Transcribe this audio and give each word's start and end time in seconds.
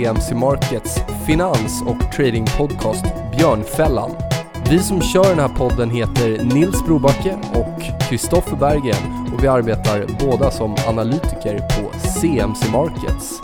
CMC 0.00 0.34
Markets 0.34 1.00
finans 1.26 1.82
och 1.86 2.12
tradingpodcast 2.12 3.04
Björnfällan. 3.36 4.10
Vi 4.70 4.78
som 4.78 5.02
kör 5.02 5.24
den 5.24 5.38
här 5.38 5.48
podden 5.48 5.90
heter 5.90 6.44
Nils 6.54 6.84
Brobacke 6.84 7.38
och 7.54 8.02
Kristoffer 8.08 8.56
Bergen 8.56 9.30
och 9.34 9.44
vi 9.44 9.48
arbetar 9.48 10.06
båda 10.20 10.50
som 10.50 10.76
analytiker 10.88 11.58
på 11.58 11.98
CMC 11.98 12.70
Markets. 12.72 13.40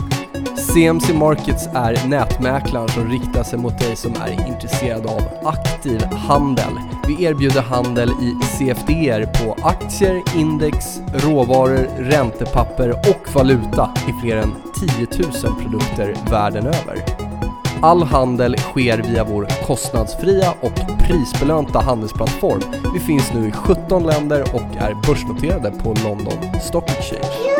CMC 0.73 1.13
Markets 1.13 1.67
är 1.73 2.07
nätmäklaren 2.07 2.89
som 2.89 3.09
riktar 3.09 3.43
sig 3.43 3.59
mot 3.59 3.79
dig 3.79 3.95
som 3.95 4.13
är 4.15 4.47
intresserad 4.47 5.05
av 5.05 5.21
aktiv 5.43 6.03
handel. 6.05 6.73
Vi 7.07 7.23
erbjuder 7.23 7.61
handel 7.61 8.09
i 8.09 8.45
CFDer 8.45 9.26
på 9.39 9.67
aktier, 9.67 10.23
index, 10.35 11.01
råvaror, 11.13 11.87
räntepapper 11.97 12.89
och 12.89 13.35
valuta 13.35 13.89
i 14.09 14.21
fler 14.21 14.37
än 14.37 14.55
10 15.07 15.07
000 15.43 15.61
produkter 15.61 16.15
världen 16.31 16.67
över. 16.67 17.03
All 17.81 18.03
handel 18.03 18.57
sker 18.57 18.97
via 18.97 19.23
vår 19.23 19.47
kostnadsfria 19.67 20.53
och 20.61 20.99
prisbelönta 20.99 21.79
handelsplattform. 21.79 22.61
Vi 22.93 22.99
finns 22.99 23.33
nu 23.33 23.47
i 23.47 23.51
17 23.51 24.03
länder 24.03 24.41
och 24.41 24.77
är 24.77 24.93
börsnoterade 25.07 25.71
på 25.71 25.95
London 26.03 26.59
Stock 26.61 26.89
Exchange. 26.89 27.56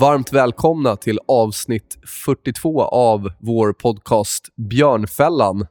Varmt 0.00 0.32
välkomna 0.32 0.96
till 0.96 1.18
avsnitt 1.28 1.98
42 2.24 2.82
av 2.82 3.30
vår 3.38 3.72
podcast 3.72 4.48
Björnfällan. 4.56 5.66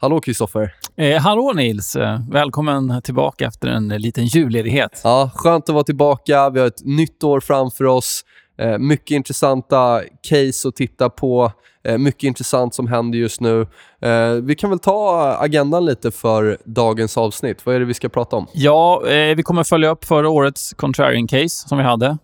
Hallå 0.00 0.20
Kristoffer. 0.20 0.74
Eh, 0.96 1.22
hallå 1.22 1.52
Nils. 1.52 1.96
Eh, 1.96 2.20
välkommen 2.30 3.02
tillbaka 3.02 3.46
efter 3.46 3.68
en 3.68 3.88
liten 3.88 4.26
julledighet. 4.26 5.00
Ja, 5.04 5.30
skönt 5.34 5.68
att 5.68 5.74
vara 5.74 5.84
tillbaka. 5.84 6.50
Vi 6.50 6.60
har 6.60 6.66
ett 6.66 6.84
nytt 6.84 7.24
år 7.24 7.40
framför 7.40 7.84
oss. 7.84 8.24
Eh, 8.58 8.78
mycket 8.78 9.10
intressanta 9.10 10.02
case 10.28 10.68
att 10.68 10.76
titta 10.76 11.10
på. 11.10 11.52
Eh, 11.84 11.98
mycket 11.98 12.22
intressant 12.22 12.74
som 12.74 12.86
händer 12.86 13.18
just 13.18 13.40
nu. 13.40 13.66
Eh, 14.02 14.32
vi 14.32 14.54
kan 14.54 14.70
väl 14.70 14.78
ta 14.78 15.32
agendan 15.40 15.84
lite 15.84 16.10
för 16.10 16.58
dagens 16.64 17.16
avsnitt. 17.16 17.66
Vad 17.66 17.74
är 17.74 17.80
det 17.80 17.86
vi 17.86 17.94
ska 17.94 18.08
prata 18.08 18.36
om? 18.36 18.46
Ja, 18.52 19.06
eh, 19.06 19.36
vi 19.36 19.42
kommer 19.42 19.64
följa 19.64 19.90
upp 19.90 20.04
förra 20.04 20.28
årets 20.28 20.74
contrarian 20.74 21.26
case 21.26 21.68
som 21.68 21.78
vi 21.78 21.84
hade. 21.84 22.18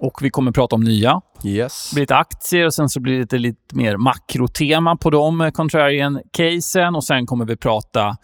Och 0.00 0.22
vi 0.22 0.30
kommer 0.30 0.52
prata 0.52 0.76
om 0.76 0.84
nya. 0.84 1.20
Yes. 1.44 1.90
Det 1.90 1.94
blir 1.94 2.02
lite 2.02 2.16
aktier 2.16 2.66
och 2.66 2.74
sen 2.74 2.88
så 2.88 3.00
blir 3.00 3.14
det 3.14 3.20
lite, 3.20 3.38
lite 3.38 3.76
mer 3.76 3.96
makrotema 3.96 4.96
på 4.96 5.10
de 5.10 5.40
eh, 5.40 5.50
contrarian-casen. 5.50 6.96
Och 6.96 7.04
sen 7.04 7.26
kommer 7.26 7.44
vi 7.44 7.56
prata 7.56 8.16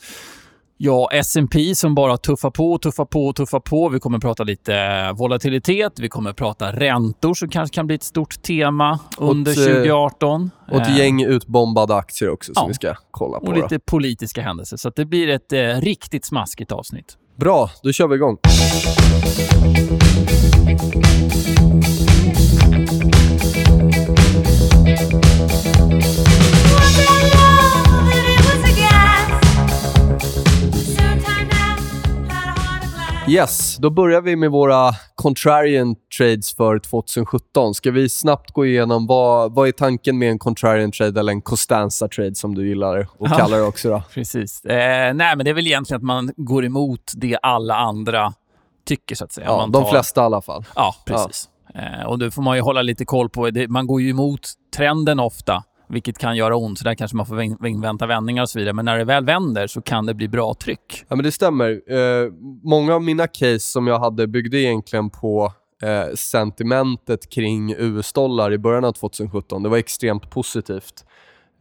Ja, 0.82 1.08
S&P 1.12 1.74
som 1.74 1.94
bara 1.94 2.16
tuffar 2.16 2.50
på, 2.50 2.78
tuffar 2.78 3.04
på, 3.04 3.32
tuffar 3.32 3.60
på. 3.60 3.88
Vi 3.88 4.00
kommer 4.00 4.18
prata 4.18 4.44
lite 4.44 5.12
volatilitet, 5.12 5.92
vi 5.98 6.08
kommer 6.08 6.32
prata 6.32 6.72
räntor 6.72 7.34
som 7.34 7.48
kanske 7.48 7.74
kan 7.74 7.86
bli 7.86 7.96
ett 7.96 8.02
stort 8.02 8.42
tema 8.42 8.98
under 9.18 9.54
2018. 9.54 10.50
Eh, 10.68 10.74
och 10.74 10.80
ett 10.80 10.98
gäng 10.98 11.22
utbombade 11.22 11.94
aktier 11.94 12.30
också 12.30 12.54
som 12.54 12.62
ja. 12.62 12.68
vi 12.68 12.74
ska 12.74 12.94
kolla 13.10 13.40
på. 13.40 13.46
Och 13.46 13.54
lite 13.54 13.74
då. 13.74 13.80
politiska 13.86 14.42
händelser. 14.42 14.76
Så 14.76 14.90
det 14.90 15.04
blir 15.04 15.28
ett 15.28 15.52
eh, 15.52 15.58
riktigt 15.58 16.24
smaskigt 16.24 16.72
avsnitt. 16.72 17.16
Bra, 17.40 17.70
då 17.82 17.92
kör 17.92 18.08
vi 18.08 18.14
igång. 18.14 18.38
Yes, 33.30 33.76
då 33.76 33.90
börjar 33.90 34.20
vi 34.20 34.36
med 34.36 34.50
våra 34.50 34.92
contrarian 35.14 35.96
trades 36.18 36.56
för 36.56 36.78
2017. 36.78 37.74
Ska 37.74 37.90
vi 37.90 38.08
snabbt 38.08 38.50
gå 38.50 38.66
igenom 38.66 39.06
vad, 39.06 39.54
vad 39.54 39.68
är 39.68 39.72
tanken 39.72 40.18
med 40.18 40.30
en 40.30 40.38
contrarian 40.38 40.92
trade 40.92 41.20
eller 41.20 41.32
en 41.32 41.42
Costanza 41.42 42.08
trade 42.08 42.34
som 42.34 42.54
du 42.54 42.68
gillar 42.68 42.98
att 42.98 43.08
ja, 43.18 43.28
kalla 43.28 43.56
det 43.56 43.62
också? 43.62 43.90
Då? 43.90 44.02
Precis. 44.14 44.64
Eh, 44.64 45.14
nej, 45.14 45.36
men 45.36 45.38
det 45.44 45.50
är 45.50 45.54
väl 45.54 45.66
egentligen 45.66 45.98
att 45.98 46.06
man 46.06 46.32
går 46.36 46.64
emot 46.64 47.12
det 47.16 47.38
alla 47.42 47.76
andra 47.76 48.32
tycker, 48.86 49.14
så 49.14 49.24
att 49.24 49.32
säga. 49.32 49.46
Ja, 49.46 49.56
man 49.56 49.72
tar... 49.72 49.80
de 49.80 49.90
flesta 49.90 50.20
i 50.20 50.24
alla 50.24 50.42
fall. 50.42 50.64
Ja, 50.74 50.94
precis. 51.04 51.48
Ja. 51.74 51.80
Eh, 51.80 52.06
och 52.06 52.18
då 52.18 52.30
får 52.30 52.42
man 52.42 52.56
ju 52.56 52.62
hålla 52.62 52.82
lite 52.82 53.04
koll 53.04 53.30
på. 53.30 53.50
Det. 53.50 53.68
Man 53.68 53.86
går 53.86 54.00
ju 54.00 54.10
emot 54.10 54.40
trenden 54.76 55.20
ofta 55.20 55.64
vilket 55.90 56.18
kan 56.18 56.36
göra 56.36 56.56
ont. 56.56 56.78
Så 56.78 56.84
där 56.84 56.94
kanske 56.94 57.16
man 57.16 57.26
får 57.26 57.42
invänta 57.66 58.06
vändningar 58.06 58.42
och 58.42 58.50
så 58.50 58.58
vidare. 58.58 58.74
Men 58.74 58.84
när 58.84 58.98
det 58.98 59.04
väl 59.04 59.24
vänder 59.24 59.66
så 59.66 59.82
kan 59.82 60.06
det 60.06 60.14
bli 60.14 60.28
bra 60.28 60.54
tryck. 60.54 61.04
Ja, 61.08 61.16
men 61.16 61.24
det 61.24 61.32
stämmer. 61.32 61.70
Eh, 61.92 62.32
många 62.62 62.94
av 62.94 63.02
mina 63.02 63.26
case 63.26 63.60
som 63.60 63.86
jag 63.86 63.98
hade 63.98 64.26
byggde 64.26 64.58
egentligen 64.58 65.10
på 65.10 65.52
eh, 65.82 66.14
sentimentet 66.14 67.30
kring 67.30 67.74
US-dollar 67.78 68.52
i 68.52 68.58
början 68.58 68.84
av 68.84 68.92
2017. 68.92 69.62
Det 69.62 69.68
var 69.68 69.76
extremt 69.78 70.30
positivt. 70.30 71.04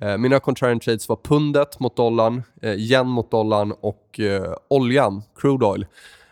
Eh, 0.01 0.17
mina 0.17 0.39
contrarian 0.39 0.79
trades 0.79 1.09
var 1.09 1.19
pundet 1.23 1.79
mot 1.79 1.95
dollarn, 1.95 2.43
eh, 2.61 2.73
yen 2.73 3.07
mot 3.07 3.31
dollarn 3.31 3.73
och 3.81 4.19
eh, 4.19 4.53
oljan, 4.69 5.21
crude 5.35 5.65
oil. 5.65 5.85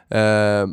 Eh, 0.10 0.68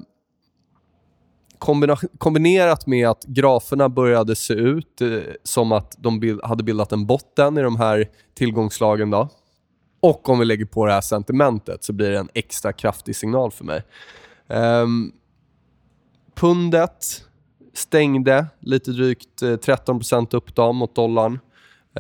Kombinerat 2.19 2.87
med 2.87 3.09
att 3.09 3.25
graferna 3.25 3.89
började 3.89 4.37
se 4.37 4.55
ut 4.55 5.01
eh, 5.01 5.09
som 5.43 5.73
att 5.73 5.95
de 5.99 6.21
bild 6.21 6.41
hade 6.45 6.63
bildat 6.63 6.93
en 6.93 7.07
botten 7.07 7.59
i 7.59 7.63
de 7.63 7.77
här 7.77 8.09
tillgångslagen. 8.35 9.11
Då. 9.11 9.29
Och 10.01 10.29
om 10.29 10.39
vi 10.39 10.45
lägger 10.45 10.65
på 10.65 10.87
det 10.87 10.93
här 10.93 11.01
sentimentet 11.01 11.85
så 11.85 11.93
blir 11.93 12.11
det 12.11 12.19
en 12.19 12.29
extra 12.35 12.73
kraftig 12.73 13.17
signal 13.17 13.51
för 13.51 13.65
mig. 13.65 13.83
Um, 14.47 15.13
pundet 16.35 17.25
stängde 17.75 18.47
lite 18.61 18.91
drygt 18.91 19.43
eh, 19.43 19.47
13% 19.47 20.37
upp 20.37 20.55
då, 20.55 20.73
mot 20.73 20.95
dollarn. 20.95 21.39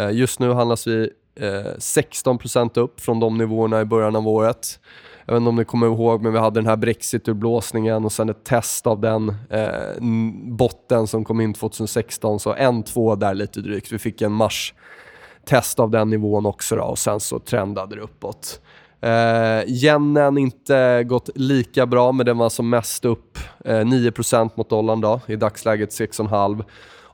Uh, 0.00 0.12
just 0.12 0.40
nu 0.40 0.52
handlas 0.52 0.86
vi 0.86 1.10
eh, 1.36 1.46
16% 1.78 2.78
upp 2.78 3.00
från 3.00 3.20
de 3.20 3.38
nivåerna 3.38 3.80
i 3.80 3.84
början 3.84 4.16
av 4.16 4.28
året. 4.28 4.80
Jag 5.26 5.34
vet 5.34 5.40
inte 5.40 5.48
om 5.48 5.56
ni 5.56 5.64
kommer 5.64 5.86
ihåg, 5.86 6.22
men 6.22 6.32
vi 6.32 6.38
hade 6.38 6.60
den 6.60 6.66
här 6.66 6.76
Brexit-urblåsningen 6.76 8.04
och 8.04 8.12
sen 8.12 8.28
ett 8.28 8.44
test 8.44 8.86
av 8.86 9.00
den 9.00 9.34
eh, 9.50 10.02
botten 10.42 11.06
som 11.06 11.24
kom 11.24 11.40
in 11.40 11.54
2016. 11.54 12.40
Så 12.40 12.54
en, 12.54 12.82
två 12.82 13.14
där 13.14 13.34
lite 13.34 13.60
drygt. 13.60 13.92
Vi 13.92 13.98
fick 13.98 14.22
en 14.22 14.32
mars-test 14.32 15.80
av 15.80 15.90
den 15.90 16.10
nivån 16.10 16.46
också 16.46 16.76
då, 16.76 16.82
och 16.82 16.98
sen 16.98 17.20
så 17.20 17.38
trendade 17.38 17.96
det 17.96 18.02
uppåt. 18.02 18.60
Eh, 19.00 19.64
yenen 19.66 20.38
inte 20.38 21.04
gått 21.04 21.30
lika 21.34 21.86
bra, 21.86 22.12
men 22.12 22.26
den 22.26 22.38
var 22.38 22.48
som 22.48 22.70
mest 22.70 23.04
upp 23.04 23.38
eh, 23.64 23.70
9% 23.70 24.50
mot 24.54 24.70
dollarn 24.70 25.00
då, 25.00 25.20
i 25.26 25.36
dagsläget 25.36 25.90
6,5%. 25.90 26.64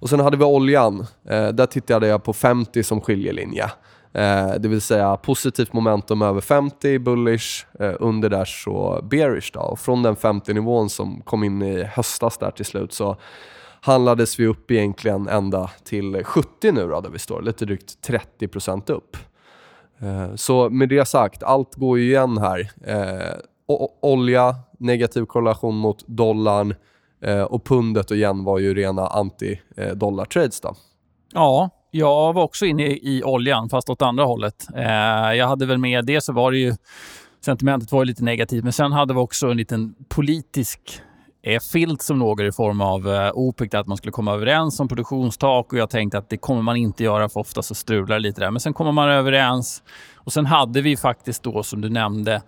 Och 0.00 0.10
sen 0.10 0.20
hade 0.20 0.36
vi 0.36 0.44
oljan. 0.44 1.06
Eh, 1.28 1.48
där 1.48 1.66
tittade 1.66 2.06
jag 2.06 2.24
på 2.24 2.32
50 2.32 2.82
som 2.82 3.00
skiljelinje. 3.00 3.70
Eh, 4.12 4.54
det 4.58 4.68
vill 4.68 4.80
säga 4.80 5.16
positivt 5.16 5.72
momentum 5.72 6.22
över 6.22 6.40
50 6.40 6.98
bullish, 6.98 7.66
eh, 7.80 7.94
under 8.00 8.28
där 8.28 8.44
så 8.44 9.00
bearish. 9.10 9.50
Då. 9.52 9.60
Och 9.60 9.78
från 9.78 10.02
den 10.02 10.16
50-nivån 10.16 10.90
som 10.90 11.20
kom 11.20 11.44
in 11.44 11.62
i 11.62 11.82
höstas 11.82 12.38
där 12.38 12.50
till 12.50 12.64
slut 12.64 12.92
så 12.92 13.16
handlades 13.80 14.40
vi 14.40 14.46
upp 14.46 14.70
egentligen 14.70 15.28
ända 15.28 15.70
till 15.84 16.24
70 16.24 16.72
nu 16.72 16.88
då, 16.88 17.00
där 17.00 17.10
vi 17.10 17.18
står, 17.18 17.42
lite 17.42 17.64
drygt 17.64 18.08
30% 18.08 18.90
upp. 18.90 19.16
Eh, 19.98 20.34
så 20.34 20.70
med 20.70 20.88
det 20.88 21.04
sagt, 21.04 21.42
allt 21.42 21.74
går 21.74 21.98
ju 21.98 22.04
igen 22.04 22.38
här. 22.38 22.70
Eh, 22.86 23.36
olja, 24.02 24.56
negativ 24.78 25.24
korrelation 25.24 25.76
mot 25.76 26.04
dollarn 26.06 26.74
eh, 27.22 27.42
och 27.42 27.64
pundet 27.64 28.10
och 28.10 28.16
igen 28.16 28.44
var 28.44 28.58
ju 28.58 28.74
rena 28.74 29.06
anti-dollar-trades. 29.06 30.64
Eh, 30.64 30.70
ja, 31.32 31.70
jag 31.90 32.32
var 32.32 32.42
också 32.42 32.66
inne 32.66 32.86
i 32.86 33.22
oljan, 33.24 33.68
fast 33.68 33.90
åt 33.90 34.02
andra 34.02 34.24
hållet. 34.24 34.66
Eh, 34.76 35.34
jag 35.34 35.48
hade 35.48 35.66
väl 35.66 35.78
med 35.78 36.04
det 36.04 36.20
så 36.20 36.32
var 36.32 36.52
det 36.52 36.58
ju... 36.58 36.74
Sentimentet 37.44 37.92
var 37.92 38.00
ju 38.00 38.04
lite 38.04 38.24
negativt, 38.24 38.64
men 38.64 38.72
sen 38.72 38.92
hade 38.92 39.14
vi 39.14 39.20
också 39.20 39.50
en 39.50 39.56
liten 39.56 39.94
politisk 40.08 40.80
eh, 41.42 41.60
filt 41.72 42.02
som 42.02 42.18
låg 42.18 42.40
i 42.40 42.52
form 42.52 42.80
av 42.80 43.08
eh, 43.08 43.30
OPEC, 43.34 43.74
att 43.74 43.86
man 43.86 43.96
skulle 43.96 44.12
komma 44.12 44.34
överens 44.34 44.80
om 44.80 44.88
produktionstak 44.88 45.72
och 45.72 45.78
jag 45.78 45.90
tänkte 45.90 46.18
att 46.18 46.28
det 46.28 46.36
kommer 46.36 46.62
man 46.62 46.76
inte 46.76 47.04
göra 47.04 47.28
för 47.28 47.40
ofta 47.40 47.62
så 47.62 47.74
strular 47.74 48.16
det 48.16 48.18
lite 48.18 48.40
där. 48.40 48.50
Men 48.50 48.60
sen 48.60 48.74
kommer 48.74 48.92
man 48.92 49.08
överens 49.08 49.82
och 50.16 50.32
sen 50.32 50.46
hade 50.46 50.80
vi 50.80 50.96
faktiskt 50.96 51.42
då 51.42 51.62
som 51.62 51.80
du 51.80 51.90
nämnde 51.90 52.42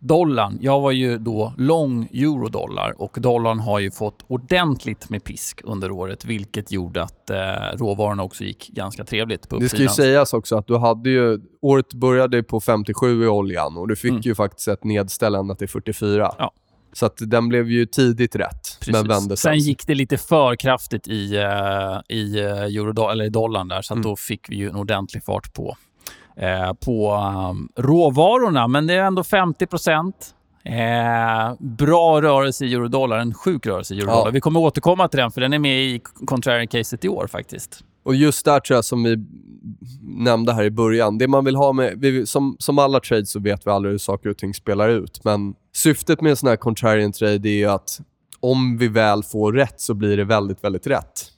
dollarn. 0.00 0.58
Jag 0.60 0.80
var 0.80 0.90
ju 0.90 1.18
då 1.18 1.54
lång 1.56 2.08
eurodollar 2.12 3.00
och 3.00 3.16
dollarn 3.20 3.58
har 3.60 3.78
ju 3.78 3.90
fått 3.90 4.24
ordentligt 4.26 5.10
med 5.10 5.24
pisk 5.24 5.60
under 5.64 5.90
året 5.90 6.24
vilket 6.24 6.72
gjorde 6.72 7.02
att 7.02 7.30
eh, 7.30 7.36
råvarorna 7.74 8.22
också 8.22 8.44
gick 8.44 8.68
ganska 8.68 9.04
trevligt 9.04 9.48
på 9.48 9.58
Det 9.58 9.68
ska 9.68 9.78
ju 9.78 9.88
sägas 9.88 10.32
också 10.32 10.56
att 10.56 10.66
du 10.66 10.76
hade 10.76 11.10
ju, 11.10 11.40
året 11.62 11.94
började 11.94 12.42
på 12.42 12.60
57 12.60 13.24
i 13.24 13.26
oljan 13.26 13.76
och 13.76 13.88
du 13.88 13.96
fick 13.96 14.10
mm. 14.10 14.22
ju 14.24 14.34
faktiskt 14.34 14.68
ett 14.68 14.84
nedställ 14.84 15.34
ända 15.34 15.54
till 15.54 15.68
44. 15.68 16.34
Ja. 16.38 16.52
Så 16.92 17.06
att 17.06 17.16
den 17.18 17.48
blev 17.48 17.70
ju 17.70 17.86
tidigt 17.86 18.36
rätt, 18.36 18.78
Precis. 18.80 18.92
men 18.92 19.08
vände 19.08 19.36
sen. 19.36 19.58
gick 19.58 19.86
det 19.86 19.94
lite 19.94 20.16
för 20.16 20.56
kraftigt 20.56 21.08
i, 21.08 21.36
uh, 21.36 22.16
i, 22.16 22.40
uh, 22.40 22.46
euro, 22.46 23.08
eller 23.08 23.24
i 23.24 23.28
dollarn 23.28 23.68
där, 23.68 23.82
så 23.82 23.94
mm. 23.94 24.02
då 24.02 24.16
fick 24.16 24.50
vi 24.50 24.56
ju 24.56 24.68
en 24.68 24.76
ordentlig 24.76 25.24
fart 25.24 25.54
på, 25.54 25.76
Eh, 26.40 26.72
på 26.72 27.14
um, 27.14 27.68
råvarorna. 27.76 28.68
Men 28.68 28.86
det 28.86 28.94
är 28.94 29.04
ändå 29.04 29.24
50 29.24 29.66
Eh, 30.64 31.54
bra 31.58 32.22
rörelse 32.22 32.64
i 32.64 32.74
eurodollar, 32.74 33.18
en 33.18 33.34
sjuk 33.34 33.66
rörelse 33.66 33.94
i 33.94 33.98
eurodollar. 33.98 34.26
Ja. 34.26 34.30
Vi 34.30 34.40
kommer 34.40 34.60
återkomma 34.60 35.08
till 35.08 35.18
den, 35.20 35.30
för 35.30 35.40
den 35.40 35.52
är 35.52 35.58
med 35.58 35.82
i 35.82 36.00
contrarian-caset 36.26 37.04
i 37.04 37.08
år 37.08 37.26
faktiskt. 37.26 37.84
Och 38.02 38.14
just 38.14 38.44
där 38.44 38.60
tror 38.60 38.76
jag, 38.76 38.84
som 38.84 39.02
vi 39.02 39.16
nämnde 40.02 40.52
här 40.52 40.64
i 40.64 40.70
början, 40.70 41.18
det 41.18 41.28
man 41.28 41.44
vill 41.44 41.56
ha 41.56 41.72
med... 41.72 41.94
Vi, 41.98 42.26
som, 42.26 42.56
som 42.58 42.78
alla 42.78 43.00
trades 43.00 43.30
så 43.30 43.40
vet 43.40 43.66
vi 43.66 43.70
aldrig 43.70 43.92
hur 43.92 43.98
saker 43.98 44.30
och 44.30 44.38
ting 44.38 44.54
spelar 44.54 44.88
ut, 44.88 45.24
men 45.24 45.54
syftet 45.74 46.20
med 46.20 46.30
en 46.30 46.36
sån 46.36 46.48
här 46.48 46.56
contrarian 46.56 47.12
trade 47.12 47.48
är 47.48 47.68
att 47.68 48.00
om 48.40 48.78
vi 48.78 48.88
väl 48.88 49.22
får 49.22 49.52
rätt 49.52 49.80
så 49.80 49.94
blir 49.94 50.16
det 50.16 50.24
väldigt, 50.24 50.64
väldigt 50.64 50.86
rätt. 50.86 51.29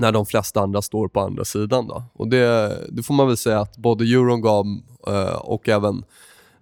När 0.00 0.12
de 0.12 0.26
flesta 0.26 0.60
andra 0.60 0.82
står 0.82 1.08
på 1.08 1.20
andra 1.20 1.44
sidan. 1.44 1.86
Då. 1.86 2.04
Och 2.12 2.28
det, 2.28 2.76
det 2.88 3.02
får 3.02 3.14
man 3.14 3.26
väl 3.26 3.36
säga 3.36 3.60
att 3.60 3.76
både 3.76 4.04
euron 4.04 4.40
gav 4.40 4.66
uh, 5.08 5.36
och 5.36 5.68
även 5.68 6.04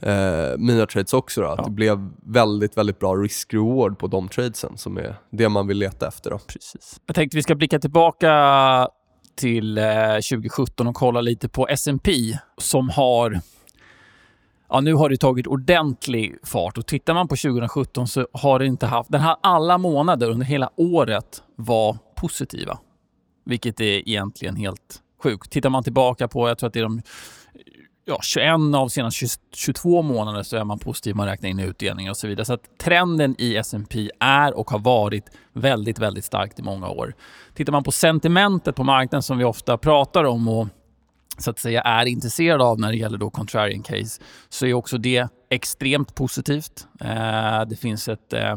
uh, 0.06 0.58
mina 0.58 0.86
trades 0.86 1.14
också. 1.14 1.40
Då, 1.40 1.46
ja. 1.46 1.52
Att 1.52 1.64
det 1.64 1.70
blev 1.70 2.08
väldigt, 2.22 2.76
väldigt 2.76 2.98
bra 2.98 3.14
risk-reward 3.14 3.98
på 3.98 4.06
de 4.06 4.28
tradesen 4.28 4.78
som 4.78 4.96
är 4.96 5.16
det 5.30 5.48
man 5.48 5.66
vill 5.66 5.78
leta 5.78 6.08
efter. 6.08 6.30
Då. 6.30 6.38
Precis. 6.38 7.00
Jag 7.06 7.16
tänkte 7.16 7.36
vi 7.36 7.42
ska 7.42 7.54
blicka 7.54 7.78
tillbaka 7.78 8.88
till 9.36 9.74
2017 10.30 10.86
eh, 10.86 10.90
och 10.90 10.96
kolla 10.96 11.20
lite 11.20 11.48
på 11.48 11.68
S&P 11.68 12.12
som 12.58 12.88
har 12.88 13.40
Ja, 14.70 14.80
nu 14.80 14.94
har 14.94 15.08
det 15.08 15.16
tagit 15.16 15.46
ordentlig 15.46 16.36
fart 16.44 16.78
och 16.78 16.86
tittar 16.86 17.14
man 17.14 17.28
på 17.28 17.36
2017 17.36 18.08
så 18.08 18.26
har 18.32 18.58
det 18.58 18.66
inte 18.66 18.86
haft... 18.86 19.12
Den 19.12 19.20
här 19.20 19.36
alla 19.42 19.78
månader 19.78 20.30
under 20.30 20.46
hela 20.46 20.70
året 20.76 21.42
var 21.56 21.96
positiva. 22.14 22.78
Vilket 23.48 23.80
är 23.80 24.08
egentligen 24.08 24.56
helt 24.56 25.02
sjukt. 25.22 25.50
Tittar 25.50 25.70
man 25.70 25.84
tillbaka 25.84 26.28
på, 26.28 26.48
jag 26.48 26.58
tror 26.58 26.66
att 26.66 26.72
det 26.72 26.80
är 26.80 26.82
de 26.82 27.02
ja, 28.04 28.18
21 28.22 28.50
av 28.74 28.88
senaste 28.88 29.26
22 29.54 30.02
månader 30.02 30.42
så 30.42 30.56
är 30.56 30.64
man 30.64 30.78
positiv. 30.78 31.16
Man 31.16 31.26
räknar 31.26 31.48
in 31.48 31.58
utdelningar 31.58 32.10
och 32.10 32.16
så 32.16 32.26
vidare. 32.26 32.44
Så 32.44 32.52
att 32.52 32.78
trenden 32.78 33.34
i 33.38 33.56
S&P 33.56 34.10
är 34.20 34.56
och 34.56 34.70
har 34.70 34.78
varit 34.78 35.24
väldigt, 35.52 35.98
väldigt 35.98 36.24
starkt 36.24 36.58
i 36.58 36.62
många 36.62 36.88
år. 36.88 37.14
Tittar 37.54 37.72
man 37.72 37.84
på 37.84 37.92
sentimentet 37.92 38.76
på 38.76 38.84
marknaden 38.84 39.22
som 39.22 39.38
vi 39.38 39.44
ofta 39.44 39.78
pratar 39.78 40.24
om 40.24 40.48
och 40.48 40.68
så 41.38 41.50
att 41.50 41.58
säga 41.58 41.80
är 41.80 42.06
intresserad 42.06 42.62
av 42.62 42.80
när 42.80 42.90
det 42.90 42.96
gäller 42.96 43.18
då 43.18 43.30
contrarian 43.30 43.82
case 43.82 44.22
så 44.48 44.66
är 44.66 44.74
också 44.74 44.98
det 44.98 45.28
extremt 45.50 46.14
positivt. 46.14 46.86
Eh, 47.00 47.64
det 47.68 47.76
finns 47.80 48.08
ett 48.08 48.32
eh, 48.32 48.56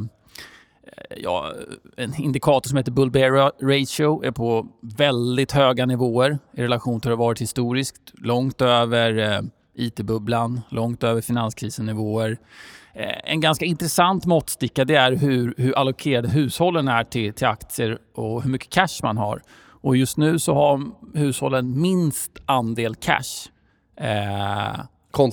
ja, 1.18 1.54
en 1.98 2.22
indikator 2.22 2.69
som 2.69 2.78
heter 2.78 2.92
Bull 2.92 3.12
Bear 3.12 3.52
Ratio 3.62 4.24
är 4.25 4.31
på 4.31 4.68
väldigt 4.81 5.52
höga 5.52 5.86
nivåer 5.86 6.40
i 6.54 6.63
relation 6.63 7.02
till 7.02 7.10
hur 7.10 7.18
det 7.18 7.22
har 7.22 7.28
varit 7.28 7.42
historiskt. 7.42 8.02
Långt 8.13 8.62
över 8.62 9.18
eh, 9.18 9.42
IT-bubblan, 9.75 10.62
långt 10.69 11.04
över 11.04 11.22
finanskrisen-nivåer. 11.22 12.38
Eh, 12.94 13.31
en 13.31 13.42
ganska 13.42 13.66
intressant 13.66 14.25
måttsticka 14.25 14.86
det 14.86 14.96
är 14.96 15.12
hur, 15.12 15.54
hur 15.58 15.78
allokerade 15.78 16.30
hushållen 16.30 16.88
är 16.88 17.04
till, 17.04 17.34
till 17.34 17.48
aktier 17.48 17.98
och 18.16 18.44
hur 18.44 18.50
mycket 18.50 18.69
cash 18.69 19.04
man 19.04 19.18
har. 19.18 19.42
Och 19.81 19.98
just 19.98 20.18
nu 20.18 20.40
så 20.40 20.54
har 20.54 20.81
hushållen 21.13 21.81
minst 21.81 22.31
andel 22.46 22.96
cash. 22.96 23.50
Eh, 23.98 24.80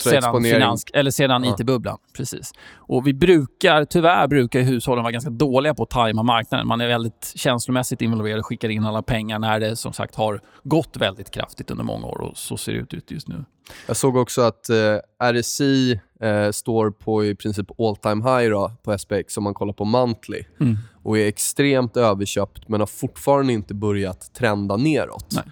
sedan, 0.01 0.43
finans, 0.43 0.85
eller 0.93 1.11
sedan 1.11 1.45
ja. 1.45 1.55
IT-bubblan. 1.61 1.99
Precis. 2.17 2.53
Och 2.77 3.07
vi 3.07 3.15
brukar, 3.15 3.85
tyvärr 3.85 4.27
brukar 4.29 4.61
hushållen 4.61 5.03
vara 5.05 5.13
ganska 5.13 5.31
dåliga 5.31 5.75
på 5.75 5.83
att 5.83 5.91
tajma 5.91 6.23
marknaden. 6.23 6.67
Man 6.67 6.81
är 6.81 6.89
väldigt 6.89 7.33
känslomässigt 7.35 8.03
involverad 8.03 8.39
och 8.39 8.47
skickar 8.47 8.69
in 8.69 8.85
alla 8.85 9.03
pengar 9.03 9.39
när 9.39 9.61
det 9.61 9.77
som 9.77 9.93
sagt 9.93 10.15
har 10.15 10.41
gått 10.63 10.97
väldigt 10.97 11.31
kraftigt 11.31 11.71
under 11.71 11.85
många 11.85 12.07
år 12.07 12.21
och 12.21 12.37
så 12.37 12.57
ser 12.57 12.73
det 12.73 12.97
ut 12.97 13.11
just 13.11 13.29
nu. 13.29 13.45
Jag 13.87 13.97
såg 13.97 14.17
också 14.17 14.43
att 14.43 14.69
eh, 14.69 15.33
RSI 15.33 16.01
eh, 16.21 16.51
står 16.51 16.91
på 16.91 17.25
i 17.25 17.35
princip 17.35 17.81
all 17.81 17.97
time 17.97 18.31
high 18.31 18.51
då, 18.51 18.73
på 18.83 18.99
SPX 18.99 19.37
om 19.37 19.45
man 19.45 19.55
kollar 19.55 19.73
på 19.73 19.85
monthly 19.85 20.43
mm. 20.61 20.77
och 21.03 21.19
är 21.19 21.27
extremt 21.27 21.97
överköpt 21.97 22.69
men 22.69 22.81
har 22.81 22.87
fortfarande 22.87 23.53
inte 23.53 23.75
börjat 23.75 24.35
trenda 24.35 24.77
neråt. 24.77 25.33
Nej. 25.33 25.45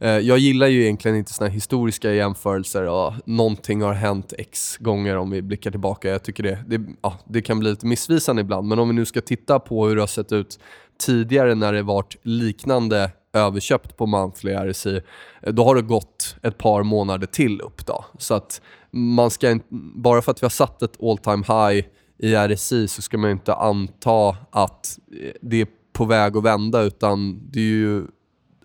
Eh, 0.00 0.18
jag 0.18 0.38
gillar 0.38 0.66
ju 0.66 0.82
egentligen 0.82 1.16
inte 1.16 1.32
såna 1.32 1.50
historiska 1.50 2.12
jämförelser 2.12 2.88
och 2.88 3.12
någonting 3.26 3.82
har 3.82 3.92
hänt 3.92 4.32
x 4.38 4.76
gånger 4.76 5.16
om 5.16 5.30
vi 5.30 5.42
blickar 5.42 5.70
tillbaka. 5.70 6.08
Jag 6.08 6.22
tycker 6.22 6.42
det, 6.42 6.58
det, 6.66 6.80
ja, 7.02 7.18
det 7.28 7.42
kan 7.42 7.58
bli 7.58 7.70
lite 7.70 7.86
missvisande 7.86 8.42
ibland, 8.42 8.68
men 8.68 8.78
om 8.78 8.88
vi 8.88 8.94
nu 8.94 9.04
ska 9.04 9.20
titta 9.20 9.58
på 9.58 9.86
hur 9.86 9.96
det 9.96 10.02
har 10.02 10.06
sett 10.06 10.32
ut 10.32 10.58
tidigare 10.98 11.54
när 11.54 11.72
det 11.72 11.82
varit 11.82 12.16
liknande 12.22 13.10
överköpt 13.32 13.96
på 13.96 14.06
monthly 14.06 14.52
RSI, 14.52 15.00
eh, 15.42 15.52
då 15.52 15.64
har 15.64 15.74
det 15.74 15.82
gått 15.82 16.36
ett 16.42 16.58
par 16.58 16.82
månader 16.82 17.26
till 17.26 17.60
upp. 17.60 17.86
Då. 17.86 18.04
Så 18.18 18.34
att 18.34 18.60
man 18.90 19.30
ska 19.30 19.50
inte, 19.50 19.66
bara 19.94 20.22
för 20.22 20.30
att 20.32 20.42
vi 20.42 20.44
har 20.44 20.50
satt 20.50 20.82
ett 20.82 21.02
all 21.02 21.18
time 21.18 21.44
high 21.48 21.86
i 22.18 22.34
RSI 22.34 22.88
så 22.88 23.02
ska 23.02 23.18
man 23.18 23.30
inte 23.30 23.54
anta 23.54 24.36
att 24.50 24.98
eh, 25.22 25.32
det 25.42 25.60
är 25.60 25.66
på 25.92 26.04
väg 26.04 26.36
att 26.36 26.44
vända, 26.44 26.82
utan 26.82 27.40
det 27.50 27.60
är 27.60 27.64
ju 27.64 28.06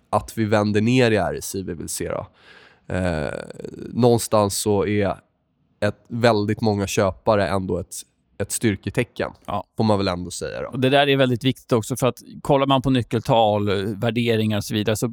att 0.10 0.38
vi 0.38 0.46
vänder 0.46 0.82
ner 0.82 1.12
i 1.12 1.18
RSI 1.18 1.64
vi 1.64 1.74
vill 1.74 1.90
se. 1.90 2.10
Då. 2.10 2.28
Eh, 2.96 3.34
någonstans 3.94 4.58
så 4.58 4.86
är 4.86 5.16
ett, 5.80 6.06
väldigt 6.08 6.62
många 6.62 6.88
köpare 6.88 7.48
ändå 7.48 7.78
ett, 7.78 7.96
ett 8.38 8.52
styrketecken, 8.52 9.32
ja. 9.46 9.64
får 9.78 9.84
man 9.84 9.98
väl 9.98 10.08
ändå 10.08 10.32
säga. 10.32 10.62
Då. 10.62 10.68
Och 10.68 10.80
det 10.80 10.90
där 10.90 11.08
är 11.08 11.18
väldigt 11.18 11.44
viktigt 11.44 11.72
också, 11.72 11.96
för 11.96 12.08
att 12.08 12.18
kollar 12.42 12.68
man 12.68 12.82
på 12.82 12.90
nyckeltal, 12.90 13.70
värderingar 13.96 14.58
och 14.58 14.64
så 14.64 14.74
vidare, 14.74 14.96
så 14.96 15.12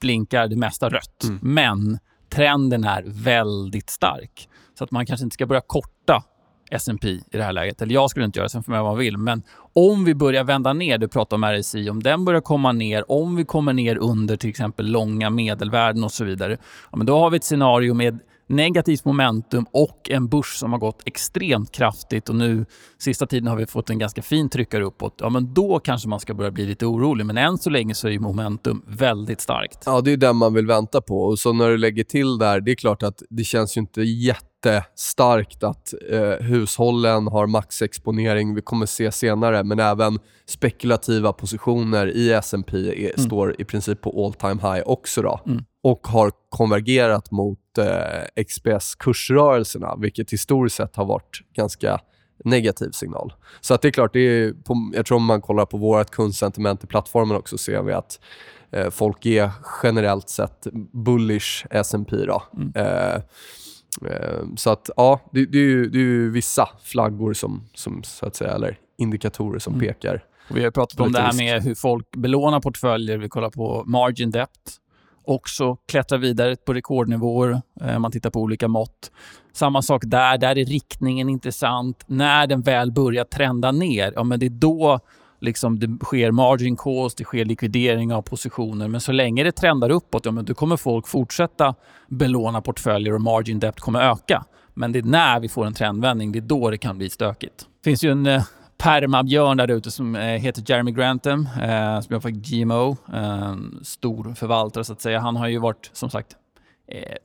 blinkar 0.00 0.48
det 0.48 0.56
mesta 0.56 0.88
rött. 0.88 1.24
Mm. 1.24 1.38
Men 1.42 1.98
trenden 2.28 2.84
är 2.84 3.02
väldigt 3.06 3.90
stark. 3.90 4.48
Så 4.78 4.84
att 4.84 4.90
man 4.90 5.06
kanske 5.06 5.24
inte 5.24 5.34
ska 5.34 5.46
börja 5.46 5.62
korta 5.66 6.24
S&P 6.70 7.08
i 7.08 7.22
det 7.30 7.42
här 7.42 7.52
läget. 7.52 7.82
Eller 7.82 7.94
jag 7.94 8.10
skulle 8.10 8.24
inte 8.24 8.38
göra 8.38 8.46
det, 8.46 8.50
sen 8.50 8.62
får 8.62 8.72
man 8.72 8.82
vad 8.82 8.90
man 8.92 8.98
vill. 8.98 9.18
Men 9.18 9.42
om 9.72 10.04
vi 10.04 10.14
börjar 10.14 10.44
vända 10.44 10.72
ner, 10.72 10.98
du 10.98 11.08
pratar 11.08 11.36
om 11.36 11.44
RSI, 11.44 11.90
om 11.90 12.02
den 12.02 12.24
börjar 12.24 12.40
komma 12.40 12.72
ner, 12.72 13.10
om 13.10 13.36
vi 13.36 13.44
kommer 13.44 13.72
ner 13.72 13.96
under 13.96 14.36
till 14.36 14.50
exempel 14.50 14.86
långa 14.86 15.30
medelvärden 15.30 16.04
och 16.04 16.12
så 16.12 16.24
vidare, 16.24 16.58
ja, 16.90 16.96
men 16.96 17.06
då 17.06 17.18
har 17.18 17.30
vi 17.30 17.36
ett 17.36 17.44
scenario 17.44 17.94
med 17.94 18.18
negativt 18.48 19.04
momentum 19.04 19.66
och 19.72 20.10
en 20.10 20.28
börs 20.28 20.56
som 20.56 20.72
har 20.72 20.78
gått 20.78 21.02
extremt 21.04 21.72
kraftigt 21.72 22.28
och 22.28 22.34
nu 22.34 22.66
sista 22.98 23.26
tiden 23.26 23.48
har 23.48 23.56
vi 23.56 23.66
fått 23.66 23.90
en 23.90 23.98
ganska 23.98 24.22
fin 24.22 24.48
tryckare 24.48 24.84
uppåt. 24.84 25.14
Ja, 25.18 25.28
men 25.28 25.54
då 25.54 25.78
kanske 25.78 26.08
man 26.08 26.20
ska 26.20 26.34
börja 26.34 26.50
bli 26.50 26.66
lite 26.66 26.86
orolig. 26.86 27.26
Men 27.26 27.38
än 27.38 27.58
så 27.58 27.70
länge 27.70 27.94
så 27.94 28.08
är 28.08 28.18
momentum 28.18 28.82
väldigt 28.86 29.40
starkt. 29.40 29.82
Ja, 29.86 30.00
det 30.00 30.12
är 30.12 30.16
den 30.16 30.36
man 30.36 30.54
vill 30.54 30.66
vänta 30.66 31.00
på. 31.00 31.22
Och 31.22 31.38
så 31.38 31.52
när 31.52 31.68
du 31.68 31.78
lägger 31.78 32.04
till 32.04 32.38
där, 32.38 32.60
det 32.60 32.70
är 32.70 32.76
klart 32.76 33.02
att 33.02 33.22
det 33.30 33.44
känns 33.44 33.76
ju 33.76 33.80
inte 33.80 34.02
jättestarkt 34.72 35.62
att 35.62 35.94
eh, 36.10 36.46
hushållen 36.46 37.26
har 37.26 37.46
maxexponering. 37.46 38.54
Vi 38.54 38.62
kommer 38.62 38.86
se 38.86 39.12
senare, 39.12 39.64
men 39.64 39.80
även 39.80 40.18
spekulativa 40.46 41.32
positioner 41.32 42.06
i 42.06 42.32
S&P 42.32 42.76
är, 42.76 43.14
mm. 43.14 43.26
står 43.26 43.60
i 43.60 43.64
princip 43.64 44.00
på 44.00 44.24
all 44.24 44.34
time 44.34 44.74
high 44.74 44.82
också. 44.86 45.22
Då. 45.22 45.40
Mm 45.46 45.64
och 45.86 46.06
har 46.06 46.32
konvergerat 46.48 47.30
mot 47.30 47.78
eh, 47.78 48.44
XPS-kursrörelserna, 48.44 50.00
vilket 50.00 50.32
historiskt 50.32 50.76
sett 50.76 50.96
har 50.96 51.04
varit 51.04 51.40
ganska 51.54 52.00
negativ 52.44 52.90
signal. 52.90 53.32
Så 53.60 53.74
att 53.74 53.82
det 53.82 53.88
är 53.88 53.92
klart, 53.92 54.12
det 54.12 54.20
är 54.20 54.52
på, 54.52 54.92
jag 54.94 55.06
tror 55.06 55.16
om 55.16 55.24
man 55.24 55.40
kollar 55.40 55.66
på 55.66 55.76
vårt 55.76 56.10
kundsentiment 56.10 56.84
i 56.84 56.86
plattformen 56.86 57.36
också 57.36 57.58
ser 57.58 57.82
vi 57.82 57.92
att 57.92 58.20
eh, 58.70 58.90
folk 58.90 59.26
är 59.26 59.50
generellt 59.82 60.28
sett 60.28 60.66
bullish 60.92 61.66
S&P 61.70 62.16
då. 62.16 62.42
Mm. 62.56 62.72
Eh, 62.74 63.22
så 64.56 64.70
att 64.70 64.90
ja, 64.96 65.20
det, 65.32 65.46
det, 65.46 65.58
är 65.58 65.62
ju, 65.62 65.88
det 65.88 65.98
är 65.98 66.02
ju 66.02 66.30
vissa 66.30 66.68
flaggor 66.82 67.32
som, 67.32 67.68
som 67.74 68.02
så 68.02 68.26
att 68.26 68.36
säga, 68.36 68.50
eller 68.50 68.78
indikatorer 68.98 69.58
som 69.58 69.74
mm. 69.74 69.86
pekar. 69.86 70.24
vi 70.50 70.64
har 70.64 70.70
pratat 70.70 71.00
om 71.00 71.12
det 71.12 71.20
här 71.20 71.36
med 71.36 71.62
hur 71.62 71.74
folk 71.74 72.10
belånar 72.10 72.60
portföljer. 72.60 73.18
Vi 73.18 73.28
kollar 73.28 73.50
på 73.50 73.82
margin 73.86 74.30
depth 74.30 74.72
också 75.26 75.76
klättrar 75.88 76.18
vidare 76.18 76.56
på 76.56 76.74
rekordnivåer. 76.74 77.62
Eh, 77.80 77.98
man 77.98 78.12
tittar 78.12 78.30
på 78.30 78.40
olika 78.40 78.68
mått. 78.68 79.10
Samma 79.52 79.82
sak 79.82 80.02
där. 80.06 80.38
Där 80.38 80.58
är 80.58 80.64
riktningen 80.64 81.28
intressant. 81.28 82.04
När 82.06 82.46
den 82.46 82.62
väl 82.62 82.92
börjar 82.92 83.24
trenda 83.24 83.72
ner, 83.72 84.12
ja, 84.14 84.24
men 84.24 84.40
det 84.40 84.46
är 84.46 84.50
då 84.50 85.00
liksom 85.40 85.78
det 85.78 86.04
sker 86.04 86.30
margin 86.30 86.76
calls, 86.76 87.14
det 87.14 87.24
sker 87.24 87.44
likvidering 87.44 88.12
av 88.12 88.22
positioner. 88.22 88.88
Men 88.88 89.00
så 89.00 89.12
länge 89.12 89.44
det 89.44 89.52
trendar 89.52 89.90
uppåt, 89.90 90.24
ja, 90.24 90.30
men 90.30 90.44
då 90.44 90.54
kommer 90.54 90.76
folk 90.76 91.06
fortsätta 91.06 91.74
belåna 92.08 92.60
portföljer 92.60 93.14
och 93.14 93.20
margin-debt 93.20 93.80
kommer 93.80 94.00
öka. 94.00 94.44
Men 94.74 94.92
det 94.92 94.98
är 94.98 95.02
när 95.02 95.40
vi 95.40 95.48
får 95.48 95.66
en 95.66 95.74
trendvändning, 95.74 96.32
det 96.32 96.38
är 96.38 96.40
då 96.40 96.70
det 96.70 96.78
kan 96.78 96.98
bli 96.98 97.10
stökigt. 97.10 97.58
Det 97.58 97.90
finns 97.90 98.04
ju 98.04 98.12
en 98.12 98.26
eh, 98.26 98.42
permabjörn 98.78 99.56
där 99.56 99.70
ute 99.70 99.90
som 99.90 100.16
eh, 100.16 100.22
heter 100.22 100.62
Jeremy 100.66 100.92
Grantham, 100.92 101.48
eh, 101.62 102.00
som 102.00 102.14
jobbar 102.14 102.20
för 102.20 102.30
GMO. 102.30 102.96
Eh, 103.14 103.56
stor 103.82 104.34
förvaltare 104.34 104.84
så 104.84 104.92
att 104.92 105.00
säga. 105.00 105.20
Han 105.20 105.36
har 105.36 105.48
ju 105.48 105.58
varit, 105.58 105.90
som 105.92 106.10
sagt, 106.10 106.36
eh, 106.88 107.16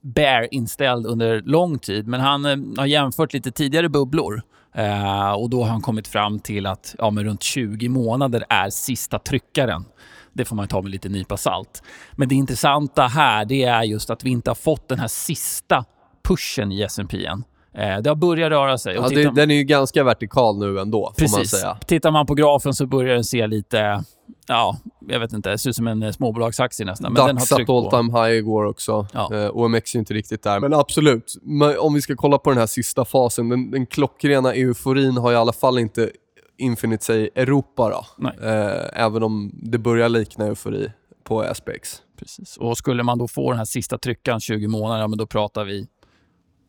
bear-inställd 0.00 1.06
under 1.06 1.40
lång 1.40 1.78
tid, 1.78 2.08
men 2.08 2.20
han 2.20 2.44
eh, 2.44 2.56
har 2.78 2.86
jämfört 2.86 3.32
lite 3.32 3.50
tidigare 3.50 3.88
bubblor. 3.88 4.42
Eh, 4.74 5.32
och 5.32 5.50
då 5.50 5.62
har 5.62 5.70
han 5.70 5.80
kommit 5.80 6.08
fram 6.08 6.40
till 6.40 6.66
att 6.66 6.94
ja, 6.98 7.10
men 7.10 7.24
runt 7.24 7.42
20 7.42 7.88
månader 7.88 8.44
är 8.48 8.70
sista 8.70 9.18
tryckaren. 9.18 9.84
Det 10.32 10.44
får 10.44 10.56
man 10.56 10.68
ta 10.68 10.82
med 10.82 10.90
lite 10.90 11.08
nypa 11.08 11.36
salt. 11.36 11.82
Men 12.12 12.28
det 12.28 12.34
intressanta 12.34 13.06
här 13.06 13.44
det 13.44 13.62
är 13.64 13.82
just 13.82 14.10
att 14.10 14.24
vi 14.24 14.30
inte 14.30 14.50
har 14.50 14.54
fått 14.54 14.88
den 14.88 14.98
här 14.98 15.08
sista 15.08 15.84
pushen 16.22 16.72
i 16.72 16.82
S&P 16.82 17.26
än. 17.26 17.44
Eh, 17.74 17.98
det 18.02 18.10
har 18.10 18.14
börjat 18.14 18.50
röra 18.50 18.78
sig. 18.78 18.94
Ja, 18.94 19.08
det, 19.08 19.30
den 19.30 19.50
är 19.50 19.54
ju 19.54 19.64
ganska 19.64 20.04
vertikal 20.04 20.58
nu 20.58 20.80
ändå, 20.80 21.12
Precis. 21.16 21.32
får 21.32 21.38
man 21.38 21.46
säga. 21.46 21.78
Tittar 21.86 22.10
man 22.10 22.26
på 22.26 22.34
grafen 22.34 22.74
så 22.74 22.86
börjar 22.86 23.14
den 23.14 23.24
se 23.24 23.46
lite, 23.46 24.04
ja, 24.46 24.78
jag 25.08 25.20
vet 25.20 25.32
inte, 25.32 25.50
det 25.50 25.58
ser 25.58 25.70
ut 25.70 25.76
som 25.76 25.86
en 25.86 26.12
småbolagsaktie 26.12 26.86
nästan. 26.86 27.12
Men 27.12 27.36
Dax 27.36 27.48
satt 27.48 27.68
all 27.68 27.90
time 27.90 28.20
high 28.20 28.38
igår 28.38 28.64
också. 28.64 29.06
Ja. 29.12 29.34
Eh, 29.34 29.50
OMX 29.56 29.94
är 29.94 29.98
inte 29.98 30.14
riktigt 30.14 30.42
där. 30.42 30.60
Men 30.60 30.74
absolut, 30.74 31.34
om 31.78 31.94
vi 31.94 32.02
ska 32.02 32.16
kolla 32.16 32.38
på 32.38 32.50
den 32.50 32.58
här 32.58 32.66
sista 32.66 33.04
fasen. 33.04 33.48
Den, 33.48 33.70
den 33.70 33.86
klockrena 33.86 34.54
euforin 34.54 35.16
har 35.16 35.32
i 35.32 35.36
alla 35.36 35.52
fall 35.52 35.78
inte 35.78 36.10
infinit 36.58 37.02
sig 37.02 37.22
i 37.22 37.30
Europa. 37.40 37.90
Då. 37.90 38.28
Eh, 38.28 39.02
även 39.02 39.22
om 39.22 39.50
det 39.54 39.78
börjar 39.78 40.08
likna 40.08 40.46
eufori 40.46 40.92
på 41.24 41.54
SPX. 41.54 42.02
Precis. 42.18 42.56
Och 42.56 42.78
skulle 42.78 43.02
man 43.02 43.18
då 43.18 43.28
få 43.28 43.50
den 43.50 43.58
här 43.58 43.64
sista 43.64 43.98
tryckan 43.98 44.40
20 44.40 44.66
månader, 44.68 45.00
ja, 45.00 45.08
men 45.08 45.18
då 45.18 45.26
pratar 45.26 45.64
vi 45.64 45.86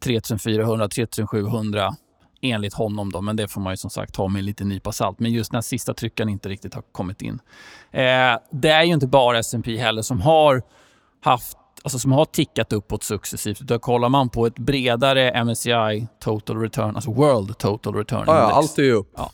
3400, 0.03 0.87
3700 0.87 1.95
enligt 2.43 2.73
honom. 2.73 3.11
Då, 3.11 3.21
men 3.21 3.35
det 3.35 3.47
får 3.47 3.61
man 3.61 3.73
ju 3.73 3.77
som 3.77 3.89
sagt 3.89 4.13
ta 4.13 4.27
med 4.27 4.39
en 4.39 4.45
liten 4.45 4.69
nypa 4.69 4.91
salt. 4.91 5.19
Men 5.19 5.31
just 5.31 5.51
när 5.51 5.61
sista 5.61 5.93
tryckan 5.93 6.29
inte 6.29 6.49
riktigt 6.49 6.73
har 6.73 6.83
kommit 6.91 7.21
in. 7.21 7.39
Eh, 7.91 8.37
det 8.51 8.69
är 8.69 8.83
ju 8.83 8.93
inte 8.93 9.07
bara 9.07 9.39
S&P 9.39 9.77
heller 9.77 10.01
som 10.01 10.21
har 10.21 10.61
haft 11.21 11.57
alltså 11.83 11.99
som 11.99 12.11
har 12.11 12.25
tickat 12.25 12.73
uppåt 12.73 13.03
successivt. 13.03 13.61
Utan 13.61 13.79
kollar 13.79 14.09
man 14.09 14.29
på 14.29 14.45
ett 14.45 14.59
bredare 14.59 15.43
MSCI 15.43 16.07
Total 16.19 16.57
Return, 16.57 16.95
alltså 16.95 17.11
World 17.11 17.57
Total 17.57 17.95
Return 17.95 18.23
ja, 18.27 18.37
ja, 18.37 18.51
allt 18.51 18.77
är 18.77 18.83
ju 18.83 18.91
upp. 18.91 19.11
Ja. 19.15 19.31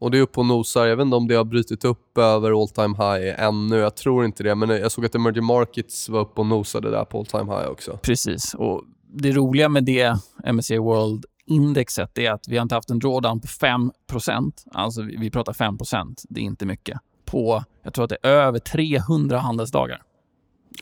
Och 0.00 0.10
det 0.10 0.18
är 0.18 0.22
upp 0.22 0.38
och 0.38 0.46
nosar. 0.46 0.86
Jag 0.86 0.96
vet 0.96 1.04
inte 1.04 1.16
om 1.16 1.28
det 1.28 1.34
har 1.34 1.44
brutit 1.44 1.84
upp 1.84 2.18
över 2.18 2.62
all 2.62 2.68
time 2.68 2.96
high 2.96 3.44
ännu. 3.44 3.76
Jag 3.76 3.96
tror 3.96 4.24
inte 4.24 4.42
det. 4.42 4.54
Men 4.54 4.68
jag 4.68 4.92
såg 4.92 5.06
att 5.06 5.14
emerging 5.14 5.44
markets 5.44 6.08
var 6.08 6.20
upp 6.20 6.38
och 6.38 6.46
nosade 6.46 6.90
där 6.90 7.04
på 7.04 7.18
all 7.18 7.26
time 7.26 7.56
high 7.56 7.70
också. 7.70 7.98
Precis. 8.02 8.54
Och 8.54 8.82
det 9.14 9.32
roliga 9.32 9.68
med 9.68 9.84
det 9.84 10.16
MSCI 10.52 10.78
World 10.78 11.24
indexet 11.46 12.18
är 12.18 12.30
att 12.30 12.48
vi 12.48 12.56
har 12.56 12.62
inte 12.62 12.74
haft 12.74 12.90
en 12.90 12.98
drawdown 12.98 13.40
på 13.40 13.46
5% 13.46 14.52
Alltså 14.72 15.02
vi 15.02 15.30
pratar 15.30 15.52
5% 15.52 16.24
Det 16.28 16.40
är 16.40 16.44
inte 16.44 16.66
mycket. 16.66 16.98
På, 17.24 17.64
jag 17.82 17.94
tror 17.94 18.04
att 18.04 18.10
det 18.10 18.18
är 18.22 18.28
över 18.28 18.58
300 18.58 19.38
handelsdagar. 19.38 20.02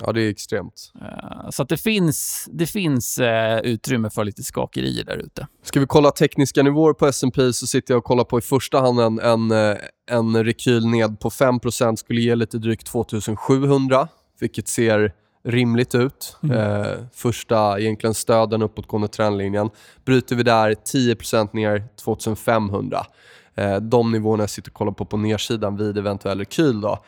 Ja, 0.01 0.13
det 0.13 0.23
är 0.23 0.31
extremt. 0.31 0.93
Uh, 1.03 1.51
så 1.51 1.65
det 1.65 1.77
finns, 1.77 2.49
det 2.53 2.67
finns 2.67 3.21
uh, 3.21 3.59
utrymme 3.63 4.11
för 4.11 4.25
lite 4.25 4.43
skakerier 4.43 5.05
där 5.05 5.17
ute. 5.17 5.47
Ska 5.63 5.81
vi 5.81 5.87
kolla 5.87 6.11
tekniska 6.11 6.63
nivåer 6.63 6.93
på 6.93 7.07
S&P 7.07 7.53
så 7.53 7.67
sitter 7.67 7.95
jag 7.95 7.99
och 7.99 8.05
kollar 8.05 8.25
på 8.25 8.39
i 8.39 8.43
första 8.43 8.81
hand 8.81 9.01
en, 9.01 9.19
en, 9.19 9.51
eh, 9.51 9.77
en 10.11 10.45
rekyl 10.45 10.87
ned 10.87 11.21
på 11.21 11.31
5% 11.31 11.97
skulle 11.97 12.21
ge 12.21 12.35
lite 12.35 12.59
drygt 12.59 12.87
2700, 12.87 14.09
vilket 14.41 14.69
ser 14.69 15.15
rimligt 15.45 15.95
ut. 15.95 16.37
Mm. 16.43 16.57
Eh, 16.57 16.87
första 17.15 17.81
egentligen 17.81 18.15
stöden 18.15 18.63
uppåtgående 18.63 19.09
trendlinjen. 19.09 19.71
Bryter 20.05 20.37
vi 20.37 20.43
där 20.43 20.75
10% 20.75 21.53
ner 21.53 21.85
2500. 22.05 23.07
Eh, 23.55 23.77
de 23.77 24.13
nivåerna 24.13 24.43
jag 24.43 24.51
sitter 24.51 24.71
och 24.71 24.75
kollar 24.75 24.93
på 24.93 25.05
på 25.05 25.17
nedsidan 25.17 25.77
vid 25.77 25.99
eventuell 25.99 26.39
rekyl. 26.39 26.81
Då. 26.81 26.99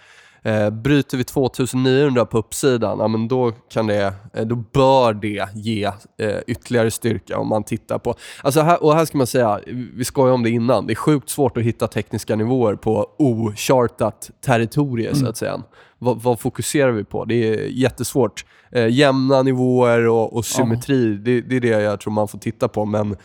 Eh, 0.44 0.70
bryter 0.70 1.16
vi 1.16 1.24
2900 1.24 2.26
på 2.26 2.38
uppsidan, 2.38 2.98
ja, 2.98 3.08
men 3.08 3.28
då, 3.28 3.52
kan 3.52 3.86
det, 3.86 4.14
eh, 4.34 4.46
då 4.46 4.56
bör 4.56 5.14
det 5.14 5.48
ge 5.54 5.84
eh, 6.18 6.38
ytterligare 6.46 6.90
styrka 6.90 7.38
om 7.38 7.48
man 7.48 7.64
tittar 7.64 7.98
på... 7.98 8.14
Alltså 8.42 8.60
här, 8.60 8.82
och 8.82 8.94
här 8.94 9.04
ska 9.04 9.18
man 9.18 9.26
säga, 9.26 9.60
vi 9.94 10.04
skojade 10.04 10.34
om 10.34 10.42
det 10.42 10.50
innan, 10.50 10.86
det 10.86 10.92
är 10.92 10.94
sjukt 10.94 11.30
svårt 11.30 11.56
att 11.56 11.62
hitta 11.62 11.86
tekniska 11.86 12.36
nivåer 12.36 12.74
på 12.74 13.06
ochartat 13.18 14.30
territorium 14.44 15.12
mm. 15.12 15.24
så 15.24 15.30
att 15.30 15.36
säga. 15.36 15.62
Vad, 15.98 16.22
vad, 16.22 16.40
fokuserar 16.40 16.90
vi 16.90 17.04
på? 17.04 17.24
Det 17.24 17.34
är 17.34 17.66
jättesvårt. 17.66 18.44
Eh, 18.70 18.88
jämna 18.88 19.42
nivåer 19.42 20.08
och, 20.08 20.36
och 20.36 20.44
symmetri, 20.44 21.12
ja. 21.12 21.18
det, 21.24 21.40
det, 21.40 21.56
är 21.56 21.60
det 21.60 21.68
jag 21.68 22.00
tror 22.00 22.12
man 22.12 22.28
får 22.28 22.38
titta 22.38 22.68
på. 22.68 22.84
Men 22.84 23.16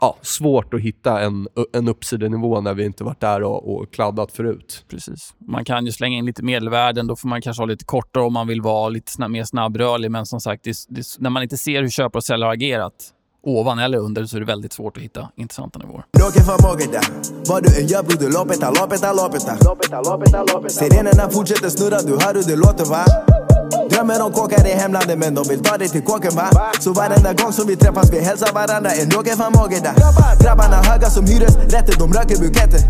ja, 0.00 0.18
svårt 0.22 0.74
att 0.74 0.80
hitta 0.80 1.20
en, 1.20 1.48
en 1.72 1.88
uppsidenivå 1.88 2.60
när 2.60 2.74
vi 2.74 2.84
inte 2.84 3.04
varit 3.04 3.20
där 3.20 3.42
och, 3.42 3.74
och 3.74 3.92
kladdat 3.92 4.32
förut. 4.32 4.84
Precis. 4.88 5.34
Man 5.38 5.64
kan 5.64 5.86
ju 5.86 5.92
slänga 5.92 6.18
in 6.18 6.26
lite 6.26 6.42
medelvärden. 6.42 7.06
Då 7.06 7.16
får 7.16 7.28
man 7.28 7.42
kanske 7.42 7.60
ha 7.60 7.66
lite 7.66 7.84
kortare 7.84 8.24
om 8.24 8.32
man 8.32 8.46
vill 8.46 8.62
vara 8.62 8.88
lite 8.88 9.12
snabb, 9.12 9.30
mer 9.30 9.44
snabbrörlig. 9.44 10.10
Men 10.10 10.26
som 10.26 10.40
sagt, 10.40 10.64
det, 10.64 10.76
det, 10.88 11.04
när 11.18 11.30
man 11.30 11.42
inte 11.42 11.56
ser 11.56 11.82
hur 11.82 11.88
köpare 11.88 12.18
och 12.18 12.24
säljare 12.24 12.48
har 12.48 12.54
agerat 12.54 13.12
ovan 13.42 13.78
eller 13.78 13.98
under 13.98 14.24
så 14.24 14.36
är 14.36 14.40
det 14.40 14.46
väldigt 14.46 14.72
svårt 14.72 14.96
att 14.96 15.02
hitta 15.02 15.28
intressanta 15.36 15.78
nivåer. 15.78 16.04
Vad 17.48 17.62
du 17.62 17.80
än 17.80 17.86
gör 17.86 18.02
bror, 18.02 18.18
du 18.18 18.32
lopeta, 18.32 18.70
lopeta, 18.70 19.12
lopeta. 19.12 19.56
Sirenerna 20.68 21.30
fortsätter 21.30 21.68
snurra, 21.68 22.02
du 22.02 22.12
hör 22.24 22.34
hur 22.34 22.42
det 22.42 22.56
låter 22.56 22.84
va? 22.84 23.04
Drömmer 23.90 24.22
om 24.22 24.32
kåkar 24.32 24.66
i 24.66 24.70
hemlandet 24.70 25.18
men 25.18 25.34
de 25.34 25.44
vill 25.48 25.62
ta 25.62 25.78
dig 25.78 25.88
till 25.88 26.02
kåken 26.02 26.34
va? 26.34 26.50
Så 26.80 26.92
varenda 26.92 27.32
gång 27.32 27.52
som 27.52 27.66
vi 27.66 27.76
träffas 27.76 28.12
vi 28.12 28.20
hälsar 28.20 28.52
varandra 28.54 28.90
en 28.90 29.10
råge 29.10 29.34
van 29.38 29.52
Mogeda 29.52 29.94
Grabbarna 30.42 30.76
höga 30.76 31.10
som 31.10 31.24
hyresrätter, 31.26 31.98
de 31.98 32.12
röker 32.12 32.38
buketter 32.40 32.80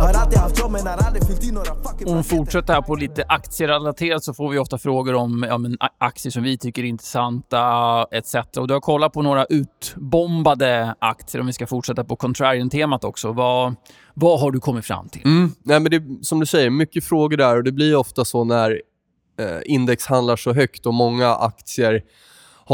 Har 0.00 0.12
alltid 0.20 0.38
haft 0.38 0.58
jobb 0.58 0.70
men 0.70 0.86
har 0.86 1.06
aldrig 1.06 1.26
fyllt 1.26 1.44
i 1.44 1.52
några 1.52 1.74
fucking 1.84 2.08
Om 2.08 2.16
vi 2.16 2.22
fortsätter 2.22 2.72
här 2.72 2.82
på 2.82 2.94
lite 2.94 3.24
aktierelaterat 3.28 4.24
så 4.24 4.34
får 4.34 4.48
vi 4.50 4.58
ofta 4.58 4.78
frågor 4.78 5.14
om 5.14 5.46
ja, 5.48 5.58
men, 5.58 5.76
aktier 5.98 6.30
som 6.30 6.42
vi 6.42 6.58
tycker 6.58 6.82
är 6.82 6.86
intressanta 6.86 7.62
etc. 8.10 8.34
Och 8.56 8.68
du 8.68 8.74
har 8.74 8.80
kollat 8.80 9.12
på 9.12 9.22
några 9.22 9.44
utbombade 9.60 10.94
aktier 10.98 11.40
om 11.40 11.46
vi 11.46 11.52
ska 11.52 11.66
fortsätta 11.66 12.04
på 12.04 12.16
contrarian-temat 12.16 13.04
också. 13.04 13.32
Vad, 13.32 13.74
vad 14.14 14.40
har 14.40 14.50
du 14.50 14.60
kommit 14.60 14.84
fram 14.84 15.08
till? 15.08 15.22
Mm. 15.24 15.52
Nej, 15.62 15.80
men 15.80 15.90
det, 15.90 16.24
som 16.24 16.40
du 16.40 16.46
säger, 16.46 16.70
mycket 16.70 17.04
frågor 17.04 17.36
där 17.36 17.56
och 17.56 17.64
det 17.64 17.72
blir 17.72 17.96
ofta 17.96 18.24
så 18.24 18.44
när 18.44 18.80
Eh, 19.40 19.60
index 19.64 20.06
handlar 20.06 20.36
så 20.36 20.52
högt 20.52 20.86
och 20.86 20.94
många 20.94 21.34
aktier 21.34 22.02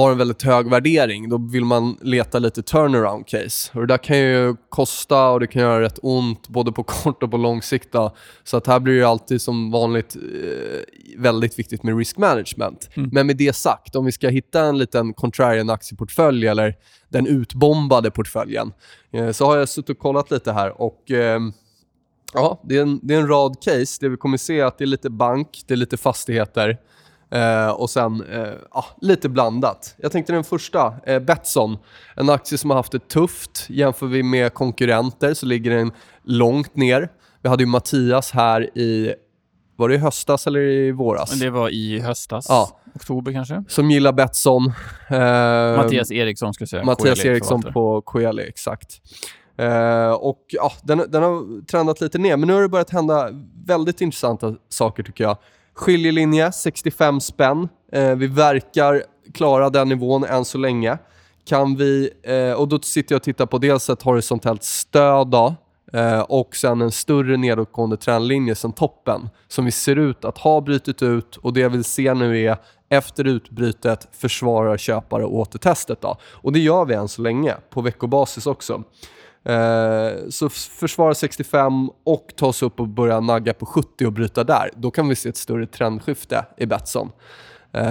har 0.00 0.12
en 0.12 0.18
väldigt 0.18 0.42
hög 0.42 0.70
värdering, 0.70 1.28
då 1.28 1.38
vill 1.38 1.64
man 1.64 1.98
leta 2.00 2.38
lite 2.38 2.62
turnaround 2.62 3.26
case. 3.26 3.70
Och 3.74 3.80
det 3.80 3.86
där 3.86 3.98
kan 3.98 4.18
ju 4.18 4.56
kosta 4.68 5.28
och 5.28 5.40
det 5.40 5.46
kan 5.46 5.62
göra 5.62 5.80
rätt 5.80 5.98
ont 6.02 6.48
både 6.48 6.72
på 6.72 6.82
kort 7.02 7.22
och 7.22 7.30
på 7.30 7.36
lång 7.36 7.62
sikt. 7.62 7.92
Då. 7.92 8.16
Så 8.44 8.56
att 8.56 8.66
här 8.66 8.80
blir 8.80 8.98
det 8.98 9.08
alltid 9.08 9.40
som 9.40 9.70
vanligt 9.70 10.16
eh, 10.16 11.20
väldigt 11.22 11.58
viktigt 11.58 11.82
med 11.82 11.98
risk 11.98 12.16
management. 12.18 12.88
Mm. 12.94 13.10
Men 13.12 13.26
med 13.26 13.36
det 13.36 13.56
sagt, 13.56 13.96
om 13.96 14.04
vi 14.04 14.12
ska 14.12 14.28
hitta 14.28 14.60
en 14.60 14.78
liten 14.78 15.14
contrarian 15.14 15.70
aktieportfölj 15.70 16.46
eller 16.46 16.74
den 17.08 17.26
utbombade 17.26 18.10
portföljen 18.10 18.72
eh, 19.12 19.30
så 19.30 19.46
har 19.46 19.56
jag 19.56 19.68
suttit 19.68 19.90
och 19.90 19.98
kollat 19.98 20.30
lite 20.30 20.52
här 20.52 20.82
och 20.82 21.10
eh, 21.10 21.40
Ja, 22.32 22.60
det 22.64 22.76
är, 22.76 22.82
en, 22.82 23.00
det 23.02 23.14
är 23.14 23.18
en 23.20 23.28
rad 23.28 23.56
case. 23.62 23.98
Det 24.00 24.08
vi 24.08 24.16
kommer 24.16 24.36
se 24.36 24.60
är 24.60 24.64
att 24.64 24.78
det 24.78 24.84
är 24.84 24.86
lite 24.86 25.10
bank, 25.10 25.62
det 25.66 25.74
är 25.74 25.78
lite 25.78 25.96
fastigheter 25.96 26.78
eh, 27.30 27.68
och 27.68 27.90
sen 27.90 28.24
eh, 28.32 28.52
ja, 28.72 28.84
lite 29.00 29.28
blandat. 29.28 29.94
Jag 29.98 30.12
tänkte 30.12 30.32
den 30.32 30.44
första, 30.44 30.94
eh, 31.06 31.18
Betsson. 31.18 31.78
En 32.16 32.30
aktie 32.30 32.58
som 32.58 32.70
har 32.70 32.76
haft 32.76 32.92
det 32.92 33.08
tufft. 33.08 33.66
Jämför 33.68 34.06
vi 34.06 34.22
med 34.22 34.54
konkurrenter 34.54 35.34
så 35.34 35.46
ligger 35.46 35.70
den 35.70 35.92
långt 36.24 36.76
ner. 36.76 37.08
Vi 37.42 37.48
hade 37.48 37.62
ju 37.62 37.68
Mattias 37.68 38.30
här 38.30 38.78
i 38.78 39.14
var 39.76 39.88
det 39.88 39.94
i 39.94 39.98
höstas 39.98 40.46
eller 40.46 40.60
i 40.60 40.92
våras? 40.92 41.30
Det 41.40 41.50
var 41.50 41.68
i 41.68 42.00
höstas. 42.00 42.46
Ja. 42.48 42.80
Oktober 42.94 43.32
kanske. 43.32 43.64
Som 43.68 43.90
gillar 43.90 44.12
Betsson. 44.12 44.72
Eh, 45.08 45.76
Mattias 45.76 46.10
Eriksson 46.10 46.52
jag 46.58 46.68
säga. 46.68 46.84
Mattias 46.84 47.24
Eriksson 47.24 47.62
på 47.62 48.02
Coeli, 48.02 48.48
exakt. 48.48 49.00
Uh, 49.62 50.10
och 50.10 50.44
ja, 50.48 50.72
den, 50.82 51.04
den, 51.08 51.22
har 51.22 51.66
trendat 51.66 52.00
lite 52.00 52.18
ner, 52.18 52.36
men 52.36 52.46
nu 52.46 52.54
har 52.54 52.62
det 52.62 52.68
börjat 52.68 52.90
hända 52.90 53.28
väldigt 53.66 54.00
intressanta 54.00 54.54
saker 54.68 55.02
tycker 55.02 55.24
jag. 55.24 55.36
Skiljelinje, 55.76 56.52
65 56.52 57.20
spänn. 57.20 57.68
Eh, 57.92 58.14
vi 58.14 58.26
verkar 58.26 59.02
klara 59.34 59.70
den 59.70 59.88
nivån 59.88 60.24
än 60.24 60.44
så 60.44 60.58
länge. 60.58 60.98
Kan 61.44 61.76
vi, 61.76 62.10
eh, 62.22 62.52
och 62.52 62.68
då 62.68 62.78
sitter 62.78 63.14
jag 63.14 63.18
och 63.18 63.22
tittar 63.22 63.46
på 63.46 63.58
dels 63.58 63.90
ett 63.90 64.02
horisontellt 64.02 64.62
stöd 64.62 65.28
då, 65.28 65.54
eh, 65.92 66.20
och 66.20 66.56
sen 66.56 66.82
en 66.82 66.90
större 66.90 67.36
nedåtgående 67.36 67.96
trendlinje 67.96 68.54
sen 68.54 68.72
toppen 68.72 69.28
som 69.48 69.64
vi 69.64 69.70
ser 69.70 69.96
ut 69.96 70.24
att 70.24 70.38
ha 70.38 70.60
brutit 70.60 71.02
ut 71.02 71.36
och 71.36 71.52
det 71.52 71.60
jag 71.60 71.70
vill 71.70 71.84
se 71.84 72.14
nu 72.14 72.42
är 72.42 72.56
efter 72.88 73.24
utbrytet 73.24 74.08
försvarar 74.12 74.76
köpare 74.76 75.24
återtestet. 75.24 76.00
Då. 76.00 76.16
Och 76.22 76.52
det 76.52 76.58
gör 76.58 76.84
vi 76.84 76.94
än 76.94 77.08
så 77.08 77.22
länge 77.22 77.54
på 77.70 77.80
veckobasis 77.80 78.46
också. 78.46 78.82
Eh, 79.46 80.28
så 80.28 80.48
försvara 80.48 81.14
65 81.14 81.90
och 82.04 82.32
ta 82.36 82.46
oss 82.46 82.62
upp 82.62 82.80
och 82.80 82.88
börja 82.88 83.20
nagga 83.20 83.54
på 83.54 83.66
70 83.66 84.06
och 84.06 84.12
bryta 84.12 84.44
där. 84.44 84.70
Då 84.76 84.90
kan 84.90 85.08
vi 85.08 85.16
se 85.16 85.28
ett 85.28 85.36
större 85.36 85.66
trendskifte 85.66 86.44
i 86.56 86.66
Betsson. 86.66 87.10
Eh, 87.72 87.82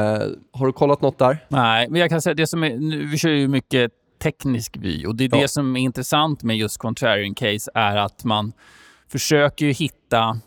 har 0.51 0.65
du 0.65 0.71
kollat 0.71 1.01
något 1.01 1.19
där? 1.19 1.45
Nej, 1.47 1.89
men 1.89 2.01
jag 2.01 2.09
kan 2.09 2.21
säga 2.21 2.33
det 2.33 2.47
som 2.47 2.63
är, 2.63 3.09
vi 3.11 3.17
kör 3.17 3.29
ju 3.29 3.47
mycket 3.47 3.91
teknisk 4.21 4.77
vy 4.77 5.05
och 5.05 5.15
det 5.15 5.23
är 5.23 5.29
ja. 5.31 5.41
det 5.41 5.47
som 5.47 5.75
är 5.75 5.81
intressant 5.81 6.43
med 6.43 6.57
just 6.57 6.77
contrarian 6.77 7.35
case 7.35 7.71
är 7.73 7.97
att 7.97 8.23
man 8.23 8.53
försöker 9.07 9.65
hitta 9.65 10.39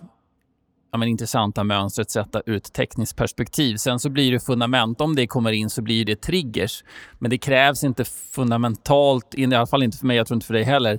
ja, 0.92 0.98
men, 0.98 1.08
intressanta 1.08 1.64
mönster 1.64 2.02
etc. 2.02 2.16
ur 2.46 2.56
ett 2.56 2.72
tekniskt 2.72 3.16
perspektiv. 3.16 3.76
Sen 3.76 3.98
så 3.98 4.10
blir 4.10 4.32
det 4.32 4.40
fundament, 4.40 5.00
om 5.00 5.14
det 5.14 5.26
kommer 5.26 5.52
in 5.52 5.70
så 5.70 5.82
blir 5.82 6.04
det 6.04 6.20
triggers. 6.22 6.84
Men 7.18 7.30
det 7.30 7.38
krävs 7.38 7.84
inte 7.84 8.04
fundamentalt, 8.04 9.34
i 9.34 9.44
alla 9.44 9.66
fall 9.66 9.82
inte 9.82 9.98
för 9.98 10.06
mig, 10.06 10.16
jag 10.16 10.26
tror 10.26 10.36
inte 10.36 10.46
för 10.46 10.54
dig 10.54 10.64
heller, 10.64 10.98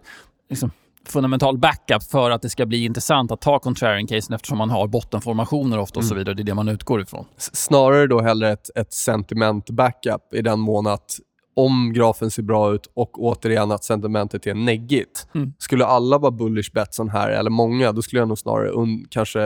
liksom, 0.49 0.71
fundamental 1.05 1.57
backup 1.57 2.03
för 2.03 2.31
att 2.31 2.41
det 2.41 2.49
ska 2.49 2.65
bli 2.65 2.85
intressant 2.85 3.31
att 3.31 3.41
ta 3.41 3.59
contrarian-casen 3.59 4.35
eftersom 4.35 4.57
man 4.57 4.69
har 4.69 4.87
bottenformationer 4.87 5.77
ofta 5.77 5.99
och 5.99 6.05
så 6.05 6.13
mm. 6.13 6.17
vidare. 6.19 6.35
Det 6.35 6.41
är 6.41 6.43
det 6.43 6.53
man 6.53 6.69
utgår 6.69 7.01
ifrån. 7.01 7.25
Snarare 7.37 8.07
då 8.07 8.21
hellre 8.21 8.51
ett, 8.51 8.69
ett 8.75 8.93
sentiment 8.93 9.69
backup 9.69 10.33
i 10.33 10.41
den 10.41 10.59
mån 10.59 10.87
att 10.87 11.19
om 11.59 11.93
grafen 11.93 12.31
ser 12.31 12.43
bra 12.43 12.73
ut 12.73 12.91
och 12.93 13.23
återigen 13.23 13.71
att 13.71 13.83
sentimentet 13.83 14.47
är 14.47 14.53
neggigt. 14.53 15.27
Mm. 15.35 15.53
Skulle 15.57 15.85
alla 15.85 16.17
vara 16.17 16.31
bullish 16.31 16.73
Betsson 16.73 17.09
här, 17.09 17.29
eller 17.29 17.49
många, 17.49 17.91
då 17.91 18.01
skulle 18.01 18.21
jag 18.21 18.27
nog 18.27 18.37
snarare 18.37 18.69
un, 18.69 19.05
kanske, 19.09 19.39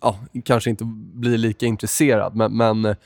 ja, 0.00 0.16
kanske 0.44 0.70
inte 0.70 0.84
bli 1.14 1.38
lika 1.38 1.66
intresserad. 1.66 2.36
Men, 2.36 2.56
men 2.56 2.84
eh, 2.84 2.96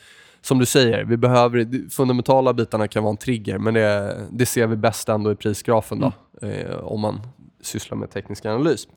som 0.40 0.58
du 0.58 0.66
säger, 0.66 1.04
vi 1.04 1.16
behöver, 1.16 1.64
de 1.64 1.90
fundamentala 1.90 2.52
bitarna 2.52 2.88
kan 2.88 3.02
vara 3.02 3.10
en 3.10 3.16
trigger, 3.16 3.58
men 3.58 3.74
det, 3.74 4.16
det 4.30 4.46
ser 4.46 4.66
vi 4.66 4.76
bäst 4.76 5.08
ändå 5.08 5.32
i 5.32 5.36
prisgrafen 5.36 6.00
då, 6.00 6.12
mm. 6.42 6.66
eh, 6.66 6.76
om 6.76 7.00
man 7.00 7.20
sysslar 7.62 7.96
med 7.98 8.10
teknisk 8.10 8.46
analys. 8.46 8.88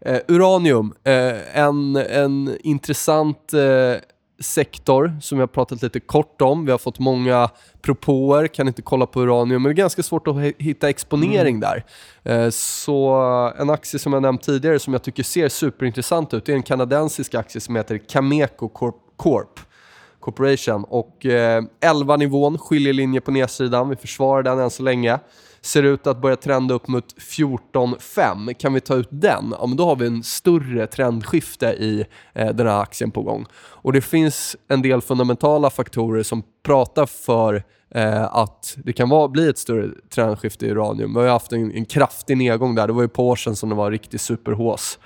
Eh, 0.00 0.18
uranium, 0.28 0.94
eh, 1.04 1.58
en, 1.58 1.96
en 1.96 2.56
intressant 2.60 3.52
eh, 3.52 4.00
sektor 4.38 5.16
som 5.20 5.38
har 5.38 5.46
pratat 5.46 5.82
lite 5.82 6.00
kort 6.00 6.42
om. 6.42 6.64
Vi 6.64 6.70
har 6.70 6.78
fått 6.78 6.98
många 6.98 7.50
propåer, 7.82 8.46
kan 8.46 8.68
inte 8.68 8.82
kolla 8.82 9.06
på 9.06 9.20
uranium, 9.22 9.62
men 9.62 9.70
det 9.70 9.74
är 9.74 9.82
ganska 9.82 10.02
svårt 10.02 10.28
att 10.28 10.36
hitta 10.58 10.88
exponering 10.88 11.56
mm. 11.56 11.60
där. 11.60 11.84
Eh, 12.24 12.50
så 12.50 13.14
en 13.58 13.70
aktie 13.70 14.00
som 14.00 14.12
jag 14.12 14.22
nämnt 14.22 14.42
tidigare 14.42 14.78
som 14.78 14.92
jag 14.92 15.02
tycker 15.02 15.22
ser 15.22 15.48
superintressant 15.48 16.34
ut, 16.34 16.46
det 16.46 16.52
är 16.52 16.56
en 16.56 16.62
kanadensisk 16.62 17.34
aktie 17.34 17.60
som 17.60 17.76
heter 17.76 17.98
Cameco 17.98 18.68
Corp. 18.68 18.96
Corp. 19.16 19.60
Corporation 20.20 20.84
och 20.84 21.26
eh, 21.26 21.64
11 21.80 22.16
nivån, 22.16 22.58
skiljelinje 22.58 23.20
på 23.20 23.30
nedsidan. 23.30 23.88
Vi 23.88 23.96
försvarar 23.96 24.42
den 24.42 24.58
än 24.58 24.70
så 24.70 24.82
länge 24.82 25.18
ser 25.66 25.82
ut 25.82 26.06
att 26.06 26.20
börja 26.20 26.36
trenda 26.36 26.74
upp 26.74 26.88
mot 26.88 27.14
14,5. 27.16 28.52
Kan 28.52 28.74
vi 28.74 28.80
ta 28.80 28.94
ut 28.94 29.08
den? 29.10 29.54
Ja, 29.58 29.66
men 29.66 29.76
då 29.76 29.84
har 29.84 29.96
vi 29.96 30.06
en 30.06 30.22
större 30.22 30.86
trendskifte 30.86 31.66
i 31.66 32.04
eh, 32.34 32.54
den 32.54 32.66
här 32.66 32.82
aktien 32.82 33.10
på 33.10 33.22
gång. 33.22 33.46
Och 33.54 33.92
det 33.92 34.00
finns 34.00 34.56
en 34.68 34.82
del 34.82 35.00
fundamentala 35.00 35.70
faktorer 35.70 36.22
som 36.22 36.42
pratar 36.62 37.06
för 37.06 37.64
eh, 37.90 38.36
att 38.36 38.76
det 38.84 38.92
kan 38.92 39.08
vara, 39.08 39.28
bli 39.28 39.48
ett 39.48 39.58
större 39.58 39.88
trendskifte 40.14 40.66
i 40.66 40.70
uranium. 40.70 41.14
Vi 41.14 41.20
har 41.20 41.28
haft 41.28 41.52
en, 41.52 41.72
en 41.72 41.84
kraftig 41.84 42.36
nedgång 42.36 42.74
där. 42.74 42.86
Det 42.86 42.92
var 42.92 43.02
ju 43.02 43.08
på 43.08 43.28
år 43.28 43.36
sedan 43.36 43.56
som 43.56 43.68
det 43.68 43.74
var 43.74 43.90
riktigt 43.90 44.20
superhås. 44.20 44.98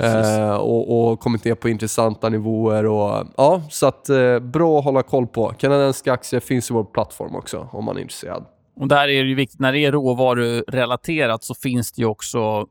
Eh, 0.00 0.54
och, 0.54 1.10
och, 1.10 1.20
kommit 1.20 1.44
ner 1.44 1.54
på 1.54 1.68
intressanta 1.68 2.28
nivåer. 2.28 2.86
Och, 2.86 3.26
ja, 3.36 3.62
så 3.70 3.86
att, 3.86 4.08
eh, 4.08 4.38
bra 4.38 4.78
att 4.78 4.84
hålla 4.84 5.02
koll 5.02 5.26
på. 5.26 5.48
Kanadensiska 5.58 6.12
aktier 6.12 6.40
finns 6.40 6.70
i 6.70 6.74
vår 6.74 6.84
plattform 6.84 7.36
också 7.36 7.68
om 7.72 7.84
man 7.84 7.96
är 7.96 8.00
intresserad. 8.00 8.44
Och 8.78 8.88
där 8.88 9.08
är 9.08 9.24
det 9.24 9.34
viktigt, 9.34 9.60
när 9.60 9.72
det 9.72 9.78
är 9.78 9.92
råvarurelaterat 9.92 11.44
så 11.44 11.54
finns 11.54 11.92
det 11.92 12.04
också 12.04 12.66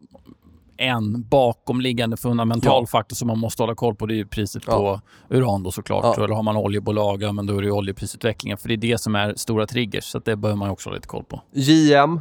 en 0.77 1.23
bakomliggande 1.29 2.17
fundamental 2.17 2.83
ja. 2.83 2.87
faktor 2.87 3.15
som 3.15 3.27
man 3.27 3.39
måste 3.39 3.63
hålla 3.63 3.75
koll 3.75 3.95
på. 3.95 4.05
Det 4.05 4.19
är 4.19 4.25
priset 4.25 4.63
ja. 4.67 4.73
på 4.73 5.01
uran 5.35 5.63
då 5.63 5.71
såklart. 5.71 6.17
Ja. 6.17 6.23
Eller 6.23 6.35
har 6.35 6.43
man 6.43 6.57
oljebolag, 6.57 7.23
ja, 7.23 7.31
men 7.31 7.45
då 7.45 7.57
är 7.57 7.61
det 7.61 7.71
oljeprisutvecklingen. 7.71 8.57
För 8.57 8.67
det 8.67 8.73
är 8.73 8.77
det 8.77 9.01
som 9.01 9.15
är 9.15 9.33
stora 9.35 9.67
triggers, 9.67 10.03
så 10.03 10.19
det 10.19 10.35
behöver 10.35 10.57
man 10.57 10.69
också 10.69 10.89
ha 10.89 10.95
lite 10.95 11.07
koll 11.07 11.23
på. 11.23 11.41
JM, 11.53 12.13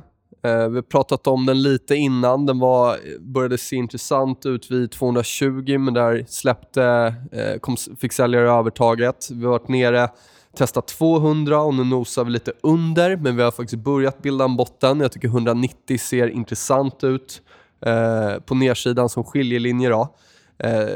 eh, 0.43 0.69
vi 0.69 0.75
har 0.77 0.83
pratat 0.83 1.27
om 1.27 1.47
den 1.47 1.63
lite 1.63 1.97
innan. 1.97 2.47
Den 2.47 2.59
var, 2.59 2.97
började 3.21 3.59
se 3.59 3.77
intressant 3.77 4.47
ut 4.47 4.71
vid 4.71 4.91
220, 4.91 5.79
men 5.79 5.95
där 5.95 6.25
släppte, 6.29 7.15
eh, 7.33 7.59
kom, 7.61 7.77
fick 8.01 8.13
säljare 8.13 8.51
övertaget. 8.51 9.29
Vi 9.31 9.45
har 9.45 9.53
varit 9.53 9.69
nere 9.69 10.09
testat 10.57 10.89
200 10.89 11.61
och 11.61 11.75
nu 11.75 11.85
nosar 11.85 12.25
vi 12.25 12.31
lite 12.31 12.53
under, 12.63 13.17
men 13.17 13.37
vi 13.37 13.43
har 13.43 13.51
faktiskt 13.51 13.83
börjat 13.85 14.23
bilda 14.23 14.45
en 14.45 14.57
botten. 14.57 15.01
Jag 15.01 15.13
tycker 15.13 15.29
190 15.29 15.99
ser 15.99 16.29
intressant 16.29 17.05
ut 17.05 17.43
eh, 17.87 18.41
på 18.41 18.55
nedsidan 18.55 19.09
som 19.09 19.25
skiljelinje. 19.25 19.89
Då. 19.89 20.15
Eh, 20.59 20.87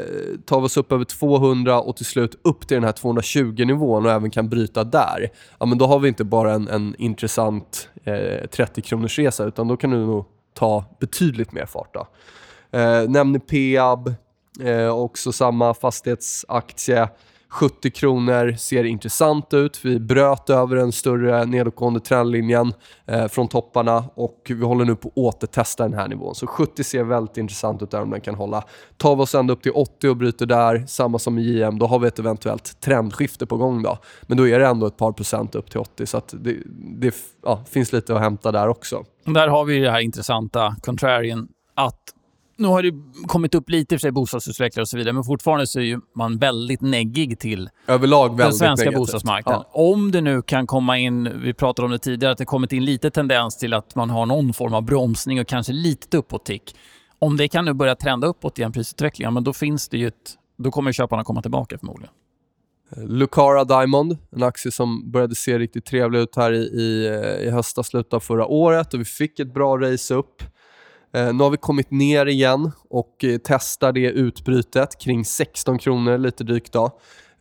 tar 0.46 0.60
vi 0.60 0.66
oss 0.66 0.76
upp 0.76 0.92
över 0.92 1.04
200 1.04 1.80
och 1.80 1.96
till 1.96 2.06
slut 2.06 2.40
upp 2.44 2.68
till 2.68 2.74
den 2.74 2.84
här 2.84 2.92
220-nivån 2.92 4.06
och 4.06 4.12
även 4.12 4.30
kan 4.30 4.48
bryta 4.48 4.84
där, 4.84 5.28
ja, 5.58 5.66
men 5.66 5.78
då 5.78 5.86
har 5.86 5.98
vi 5.98 6.08
inte 6.08 6.24
bara 6.24 6.52
en, 6.52 6.68
en 6.68 6.94
intressant 6.98 7.88
eh, 8.04 8.46
30 8.46 8.82
kronors 8.82 9.18
resa 9.18 9.44
utan 9.44 9.68
då 9.68 9.76
kan 9.76 9.90
du 9.90 9.96
nog 9.96 10.24
ta 10.54 10.84
betydligt 11.00 11.52
mer 11.52 11.66
fart. 11.66 11.94
Då. 11.94 12.06
Eh, 12.78 13.08
nämner 13.08 13.38
Peab, 13.38 14.14
eh, 14.60 14.88
också 14.88 15.32
samma 15.32 15.74
fastighetsaktie. 15.74 17.08
70 17.50 17.90
kronor 17.90 18.52
ser 18.52 18.84
intressant 18.84 19.54
ut. 19.54 19.84
Vi 19.84 20.00
bröt 20.00 20.50
över 20.50 20.76
den 20.76 20.92
större 20.92 21.44
nedåtgående 21.44 22.00
trendlinjen 22.00 22.72
eh, 23.06 23.28
från 23.28 23.48
topparna 23.48 24.04
och 24.14 24.42
vi 24.48 24.64
håller 24.64 24.84
nu 24.84 24.96
på 24.96 25.08
att 25.08 25.16
återtesta 25.16 25.82
den 25.82 25.94
här 25.94 26.08
nivån. 26.08 26.34
Så 26.34 26.46
70 26.46 26.84
ser 26.84 27.04
väldigt 27.04 27.36
intressant 27.36 27.82
ut 27.82 27.90
där 27.90 28.02
om 28.02 28.10
den 28.10 28.20
kan 28.20 28.34
hålla. 28.34 28.64
Tar 28.96 29.16
vi 29.16 29.22
oss 29.22 29.34
ända 29.34 29.52
upp 29.52 29.62
till 29.62 29.72
80 29.72 30.08
och 30.08 30.16
bryter 30.16 30.46
där, 30.46 30.84
samma 30.86 31.18
som 31.18 31.38
i 31.38 31.42
JM, 31.42 31.78
då 31.78 31.86
har 31.86 31.98
vi 31.98 32.08
ett 32.08 32.18
eventuellt 32.18 32.80
trendskifte 32.80 33.46
på 33.46 33.56
gång. 33.56 33.82
Då. 33.82 33.98
Men 34.22 34.36
då 34.36 34.48
är 34.48 34.58
det 34.58 34.66
ändå 34.66 34.86
ett 34.86 34.96
par 34.96 35.12
procent 35.12 35.54
upp 35.54 35.70
till 35.70 35.80
80 35.80 36.06
så 36.06 36.22
det, 36.30 36.56
det 36.98 37.14
ja, 37.42 37.64
finns 37.70 37.92
lite 37.92 38.14
att 38.14 38.20
hämta 38.20 38.52
där 38.52 38.68
också. 38.68 39.04
Där 39.24 39.48
har 39.48 39.64
vi 39.64 39.78
det 39.78 39.90
här 39.90 40.00
intressanta 40.00 40.76
contrarian 40.82 41.48
att 41.74 42.00
nu 42.60 42.68
har 42.68 42.82
det 42.82 42.92
kommit 43.26 43.54
upp 43.54 43.70
lite 43.70 43.94
för 43.94 44.00
sig 44.00 44.10
bostadsutvecklare 44.10 44.82
och 44.82 44.88
så 44.88 44.96
vidare, 44.96 45.12
men 45.12 45.24
fortfarande 45.24 45.66
så 45.66 45.80
är 45.80 46.00
man 46.16 46.38
väldigt 46.38 46.80
neggig 46.80 47.38
till 47.38 47.70
Överlag 47.86 48.36
den 48.36 48.52
svenska 48.52 48.84
negativt. 48.84 48.98
bostadsmarknaden. 48.98 49.62
Ja. 49.72 49.80
Om 49.82 50.10
det 50.10 50.20
nu 50.20 50.42
kan 50.42 50.66
komma 50.66 50.98
in, 50.98 51.40
vi 51.42 51.54
pratade 51.54 51.86
om 51.86 51.92
det 51.92 51.98
tidigare, 51.98 52.32
att 52.32 52.38
det 52.38 52.44
kommit 52.44 52.72
in 52.72 52.84
lite 52.84 53.10
tendens 53.10 53.58
till 53.58 53.74
att 53.74 53.94
man 53.94 54.10
har 54.10 54.26
någon 54.26 54.52
form 54.52 54.74
av 54.74 54.82
bromsning 54.82 55.40
och 55.40 55.46
kanske 55.46 55.72
lite 55.72 56.16
uppåt-tick. 56.16 56.76
Om 57.18 57.36
det 57.36 57.48
kan 57.48 57.64
nu 57.64 57.72
börja 57.72 57.94
trenda 57.94 58.26
uppåt 58.26 58.58
igen, 58.58 58.72
prisutvecklingen, 58.72 59.34
men 59.34 59.44
då 59.44 59.52
finns 59.52 59.88
det 59.88 59.98
ju 59.98 60.06
ett, 60.06 60.14
då 60.58 60.70
kommer 60.70 60.92
köparna 60.92 61.24
komma 61.24 61.42
tillbaka 61.42 61.78
förmodligen. 61.78 62.12
Lucara 62.96 63.64
Diamond, 63.64 64.18
en 64.36 64.42
aktie 64.42 64.72
som 64.72 65.10
började 65.10 65.34
se 65.34 65.58
riktigt 65.58 65.84
trevlig 65.84 66.18
ut 66.20 66.36
här 66.36 66.52
i, 66.52 66.58
i, 66.58 67.06
i 67.46 67.50
höstas, 67.50 67.86
slutet 67.86 68.12
av 68.12 68.20
förra 68.20 68.46
året 68.46 68.94
och 68.94 69.00
vi 69.00 69.04
fick 69.04 69.40
ett 69.40 69.54
bra 69.54 69.76
race 69.76 70.14
upp. 70.14 70.42
Eh, 71.12 71.34
nu 71.34 71.44
har 71.44 71.50
vi 71.50 71.56
kommit 71.56 71.90
ner 71.90 72.26
igen 72.26 72.72
och 72.90 73.24
eh, 73.24 73.38
testar 73.44 73.92
det 73.92 74.10
utbrytet 74.10 74.98
kring 75.00 75.24
16 75.24 75.78
kronor, 75.78 76.18
lite 76.18 76.44
drygt. 76.44 76.72
Då. 76.72 76.84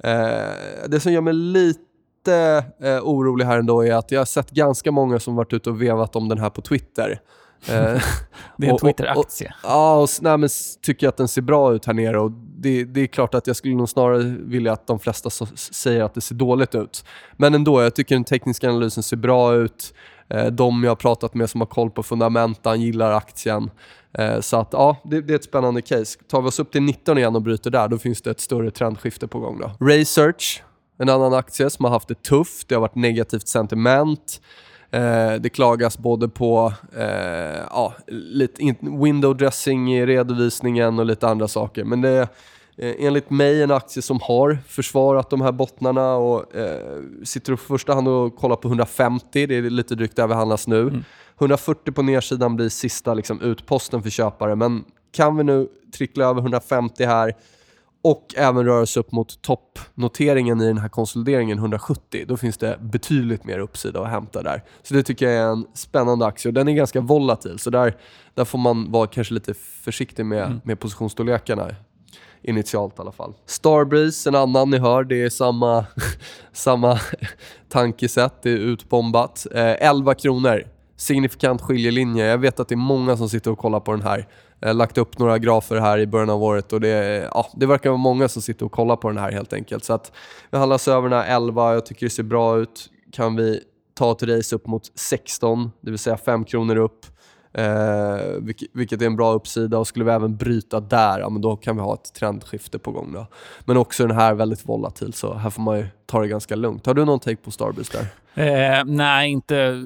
Eh, 0.03 0.88
det 0.88 0.99
som 0.99 1.13
gör 1.13 1.21
mig 1.21 1.34
lite 1.34 2.65
eh, 2.82 2.99
orolig 3.03 3.45
här 3.45 3.60
ändå 3.60 3.86
är 3.86 3.93
att 3.93 4.12
jag 4.12 4.19
har 4.19 4.25
sett 4.25 4.51
ganska 4.51 4.91
många 4.91 5.19
som 5.19 5.36
varit 5.36 5.53
ute 5.53 5.69
och 5.69 5.82
vevat 5.82 6.15
om 6.15 6.29
den 6.29 6.38
här 6.38 6.49
på 6.49 6.62
Twitter. 6.62 7.21
Eh, 7.67 8.01
det 8.58 8.67
är 8.67 8.71
en 8.71 8.77
Twitter-aktie. 8.77 9.53
Ja, 9.63 10.01
och, 10.01 10.10
nej, 10.21 10.38
men 10.38 10.49
tycker 10.82 11.08
att 11.08 11.17
den 11.17 11.27
ser 11.27 11.41
bra 11.41 11.73
ut 11.73 11.86
här 11.86 11.93
nere. 11.93 12.19
Och 12.19 12.32
det, 12.32 12.84
det, 12.84 13.01
är 13.01 13.08
klart 13.08 13.36
att 13.36 13.47
jag 13.47 13.55
skulle 13.55 13.75
nog 13.75 13.89
snarare 13.89 14.23
vilja 14.39 14.73
att 14.73 14.88
de 14.88 14.99
flesta 14.99 15.29
så, 15.29 15.45
säger 15.55 16.03
att 16.03 16.13
det 16.13 16.21
ser 16.21 16.36
dåligt 16.36 16.75
ut. 16.75 17.05
Men 17.38 17.53
ändå, 17.53 17.82
jag 17.82 17.95
tycker 17.95 18.15
den 18.15 18.23
tekniska 18.23 18.69
analysen 18.69 19.03
ser 19.03 19.17
bra 19.17 19.55
ut. 19.55 19.93
Eh, 20.29 20.45
de 20.45 20.83
jag 20.83 20.91
har 20.91 20.95
pratat 20.95 21.33
med 21.33 21.49
som 21.49 21.61
har 21.61 21.65
koll 21.65 21.89
på 21.89 22.03
fundamentan 22.03 22.81
gillar 22.81 23.11
aktien. 23.11 23.71
Eh, 24.13 24.39
så 24.39 24.57
att 24.57 24.69
ja, 24.71 24.97
det, 25.03 25.21
det, 25.21 25.33
är 25.33 25.35
ett 25.35 25.43
spännande 25.43 25.81
case. 25.81 26.19
Tar 26.27 26.41
vi 26.41 26.47
oss 26.47 26.59
upp 26.59 26.71
till 26.71 26.81
19 26.81 27.17
igen 27.17 27.35
och 27.35 27.41
bryter 27.41 27.71
där, 27.71 27.87
då 27.87 27.97
finns 27.97 28.21
det 28.21 28.31
ett 28.31 28.39
större 28.39 28.71
trendskifte 28.71 29.27
på 29.27 29.39
gång. 29.39 29.59
Då. 29.59 29.85
Research, 29.85 30.63
en 30.97 31.09
annan 31.09 31.33
aktie 31.33 31.69
som 31.69 31.85
har 31.85 31.91
haft 31.91 32.07
det 32.07 32.23
tufft. 32.23 32.69
Det 32.69 32.75
har 32.75 32.81
varit 32.81 32.95
negativt 32.95 33.47
sentiment. 33.47 34.41
Eh, 34.91 35.33
det 35.33 35.49
klagas 35.53 35.97
både 35.97 36.29
på 36.29 36.73
eh, 36.97 37.63
ja, 37.69 37.93
lite 38.07 38.75
window 38.81 39.37
dressing 39.37 39.93
i 39.93 40.05
redovisningen 40.05 40.99
och 40.99 41.05
lite 41.05 41.27
andra 41.27 41.47
saker. 41.47 41.83
Men 41.83 42.01
det 42.01 42.27
enligt 42.81 43.29
mig 43.29 43.63
en 43.63 43.71
aktie 43.71 44.01
som 44.01 44.19
har 44.21 44.57
försvarat 44.67 45.29
de 45.29 45.41
här 45.41 45.51
bottnarna 45.51 46.15
och 46.15 46.55
eh, 46.55 47.01
sitter 47.23 47.53
i 47.53 47.57
första 47.57 47.93
hand 47.93 48.07
och 48.07 48.35
kollar 48.35 48.55
på 48.55 48.67
150, 48.67 49.47
det 49.47 49.55
är 49.55 49.61
lite 49.61 49.95
drygt 49.95 50.15
där 50.15 50.27
vi 50.27 50.33
handlas 50.33 50.67
nu. 50.67 50.81
Mm. 50.81 51.03
140 51.39 51.91
på 51.91 52.01
nedsidan 52.01 52.55
blir 52.55 52.69
sista 52.69 53.13
liksom, 53.13 53.41
utposten 53.41 54.03
för 54.03 54.09
köpare, 54.09 54.55
men 54.55 54.83
kan 55.11 55.37
vi 55.37 55.43
nu 55.43 55.67
trickla 55.93 56.25
över 56.25 56.41
150 56.41 57.05
här 57.05 57.33
och 58.01 58.33
även 58.37 58.65
röra 58.65 58.81
oss 58.81 58.97
upp 58.97 59.11
mot 59.11 59.41
toppnoteringen 59.41 60.61
i 60.61 60.67
den 60.67 60.77
här 60.77 60.89
konsolideringen 60.89 61.57
170, 61.57 62.25
då 62.27 62.37
finns 62.37 62.57
det 62.57 62.77
betydligt 62.81 63.43
mer 63.43 63.59
uppsida 63.59 64.01
att 64.01 64.09
hämta 64.09 64.43
där. 64.43 64.63
Så 64.83 64.93
det 64.93 65.03
tycker 65.03 65.29
jag 65.29 65.35
är 65.35 65.51
en 65.51 65.65
spännande 65.73 66.25
aktie 66.25 66.49
och 66.49 66.53
den 66.53 66.67
är 66.67 66.73
ganska 66.73 67.01
volatil, 67.01 67.59
så 67.59 67.69
där, 67.69 67.97
där 68.33 68.45
får 68.45 68.57
man 68.57 68.91
vara 68.91 69.07
kanske 69.07 69.33
lite 69.33 69.53
försiktig 69.53 70.25
med, 70.25 70.45
mm. 70.45 70.61
med 70.63 70.79
positionsstorlekarna 70.79 71.69
initialt 72.41 72.99
i 72.99 73.01
alla 73.01 73.11
fall. 73.11 73.33
Starbreeze, 73.45 74.29
en 74.29 74.35
annan 74.35 74.69
ni 74.69 74.77
hör, 74.77 75.03
det 75.03 75.23
är 75.23 75.29
samma, 75.29 75.85
samma 76.53 76.99
tankesätt, 77.69 78.33
det 78.41 78.49
är 78.49 78.57
utbombat. 78.57 79.47
Eh, 79.51 79.87
11 79.87 80.13
kronor, 80.13 80.63
signifikant 80.97 81.61
skiljelinje. 81.61 82.25
Jag 82.25 82.37
vet 82.37 82.59
att 82.59 82.67
det 82.67 82.75
är 82.75 82.77
många 82.77 83.17
som 83.17 83.29
sitter 83.29 83.51
och 83.51 83.57
kollar 83.57 83.79
på 83.79 83.91
den 83.91 84.01
här. 84.01 84.27
Jag 84.59 84.69
har 84.69 84.73
lagt 84.73 84.97
upp 84.97 85.19
några 85.19 85.37
grafer 85.37 85.75
här 85.75 85.97
i 85.97 86.07
början 86.07 86.29
av 86.29 86.43
året 86.43 86.73
och 86.73 86.81
det, 86.81 87.29
ja, 87.33 87.47
det 87.55 87.65
verkar 87.65 87.89
vara 87.89 87.97
många 87.97 88.27
som 88.27 88.41
sitter 88.41 88.65
och 88.65 88.71
kollar 88.71 88.95
på 88.95 89.07
den 89.07 89.17
här 89.17 89.31
helt 89.31 89.53
enkelt. 89.53 89.83
Så 89.83 89.93
att 89.93 90.11
vi 90.51 90.57
handlas 90.57 90.87
över 90.87 91.09
den 91.09 91.19
här 91.19 91.35
11, 91.35 91.73
jag 91.73 91.85
tycker 91.85 92.05
det 92.05 92.09
ser 92.09 92.23
bra 92.23 92.59
ut. 92.59 92.89
Kan 93.11 93.35
vi 93.35 93.61
ta 93.93 94.11
ett 94.11 94.23
race 94.23 94.55
upp 94.55 94.67
mot 94.67 94.91
16, 94.95 95.71
det 95.81 95.91
vill 95.91 95.99
säga 95.99 96.17
5 96.17 96.45
kronor 96.45 96.75
upp 96.75 97.05
Eh, 97.53 98.17
vilket, 98.41 98.69
vilket 98.73 99.01
är 99.01 99.05
en 99.05 99.15
bra 99.15 99.33
uppsida 99.33 99.77
och 99.77 99.88
skulle 99.88 100.05
vi 100.05 100.12
även 100.12 100.38
bryta 100.38 100.79
där, 100.79 101.19
ja, 101.19 101.29
men 101.29 101.41
då 101.41 101.55
kan 101.55 101.75
vi 101.75 101.81
ha 101.81 101.93
ett 101.93 102.13
trendskifte 102.13 102.79
på 102.79 102.91
gång. 102.91 103.13
Då. 103.13 103.27
Men 103.65 103.77
också 103.77 104.07
den 104.07 104.17
här 104.17 104.33
väldigt 104.33 104.69
volatil, 104.69 105.13
så 105.13 105.33
här 105.33 105.49
får 105.49 105.62
man 105.62 105.77
ju 105.77 105.88
ta 106.05 106.21
det 106.21 106.27
ganska 106.27 106.55
lugnt. 106.55 106.85
Har 106.85 106.93
du 106.93 107.05
någon 107.05 107.19
take 107.19 107.35
på 107.35 107.51
Starbreeze 107.51 107.97
där? 107.97 108.07
Eh, 108.33 108.85
nej, 108.85 109.31
inte 109.31 109.85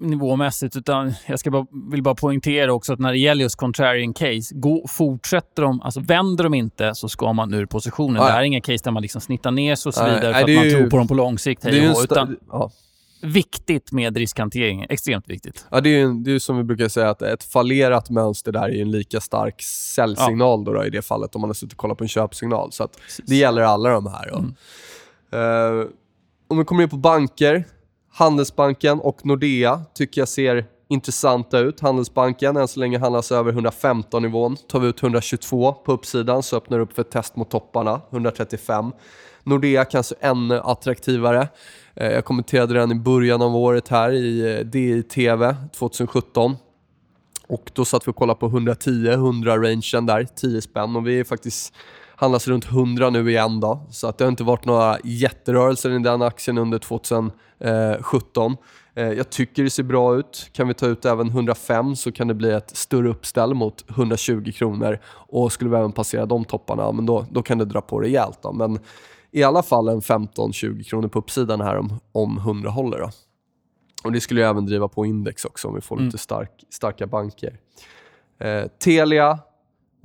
nivåmässigt, 0.00 0.76
utan 0.76 1.14
jag 1.26 1.38
ska 1.38 1.50
bara, 1.50 1.66
vill 1.90 2.02
bara 2.02 2.14
poängtera 2.14 2.72
också 2.72 2.92
att 2.92 2.98
när 2.98 3.12
det 3.12 3.18
gäller 3.18 3.42
just 3.42 3.56
contrarian 3.56 4.14
case, 4.14 4.54
gå, 4.54 4.86
fortsätter 4.88 5.62
de, 5.62 5.80
alltså 5.80 6.00
vänder 6.00 6.44
de 6.44 6.54
inte 6.54 6.94
så 6.94 7.08
ska 7.08 7.32
man 7.32 7.54
ur 7.54 7.66
positionen. 7.66 8.16
Ah, 8.16 8.24
ja. 8.24 8.26
Det 8.26 8.32
här 8.32 8.40
är 8.40 8.44
inga 8.44 8.60
case 8.60 8.84
där 8.84 8.90
man 8.90 9.02
liksom 9.02 9.20
snittar 9.20 9.50
ner 9.50 9.74
sig 9.74 9.90
och 9.90 9.94
så 9.94 10.04
vidare 10.04 10.32
nej, 10.32 10.34
för 10.34 10.50
att 10.50 10.56
man 10.56 10.64
ju, 10.64 10.70
tror 10.70 10.90
på 10.90 10.96
dem 10.96 11.08
på 11.08 11.14
lång 11.14 11.38
sikt. 11.38 11.62
Det 11.62 11.78
är 11.78 12.04
utan, 12.04 12.36
ja 12.50 12.70
viktigt 13.22 13.92
med 13.92 14.16
riskhantering. 14.16 14.86
Extremt 14.88 15.28
viktigt. 15.28 15.66
Ja, 15.70 15.80
det 15.80 15.88
är 15.88 15.98
ju 15.98 16.14
det 16.14 16.32
är 16.32 16.38
som 16.38 16.56
vi 16.56 16.64
brukar 16.64 16.88
säga, 16.88 17.10
att 17.10 17.22
ett 17.22 17.44
fallerat 17.44 18.10
mönster 18.10 18.52
där 18.52 18.68
är 18.68 18.82
en 18.82 18.90
lika 18.90 19.20
stark 19.20 19.62
säljsignal 19.62 20.60
ja. 20.60 20.64
då, 20.64 20.72
då, 20.72 20.84
i 20.84 20.90
det 20.90 21.02
fallet, 21.02 21.34
om 21.34 21.40
man 21.40 21.50
har 21.50 21.54
suttit 21.54 21.72
och 21.72 21.78
kollat 21.78 21.98
på 21.98 22.04
en 22.04 22.08
köpsignal. 22.08 22.72
Så 22.72 22.88
det 23.26 23.36
gäller 23.36 23.62
alla 23.62 23.90
de 23.90 24.06
här. 24.06 24.28
Mm. 24.28 24.54
Uh, 25.34 25.86
om 26.48 26.58
vi 26.58 26.64
kommer 26.64 26.82
in 26.82 26.88
på 26.88 26.96
banker, 26.96 27.64
Handelsbanken 28.12 29.00
och 29.00 29.26
Nordea 29.26 29.82
tycker 29.94 30.20
jag 30.20 30.28
ser 30.28 30.64
intressanta 30.88 31.58
ut. 31.58 31.80
Handelsbanken, 31.80 32.56
än 32.56 32.68
så 32.68 32.80
länge 32.80 32.98
handlas 32.98 33.32
över 33.32 33.52
115-nivån. 33.52 34.56
Tar 34.56 34.80
vi 34.80 34.88
ut 34.88 35.02
122 35.02 35.72
på 35.72 35.92
uppsidan 35.92 36.42
så 36.42 36.56
öppnar 36.56 36.78
det 36.78 36.84
upp 36.84 36.92
för 36.92 37.02
ett 37.02 37.10
test 37.10 37.36
mot 37.36 37.50
topparna, 37.50 38.00
135. 38.10 38.92
Nordea 39.44 39.84
kanske 39.84 40.14
ännu 40.20 40.60
attraktivare. 40.60 41.48
Eh, 41.94 42.12
jag 42.12 42.24
kommenterade 42.24 42.74
den 42.74 42.92
i 42.92 42.94
början 42.94 43.42
av 43.42 43.56
året 43.56 43.88
här 43.88 44.12
i 44.12 44.56
eh, 44.56 44.64
DI-TV 44.64 45.56
2017. 45.78 46.56
Och 47.48 47.70
då 47.74 47.84
satt 47.84 48.08
vi 48.08 48.10
och 48.10 48.16
kollade 48.16 48.40
på 48.40 48.48
110-100-rangen 48.48 50.06
där, 50.06 50.24
10 50.36 50.62
spänn. 50.62 50.96
Och 50.96 51.06
vi 51.06 51.20
är 51.20 51.24
faktiskt 51.24 51.74
handlas 52.20 52.48
runt 52.48 52.64
100 52.64 53.10
nu 53.10 53.30
igen 53.30 53.60
då. 53.60 53.86
Så 53.90 54.06
att 54.06 54.18
det 54.18 54.24
har 54.24 54.30
inte 54.30 54.44
varit 54.44 54.64
några 54.64 54.98
jätterörelser 55.04 55.90
i 55.90 55.98
den 55.98 56.22
aktien 56.22 56.58
under 56.58 56.78
2017. 56.78 58.56
Eh, 58.94 59.04
jag 59.04 59.30
tycker 59.30 59.64
det 59.64 59.70
ser 59.70 59.82
bra 59.82 60.16
ut. 60.16 60.50
Kan 60.52 60.68
vi 60.68 60.74
ta 60.74 60.86
ut 60.86 61.04
även 61.04 61.28
105 61.28 61.96
så 61.96 62.12
kan 62.12 62.28
det 62.28 62.34
bli 62.34 62.50
ett 62.50 62.76
större 62.76 63.08
uppställ 63.08 63.54
mot 63.54 63.84
120 63.90 64.52
kronor. 64.54 64.98
Och 65.08 65.52
skulle 65.52 65.70
vi 65.70 65.76
även 65.76 65.92
passera 65.92 66.26
de 66.26 66.44
topparna, 66.44 66.92
men 66.92 67.06
då, 67.06 67.26
då 67.30 67.42
kan 67.42 67.58
det 67.58 67.64
dra 67.64 67.80
på 67.80 68.00
rejält. 68.00 68.38
Då. 68.42 68.52
Men 68.52 68.78
i 69.32 69.42
alla 69.42 69.62
fall 69.62 69.88
en 69.88 70.00
15-20 70.00 70.82
kronor 70.82 71.08
på 71.08 71.18
uppsidan 71.18 71.60
här 71.60 71.76
om, 71.76 72.00
om 72.12 72.38
100 72.38 72.70
håller. 72.70 72.98
Då. 72.98 73.10
Och 74.04 74.12
Det 74.12 74.20
skulle 74.20 74.40
ju 74.40 74.46
även 74.46 74.66
driva 74.66 74.88
på 74.88 75.06
index 75.06 75.44
också 75.44 75.68
om 75.68 75.74
vi 75.74 75.80
får 75.80 75.96
mm. 75.96 76.06
lite 76.06 76.18
stark, 76.18 76.64
starka 76.70 77.06
banker. 77.06 77.58
Eh, 78.40 78.64
Telia, 78.84 79.38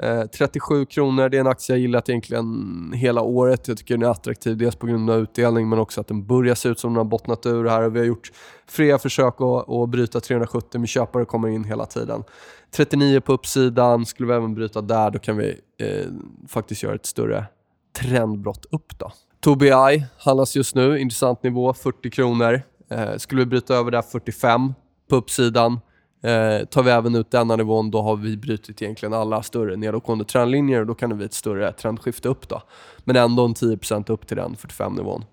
eh, 0.01 0.25
37 0.25 0.85
kronor. 0.85 1.29
Det 1.29 1.38
är 1.38 1.41
en 1.41 1.47
aktie 1.47 1.75
jag 1.75 1.81
gillat 1.81 2.09
egentligen 2.09 2.91
hela 2.95 3.21
året. 3.21 3.67
Jag 3.67 3.77
tycker 3.77 3.97
den 3.97 4.03
är 4.03 4.11
attraktiv, 4.11 4.57
dels 4.57 4.75
på 4.75 4.88
grund 4.88 5.09
av 5.09 5.19
utdelning 5.19 5.69
men 5.69 5.79
också 5.79 6.01
att 6.01 6.07
den 6.07 6.25
börjar 6.27 6.55
se 6.55 6.69
ut 6.69 6.79
som 6.79 6.93
den 6.93 6.97
har 6.97 7.05
bottnat 7.05 7.45
ur 7.45 7.65
här. 7.65 7.89
Vi 7.89 7.99
har 7.99 8.05
gjort 8.05 8.31
flera 8.67 8.97
försök 8.97 9.41
att, 9.41 9.69
att 9.69 9.89
bryta 9.89 10.19
370 10.19 10.79
men 10.79 10.88
köpare 10.88 11.25
kommer 11.25 11.47
in 11.47 11.63
hela 11.63 11.85
tiden. 11.85 12.23
39 12.71 13.21
på 13.21 13.33
uppsidan. 13.33 14.05
Skulle 14.05 14.27
vi 14.27 14.33
även 14.33 14.55
bryta 14.55 14.81
där, 14.81 15.11
då 15.11 15.19
kan 15.19 15.38
vi 15.38 15.59
eh, 15.79 16.05
faktiskt 16.47 16.83
göra 16.83 16.95
ett 16.95 17.05
större 17.05 17.45
trendbrott 17.95 18.65
upp. 18.71 18.99
då. 18.99 19.12
Tobii 19.39 20.05
handlas 20.17 20.55
just 20.55 20.75
nu, 20.75 20.99
intressant 20.99 21.43
nivå, 21.43 21.73
40 21.73 22.10
kronor. 22.10 22.62
Eh, 22.89 23.17
skulle 23.17 23.41
vi 23.41 23.45
bryta 23.45 23.75
över 23.75 23.91
där 23.91 24.01
45 24.01 24.73
på 25.10 25.15
uppsidan, 25.15 25.79
eh, 26.23 26.65
tar 26.65 26.84
vi 26.84 26.91
även 26.91 27.15
ut 27.15 27.31
denna 27.31 27.55
nivån, 27.55 27.91
då 27.91 28.01
har 28.01 28.15
vi 28.15 28.38
brutit 28.38 28.81
egentligen 28.81 29.13
alla 29.13 29.43
större 29.43 29.75
nedåtgående 29.75 30.25
trendlinjer 30.25 30.79
och 30.79 30.88
då 30.88 30.95
kan 30.95 31.10
det 31.10 31.15
bli 31.15 31.25
ett 31.25 31.34
större 31.34 31.71
trendskifte 31.71 32.29
upp. 32.29 32.49
då. 32.49 32.62
Men 33.03 33.15
ändå 33.15 33.45
en 33.45 33.53
10% 33.53 34.10
upp 34.10 34.27
till 34.27 34.38
den 34.38 34.55
45-nivån. 34.55 35.25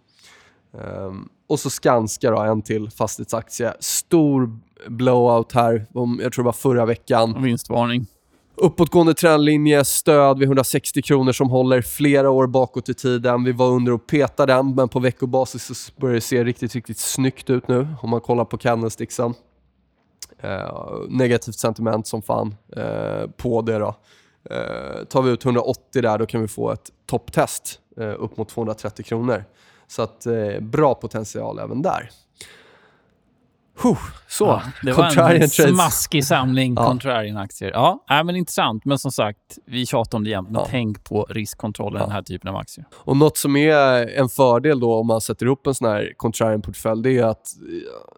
Eh, 0.74 1.12
och 1.48 1.60
så 1.60 1.70
Skanska, 1.70 2.30
då, 2.30 2.40
en 2.40 2.62
till 2.62 2.90
fastighetsaktie. 2.90 3.72
Stor 3.80 4.58
blowout 4.88 5.52
här, 5.52 5.86
jag 5.94 6.32
tror 6.32 6.42
det 6.42 6.46
var 6.46 6.52
förra 6.52 6.86
veckan. 6.86 7.42
Vinstvarning. 7.42 8.06
Uppåtgående 8.54 9.14
trendlinje, 9.14 9.84
stöd 9.84 10.38
vid 10.38 10.48
160 10.48 11.02
kronor 11.02 11.32
som 11.32 11.50
håller 11.50 11.82
flera 11.82 12.30
år 12.30 12.46
bakåt 12.46 12.88
i 12.88 12.94
tiden. 12.94 13.44
Vi 13.44 13.52
var 13.52 13.68
under 13.68 13.92
och 13.92 14.06
petade 14.06 14.52
den, 14.52 14.74
men 14.74 14.88
på 14.88 15.00
veckobasis 15.00 15.78
så 15.78 15.92
börjar 16.00 16.14
det 16.14 16.20
se 16.20 16.44
riktigt, 16.44 16.74
riktigt 16.74 16.98
snyggt 16.98 17.50
ut 17.50 17.68
nu 17.68 17.88
om 18.02 18.10
man 18.10 18.20
kollar 18.20 18.44
på 18.44 18.58
candlesticksen. 18.58 19.34
Eh, 20.40 20.96
negativt 21.08 21.54
sentiment 21.54 22.06
som 22.06 22.22
fan 22.22 22.54
eh, 22.76 23.30
på 23.36 23.62
det. 23.62 23.78
Då. 23.78 23.94
Eh, 24.50 25.04
tar 25.04 25.22
vi 25.22 25.30
ut 25.30 25.44
180 25.44 26.02
där, 26.02 26.18
då 26.18 26.26
kan 26.26 26.40
vi 26.40 26.48
få 26.48 26.70
ett 26.70 26.90
topptest 27.06 27.80
eh, 27.96 28.14
upp 28.18 28.36
mot 28.36 28.48
230 28.48 29.04
kronor. 29.04 29.44
Så 29.86 30.02
att, 30.02 30.26
eh, 30.26 30.60
bra 30.60 30.94
potential 30.94 31.58
även 31.58 31.82
där. 31.82 32.10
Huh, 33.82 33.98
så. 34.28 34.44
Ja, 34.44 34.62
det 34.82 34.92
var 34.92 35.34
en 35.34 35.48
smaskig 35.48 36.24
samling 36.24 36.74
ja. 36.74 36.86
contrarian-aktier. 36.86 37.70
Ja, 37.70 38.04
äh, 38.10 38.24
men 38.24 38.36
intressant. 38.36 38.84
Men 38.84 38.98
som 38.98 39.12
sagt, 39.12 39.38
vi 39.66 39.86
tjatar 39.86 40.18
om 40.18 40.24
det 40.24 40.30
jämt. 40.30 40.48
Ja. 40.52 40.66
Tänk 40.70 41.04
på 41.04 41.26
riskkontroll 41.30 41.94
i 41.94 41.98
ja. 41.98 42.02
den 42.02 42.12
här 42.12 42.22
typen 42.22 42.50
av 42.50 42.56
aktier. 42.56 42.86
Och 42.92 43.16
Något 43.16 43.36
som 43.36 43.56
är 43.56 44.08
en 44.18 44.28
fördel 44.28 44.80
då 44.80 44.94
om 44.94 45.06
man 45.06 45.20
sätter 45.20 45.46
ihop 45.46 45.66
en 45.66 45.74
sån 45.74 45.88
här 45.88 46.12
contrarian-portfölj, 46.16 47.02
det 47.02 47.18
är 47.18 47.24
att 47.24 47.46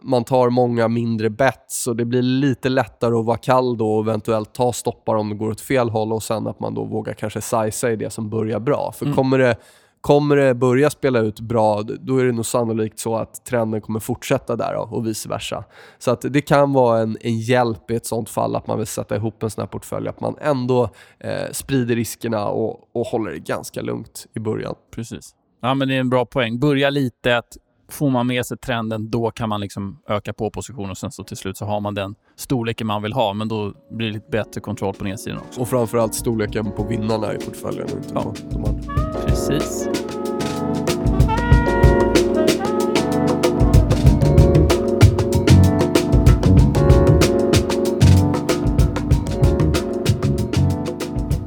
man 0.02 0.24
tar 0.24 0.50
många 0.50 0.88
mindre 0.88 1.30
bets 1.30 1.86
och 1.86 1.96
det 1.96 2.04
blir 2.04 2.22
lite 2.22 2.68
lättare 2.68 3.14
att 3.14 3.24
vara 3.24 3.36
kall 3.36 3.76
då 3.78 3.94
och 3.94 4.04
eventuellt 4.04 4.54
ta 4.54 4.72
stoppar 4.72 5.14
om 5.14 5.28
det 5.28 5.34
går 5.34 5.50
åt 5.50 5.60
fel 5.60 5.90
håll 5.90 6.12
och 6.12 6.22
sen 6.22 6.46
att 6.46 6.60
man 6.60 6.74
då 6.74 6.84
vågar 6.84 7.14
kanske 7.14 7.40
sizea 7.40 7.90
i 7.90 7.96
det 7.96 8.10
som 8.10 8.30
börjar 8.30 8.60
bra. 8.60 8.92
För 8.92 9.04
mm. 9.04 9.16
kommer 9.16 9.38
det 9.38 9.56
Kommer 10.04 10.36
det 10.36 10.54
börja 10.54 10.90
spela 10.90 11.18
ut 11.18 11.40
bra, 11.40 11.82
då 11.82 12.18
är 12.18 12.24
det 12.24 12.32
nog 12.32 12.46
sannolikt 12.46 12.98
så 12.98 13.16
att 13.16 13.44
trenden 13.44 13.80
kommer 13.80 14.00
fortsätta 14.00 14.56
där 14.56 14.92
och 14.94 15.06
vice 15.06 15.28
versa. 15.28 15.64
Så 15.98 16.10
att 16.10 16.24
det 16.30 16.40
kan 16.40 16.72
vara 16.72 17.00
en, 17.00 17.16
en 17.20 17.38
hjälp 17.38 17.90
i 17.90 17.94
ett 17.94 18.06
sånt 18.06 18.30
fall 18.30 18.56
att 18.56 18.66
man 18.66 18.78
vill 18.78 18.86
sätta 18.86 19.16
ihop 19.16 19.42
en 19.42 19.50
sån 19.50 19.62
här 19.62 19.66
portfölj, 19.66 20.08
att 20.08 20.20
man 20.20 20.36
ändå 20.40 20.90
eh, 21.18 21.50
sprider 21.52 21.96
riskerna 21.96 22.48
och, 22.48 22.96
och 22.96 23.06
håller 23.06 23.30
det 23.30 23.38
ganska 23.38 23.82
lugnt 23.82 24.26
i 24.34 24.40
början. 24.40 24.74
Precis. 24.94 25.34
Ja, 25.62 25.74
men 25.74 25.88
det 25.88 25.94
är 25.94 26.00
en 26.00 26.10
bra 26.10 26.26
poäng. 26.26 26.58
Börja 26.58 26.90
litet, 26.90 27.56
får 27.90 28.10
man 28.10 28.26
med 28.26 28.46
sig 28.46 28.58
trenden, 28.58 29.10
då 29.10 29.30
kan 29.30 29.48
man 29.48 29.60
liksom 29.60 30.02
öka 30.08 30.32
på 30.32 30.50
positionen 30.50 30.90
och 30.90 30.98
sen 30.98 31.10
så 31.10 31.24
till 31.24 31.36
slut 31.36 31.56
så 31.56 31.64
har 31.64 31.80
man 31.80 31.94
den 31.94 32.14
storleken 32.36 32.86
man 32.86 33.02
vill 33.02 33.12
ha, 33.12 33.32
men 33.32 33.48
då 33.48 33.72
blir 33.90 34.06
det 34.06 34.12
lite 34.12 34.30
bättre 34.30 34.60
kontroll 34.60 34.94
på 34.94 35.04
nedsidan 35.04 35.38
också. 35.38 35.60
Och 35.60 35.68
framförallt 35.68 36.14
storleken 36.14 36.72
på 36.72 36.84
vinnarna 36.84 37.34
i 37.34 37.38
portföljen 37.38 37.84
och 37.84 37.96
inte 37.96 38.14
ja. 38.14 38.22
på 38.22 38.58
de 38.58 38.64
andra. 38.64 39.13
Precis. 39.48 39.88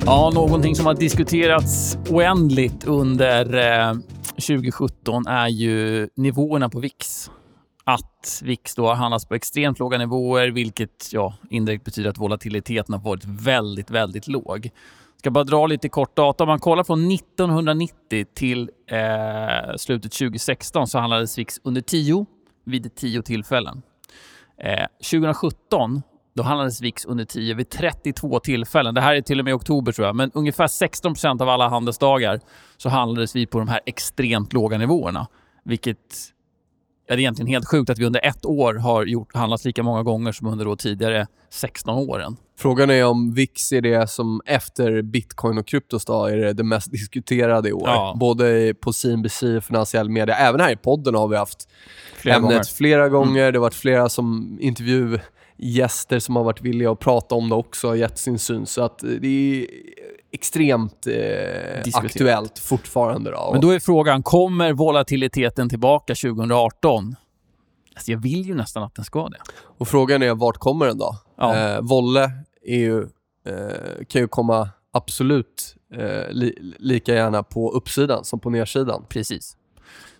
Ja, 0.05 0.31
någonting 0.33 0.75
som 0.75 0.85
har 0.85 0.93
diskuterats 0.93 1.97
oändligt 2.09 2.83
under 2.83 3.57
eh, 3.89 3.93
2017 4.27 5.27
är 5.27 5.47
ju 5.47 6.09
nivåerna 6.15 6.69
på 6.69 6.79
VIX. 6.79 7.31
Att 7.83 8.41
VIX 8.43 8.75
då 8.75 8.87
har 8.87 8.95
handlats 8.95 9.25
på 9.25 9.35
extremt 9.35 9.79
låga 9.79 9.97
nivåer, 9.97 10.47
vilket 10.47 11.13
ja, 11.13 11.33
indirekt 11.49 11.85
betyder 11.85 12.09
att 12.09 12.17
volatiliteten 12.17 12.93
har 12.93 13.01
varit 13.01 13.25
väldigt, 13.25 13.89
väldigt 13.91 14.27
låg. 14.27 14.69
Ska 15.17 15.31
bara 15.31 15.43
dra 15.43 15.67
lite 15.67 15.89
kort 15.89 16.15
data. 16.15 16.43
Om 16.43 16.47
man 16.47 16.59
kollar 16.59 16.83
från 16.83 17.11
1990 17.11 18.25
till 18.35 18.69
eh, 18.87 19.75
slutet 19.77 20.11
2016 20.11 20.87
så 20.87 20.99
handlades 20.99 21.37
VIX 21.37 21.59
under 21.63 21.81
10 21.81 22.25
vid 22.65 22.95
10 22.95 23.21
tillfällen. 23.21 23.81
Eh, 24.57 24.85
2017 25.11 26.01
då 26.35 26.43
handlades 26.43 26.81
VIX 26.81 27.05
under 27.05 27.25
10 27.25 27.53
vid 27.53 27.69
32 27.69 28.39
tillfällen. 28.39 28.95
Det 28.95 29.01
här 29.01 29.15
är 29.15 29.21
till 29.21 29.39
och 29.39 29.45
med 29.45 29.53
oktober 29.53 29.91
tror 29.91 30.07
jag, 30.07 30.15
men 30.15 30.31
ungefär 30.33 30.67
16% 30.67 31.41
av 31.41 31.49
alla 31.49 31.69
handelsdagar 31.69 32.39
så 32.77 32.89
handlades 32.89 33.35
vi 33.35 33.45
på 33.45 33.59
de 33.59 33.67
här 33.67 33.79
extremt 33.85 34.53
låga 34.53 34.77
nivåerna. 34.77 35.27
Vilket 35.63 36.33
ja, 37.07 37.15
det 37.15 37.19
är 37.19 37.19
egentligen 37.19 37.47
helt 37.47 37.67
sjukt 37.67 37.89
att 37.89 37.99
vi 37.99 38.05
under 38.05 38.25
ett 38.25 38.45
år 38.45 38.73
har 38.73 39.05
gjort, 39.05 39.35
handlats 39.35 39.65
lika 39.65 39.83
många 39.83 40.03
gånger 40.03 40.31
som 40.31 40.47
under 40.47 40.65
de 40.65 40.77
tidigare 40.77 41.27
16 41.49 41.97
åren. 41.97 42.37
Frågan 42.59 42.89
är 42.89 43.05
om 43.05 43.33
VIX 43.33 43.71
är 43.71 43.81
det 43.81 44.09
som 44.09 44.41
efter 44.45 45.01
bitcoin 45.01 45.57
och 45.57 45.67
kryptos 45.67 46.05
då, 46.05 46.25
är 46.25 46.37
det, 46.37 46.53
det 46.53 46.63
mest 46.63 46.91
diskuterade 46.91 47.69
i 47.69 47.73
år. 47.73 47.87
Ja. 47.87 48.15
Både 48.19 48.73
på 48.73 48.93
CNBC 48.93 49.43
och 49.57 49.63
finansiell 49.63 50.09
media. 50.09 50.35
Även 50.35 50.61
här 50.61 50.71
i 50.71 50.75
podden 50.75 51.15
har 51.15 51.27
vi 51.27 51.37
haft 51.37 51.69
flera 52.15 52.35
ämnet 52.35 52.51
gånger. 52.51 52.63
flera 52.63 53.09
gånger. 53.09 53.41
Mm. 53.41 53.53
Det 53.53 53.59
har 53.59 53.61
varit 53.61 53.73
flera 53.73 54.09
som 54.09 54.57
intervju 54.61 55.19
gäster 55.57 56.19
som 56.19 56.35
har 56.35 56.43
varit 56.43 56.61
villiga 56.61 56.91
att 56.91 56.99
prata 56.99 57.35
om 57.35 57.49
det 57.49 57.55
också 57.55 57.87
har 57.87 57.95
gett 57.95 58.17
sin 58.17 58.39
syn. 58.39 58.65
Så 58.65 58.81
att 58.81 58.99
det 58.99 59.27
är 59.27 59.67
extremt 60.31 61.07
eh, 61.07 61.81
aktuellt 61.93 62.59
fortfarande. 62.59 63.31
Då. 63.31 63.49
Men 63.51 63.61
då 63.61 63.69
är 63.69 63.79
frågan, 63.79 64.23
kommer 64.23 64.73
volatiliteten 64.73 65.69
tillbaka 65.69 66.15
2018? 66.15 67.15
Alltså 67.95 68.11
jag 68.11 68.19
vill 68.19 68.45
ju 68.45 68.55
nästan 68.55 68.83
att 68.83 68.95
den 68.95 69.05
ska 69.05 69.29
det. 69.29 69.37
Och 69.77 69.87
frågan 69.87 70.23
är, 70.23 70.35
vart 70.35 70.57
kommer 70.57 70.85
den 70.85 70.97
då? 70.97 71.15
Ja. 71.37 71.55
Eh, 71.55 71.81
Volle 71.81 72.31
är 72.61 72.77
ju, 72.77 73.01
eh, 73.45 74.05
kan 74.07 74.21
ju 74.21 74.27
komma 74.27 74.69
absolut 74.91 75.75
eh, 75.93 76.29
li, 76.31 76.73
lika 76.77 77.13
gärna 77.13 77.43
på 77.43 77.71
uppsidan 77.71 78.23
som 78.23 78.39
på 78.39 78.49
nedsidan. 78.49 79.05
Precis. 79.09 79.56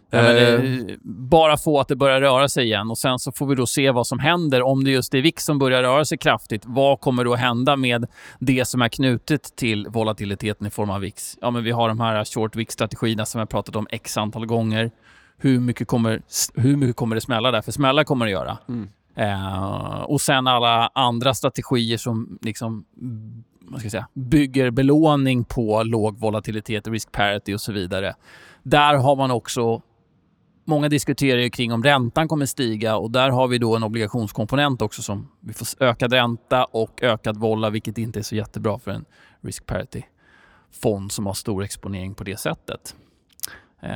Ja, 0.10 0.18
Eh. 0.20 0.62
det, 0.62 0.98
bara 1.04 1.58
få 1.58 1.80
att 1.80 1.88
det 1.88 1.96
börjar 1.96 2.22
röra 2.22 2.50
sig 2.50 2.66
igen 2.66 2.90
och 2.92 2.98
sen 2.98 3.20
så 3.20 3.32
får 3.32 3.46
vi 3.48 3.56
då 3.56 3.66
se 3.66 3.92
vad 3.92 4.08
som 4.08 4.20
händer. 4.20 4.62
Om 4.62 4.84
det 4.84 4.92
just 4.92 5.14
är 5.14 5.22
VIX 5.22 5.44
som 5.44 5.60
börjar 5.60 5.84
röra 5.84 6.06
sig 6.06 6.18
kraftigt, 6.18 6.64
vad 6.66 7.00
kommer 7.00 7.26
då 7.26 7.36
hända 7.36 7.76
med 7.76 8.06
det 8.40 8.68
som 8.68 8.82
är 8.82 8.90
knutet 8.90 9.56
till 9.56 9.88
volatiliteten 9.90 10.68
i 10.68 10.70
form 10.70 10.90
av 10.90 11.02
VIX? 11.02 11.38
Ja, 11.42 11.52
men 11.52 11.64
vi 11.64 11.72
har 11.72 11.88
de 11.88 12.00
här 12.00 12.26
short 12.26 12.56
VIX-strategierna 12.56 13.26
som 13.26 13.40
jag 13.40 13.50
pratat 13.50 13.76
om 13.76 13.88
x 13.90 14.18
antal 14.18 14.46
gånger. 14.46 14.92
Hur 15.38 15.60
mycket 15.60 15.88
kommer, 15.88 16.22
hur 16.56 16.76
mycket 16.76 16.96
kommer 16.96 17.16
det 17.16 17.22
smälla 17.22 17.52
där? 17.52 17.62
För 17.62 17.72
smälla 17.72 18.04
kommer 18.04 18.26
det 18.26 18.32
göra. 18.32 18.58
Mm. 18.70 18.90
Eh, 19.16 20.00
och 20.02 20.22
sen 20.22 20.48
alla 20.48 20.92
andra 20.94 21.34
strategier 21.34 21.98
som 21.98 22.40
liksom, 22.42 22.86
mm, 23.02 23.44
vad 23.62 23.80
ska 23.80 23.90
säga, 23.90 24.08
bygger 24.14 24.72
belåning 24.72 25.44
på 25.44 25.84
låg 25.84 26.20
volatilitet, 26.20 26.88
risk 26.88 27.12
parity 27.12 27.54
och 27.54 27.62
så 27.62 27.72
vidare. 27.72 28.16
Där 28.64 28.96
har 28.96 29.16
man 29.16 29.32
också 29.32 29.82
Många 30.70 30.90
diskuterar 30.90 31.40
ju 31.40 31.50
kring 31.50 31.74
om 31.74 31.84
räntan 31.84 32.28
kommer 32.28 32.46
stiga 32.46 32.98
och 32.98 33.12
där 33.12 33.30
har 33.30 33.48
vi 33.48 33.58
då 33.58 33.76
en 33.76 33.84
obligationskomponent 33.84 34.82
också 34.82 35.02
som 35.02 35.28
vi 35.40 35.54
får 35.54 35.68
ökad 35.80 36.14
ränta 36.14 36.66
och 36.66 37.00
ökad 37.04 37.38
volla 37.38 37.70
vilket 37.70 37.98
inte 37.98 38.20
är 38.20 38.24
så 38.24 38.36
jättebra 38.36 38.80
för 38.80 38.92
en 38.92 39.06
risk 39.42 39.66
parity-fond 39.66 41.12
som 41.12 41.26
har 41.26 41.34
stor 41.34 41.64
exponering 41.64 42.16
på 42.16 42.24
det 42.24 42.40
sättet. 42.40 42.96
Eh, 43.82 43.90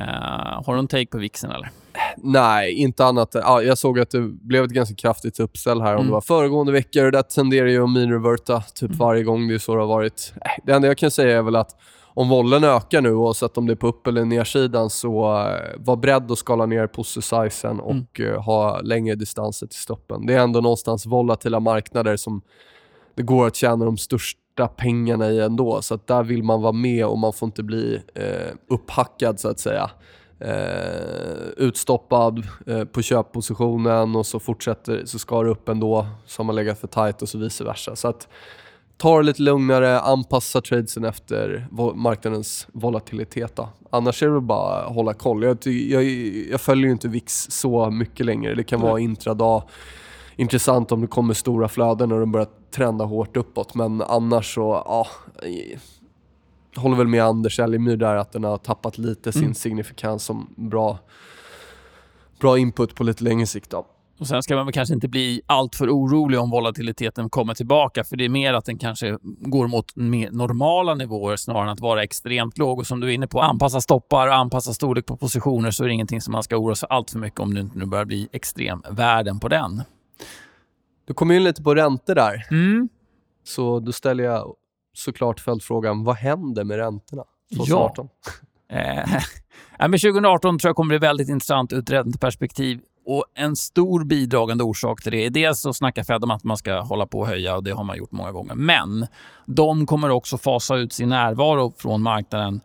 har 0.66 0.72
du 0.74 0.78
en 0.78 0.88
take 0.88 1.06
på 1.06 1.18
VIXen 1.18 1.50
eller? 1.50 1.70
Nej, 2.16 2.72
inte 2.72 3.04
annat. 3.04 3.30
Ja, 3.34 3.62
jag 3.62 3.78
såg 3.78 4.00
att 4.00 4.10
det 4.10 4.20
blev 4.20 4.64
ett 4.64 4.70
ganska 4.70 4.94
kraftigt 4.94 5.40
uppställ 5.40 5.80
här 5.80 5.92
om 5.94 5.96
Mm. 5.96 6.06
det 6.06 6.12
var 6.12 6.20
föregående 6.20 6.72
veckor. 6.72 7.10
Det 7.10 7.22
tenderar 7.22 7.66
ju 7.68 7.82
att 7.84 7.90
mean-reverta 7.90 8.60
typ 8.74 8.82
Mm. 8.90 8.98
varje 8.98 9.22
gång. 9.22 9.48
Det 9.48 9.54
är 9.54 9.58
så 9.58 9.74
det 9.74 9.80
har 9.80 9.88
varit. 9.88 10.32
Äh, 10.36 10.50
Det 10.64 10.72
enda 10.72 10.88
jag 10.88 10.98
kan 10.98 11.10
säga 11.10 11.38
är 11.38 11.42
väl 11.42 11.56
att 11.56 11.76
om 12.14 12.28
vollen 12.28 12.64
ökar 12.64 13.00
nu, 13.00 13.12
oavsett 13.12 13.58
om 13.58 13.66
det 13.66 13.72
är 13.72 13.76
på 13.76 13.86
upp 13.86 14.06
eller 14.06 14.24
nedsidan, 14.24 14.90
så 14.90 15.24
eh, 15.24 15.78
var 15.78 15.96
beredd 15.96 16.30
att 16.30 16.38
skala 16.38 16.66
ner 16.66 16.86
posi-sizen 16.86 17.80
och 17.80 18.20
eh, 18.20 18.42
ha 18.42 18.80
längre 18.80 19.14
distanser 19.14 19.66
till 19.66 19.78
stoppen. 19.78 20.26
Det 20.26 20.34
är 20.34 20.38
ändå 20.38 20.60
någonstans 20.60 21.06
volatila 21.06 21.60
marknader 21.60 22.16
som 22.16 22.42
det 23.14 23.22
går 23.22 23.46
att 23.46 23.56
tjäna 23.56 23.84
de 23.84 23.98
största 23.98 24.68
pengarna 24.76 25.30
i 25.30 25.40
ändå. 25.40 25.82
Så 25.82 25.98
där 26.06 26.22
vill 26.22 26.42
man 26.42 26.62
vara 26.62 26.72
med 26.72 27.06
och 27.06 27.18
man 27.18 27.32
får 27.32 27.46
inte 27.46 27.62
bli 27.62 28.02
eh, 28.14 28.54
upphackad 28.68 29.40
så 29.40 29.48
att 29.48 29.58
säga. 29.58 29.90
Eh, 30.40 31.48
utstoppad 31.56 32.46
eh, 32.66 32.84
på 32.84 33.02
köppositionen 33.02 34.16
och 34.16 34.26
så 34.26 34.38
fortsätter 34.38 35.02
så 35.04 35.18
ska 35.18 35.42
det 35.42 35.50
upp 35.50 35.68
ändå. 35.68 36.06
Så 36.26 36.40
har 36.40 36.44
man 36.44 36.56
legat 36.56 36.78
för 36.78 36.88
tight 36.88 37.22
och 37.22 37.28
så 37.28 37.38
vice 37.38 37.64
versa. 37.64 37.96
Så 37.96 38.08
att 38.08 38.28
ta 39.02 39.16
det 39.18 39.22
lite 39.22 39.42
lugnare, 39.42 40.00
anpassa 40.00 40.60
tradesen 40.60 41.04
efter 41.04 41.66
marknadens 41.94 42.66
volatilitet. 42.72 43.56
Då. 43.56 43.68
Annars 43.90 44.22
är 44.22 44.28
det 44.28 44.40
bara 44.40 44.82
att 44.84 44.94
hålla 44.94 45.14
koll. 45.14 45.42
Jag, 45.42 45.58
jag, 45.66 46.04
jag 46.50 46.60
följer 46.60 46.86
ju 46.86 46.92
inte 46.92 47.08
VIX 47.08 47.46
så 47.50 47.90
mycket 47.90 48.26
längre. 48.26 48.54
Det 48.54 48.64
kan 48.64 48.80
vara 48.80 49.00
intradag 49.00 49.62
intressant 50.36 50.92
om 50.92 51.00
det 51.00 51.06
kommer 51.06 51.34
stora 51.34 51.68
flöden 51.68 52.12
och 52.12 52.18
den 52.20 52.32
börjar 52.32 52.48
trenda 52.70 53.04
hårt 53.04 53.36
uppåt. 53.36 53.74
Men 53.74 54.02
annars 54.02 54.54
så, 54.54 54.82
ja. 54.86 55.06
i- 55.46 55.76
Håller 56.76 56.96
väl 56.96 57.06
med 57.06 57.24
Anders 57.24 57.58
Elgemyr 57.60 57.96
där 57.96 58.16
att 58.16 58.32
den 58.32 58.44
har 58.44 58.56
tappat 58.58 58.98
lite 58.98 59.32
sin 59.32 59.42
Mm. 59.42 59.54
signifikans 59.54 60.24
som 60.24 60.54
bra, 60.56 60.98
bra 62.40 62.58
input 62.58 62.94
på 62.94 63.04
lite 63.04 63.24
längre 63.24 63.46
sikt. 63.46 63.70
Då. 63.70 63.86
Och 64.22 64.28
Sen 64.28 64.42
ska 64.42 64.56
man 64.56 64.66
väl 64.66 64.72
kanske 64.72 64.94
inte 64.94 65.08
bli 65.08 65.42
alltför 65.46 65.88
orolig 65.90 66.40
om 66.40 66.50
volatiliteten 66.50 67.30
kommer 67.30 67.54
tillbaka, 67.54 68.04
för 68.04 68.16
det 68.16 68.24
är 68.24 68.28
mer 68.28 68.54
att 68.54 68.64
den 68.64 68.78
kanske 68.78 69.18
går 69.22 69.68
mot 69.68 69.96
mer 69.96 70.30
normala 70.30 70.94
nivåer 70.94 71.36
snarare 71.36 71.62
än 71.62 71.68
att 71.68 71.80
vara 71.80 72.02
extremt 72.02 72.58
låg. 72.58 72.78
Och 72.78 72.86
som 72.86 73.00
du 73.00 73.08
är 73.08 73.12
inne 73.12 73.26
på, 73.26 73.40
anpassa 73.40 73.80
stoppar, 73.80 74.28
anpassa 74.28 74.72
storlek 74.74 75.06
på 75.06 75.16
positioner, 75.16 75.70
så 75.70 75.84
är 75.84 75.88
det 75.88 75.94
ingenting 75.94 76.20
som 76.20 76.32
man 76.32 76.42
ska 76.42 76.56
oroa 76.56 76.74
sig 76.74 76.86
allt 76.90 77.10
för 77.10 77.18
mycket 77.18 77.40
om 77.40 77.54
det 77.54 77.60
inte 77.60 77.78
nu 77.78 77.86
börjar 77.86 78.04
bli 78.04 78.28
extremvärden 78.32 79.40
på 79.40 79.48
den. 79.48 79.82
Du 81.06 81.14
kom 81.14 81.30
in 81.30 81.44
lite 81.44 81.62
på 81.62 81.74
räntor 81.74 82.14
där, 82.14 82.46
Mm. 82.50 82.88
så 83.44 83.80
då 83.80 83.92
ställer 83.92 84.24
jag 84.24 84.54
såklart 84.94 85.40
följdfrågan, 85.40 86.04
vad 86.04 86.16
händer 86.16 86.64
med 86.64 86.76
räntorna? 86.76 87.24
Ja. 87.48 87.56
2018? 87.56 88.08
Eh, 88.68 88.78
ja, 89.78 89.88
men 89.88 89.98
2018 90.00 90.58
tror 90.58 90.68
jag 90.68 90.76
kommer 90.76 90.88
bli 90.88 90.98
väldigt 90.98 91.28
intressant 91.28 91.72
ur 91.72 91.78
ett 91.78 91.90
ränteperspektiv. 91.90 92.80
Och 93.04 93.24
En 93.34 93.56
stor 93.56 94.04
bidragande 94.04 94.64
orsak 94.64 95.02
till 95.02 95.12
det 95.12 95.26
är 95.26 95.30
dels 95.30 95.60
så 95.60 95.72
snackar 95.72 96.02
Fed 96.02 96.24
om 96.24 96.30
att 96.30 96.44
man 96.44 96.56
ska 96.56 96.80
hålla 96.80 97.06
på 97.06 97.18
och 97.18 97.26
höja 97.26 97.56
och 97.56 97.64
det 97.64 97.70
har 97.70 97.84
man 97.84 97.96
gjort 97.96 98.12
många 98.12 98.32
gånger. 98.32 98.54
Men 98.54 99.06
de 99.46 99.86
kommer 99.86 100.10
också 100.10 100.38
fasa 100.38 100.76
ut 100.76 100.92
sin 100.92 101.08
närvaro 101.08 101.72
från 101.78 102.02
marknaden 102.02 102.60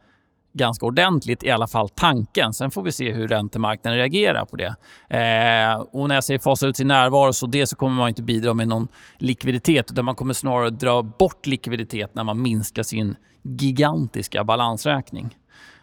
ganska 0.58 0.86
ordentligt, 0.86 1.44
i 1.44 1.52
alla 1.52 1.68
fall 1.68 1.90
tanken. 1.90 2.54
Sen 2.54 2.72
får 2.72 2.82
vi 2.84 2.92
se 2.92 3.12
hur 3.12 3.28
räntemarknaden 3.28 4.00
reagerar 4.00 4.46
på 4.46 4.56
det. 4.56 4.76
Eh, 5.10 5.80
och 5.80 6.08
när 6.08 6.16
jag 6.16 6.24
säger 6.24 6.40
fasa 6.40 6.68
ut 6.68 6.78
sin 6.78 6.88
närvaro 6.88 7.34
så 7.34 7.48
det 7.48 7.68
så 7.68 7.76
kommer 7.76 7.96
man 7.96 8.10
inte 8.10 8.24
bidra 8.24 8.54
med 8.54 8.68
någon 8.68 8.88
likviditet 9.18 9.92
utan 9.92 10.06
man 10.06 10.16
kommer 10.16 10.34
snarare 10.34 10.70
dra 10.70 11.02
bort 11.04 11.46
likviditet 11.46 12.16
när 12.16 12.24
man 12.24 12.42
minskar 12.42 12.84
sin 12.84 13.16
gigantiska 13.44 14.44
balansräkning. 14.44 15.36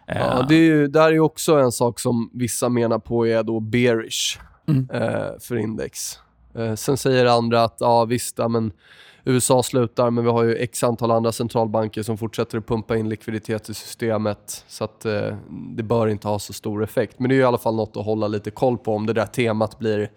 Eh, 0.07 0.17
Ja, 0.17 0.45
det 0.49 0.55
är 0.55 0.59
ju, 0.59 0.87
där 0.87 1.07
är 1.07 1.11
ju 1.11 1.19
också 1.19 1.55
en 1.59 1.71
sak 1.71 1.99
som 1.99 2.29
vissa 2.33 2.69
menar 2.69 2.99
på 2.99 3.27
är 3.27 3.43
då 3.43 3.59
bearish 3.59 4.39
Mm. 4.67 4.87
eh, 4.93 5.25
för 5.39 5.55
index. 5.55 6.19
Eh, 6.55 6.75
sen 6.75 6.97
säger 6.97 7.25
andra 7.25 7.63
att 7.63 7.77
ja, 7.79 8.05
visst, 8.05 8.37
ja, 8.37 8.47
men 8.47 8.71
USA 9.23 9.63
slutar, 9.63 10.09
men 10.11 10.23
vi 10.23 10.29
har 10.29 10.43
ju 10.43 10.55
x 10.55 10.83
antal 10.83 11.11
andra 11.11 11.31
centralbanker 11.31 12.03
som 12.03 12.17
fortsätter 12.17 12.57
att 12.57 12.67
pumpa 12.67 12.97
in 12.97 13.09
likviditet 13.09 13.69
i 13.69 13.73
systemet. 13.73 14.63
Så 14.67 14.83
att 14.83 15.05
eh, 15.05 15.35
det 15.49 15.83
bör 15.83 16.07
inte 16.07 16.27
ha 16.27 16.39
så 16.39 16.53
stor 16.53 16.83
effekt. 16.83 17.19
Men 17.19 17.29
det 17.29 17.33
är 17.33 17.37
ju 17.37 17.41
i 17.41 17.45
alla 17.45 17.57
fall 17.57 17.75
något 17.75 17.97
att 17.97 18.05
hålla 18.05 18.27
lite 18.27 18.51
koll 18.51 18.77
på 18.77 18.95
om 18.95 19.05
det 19.05 19.13
där 19.13 19.25
temat 19.25 19.79
blir 19.79 20.09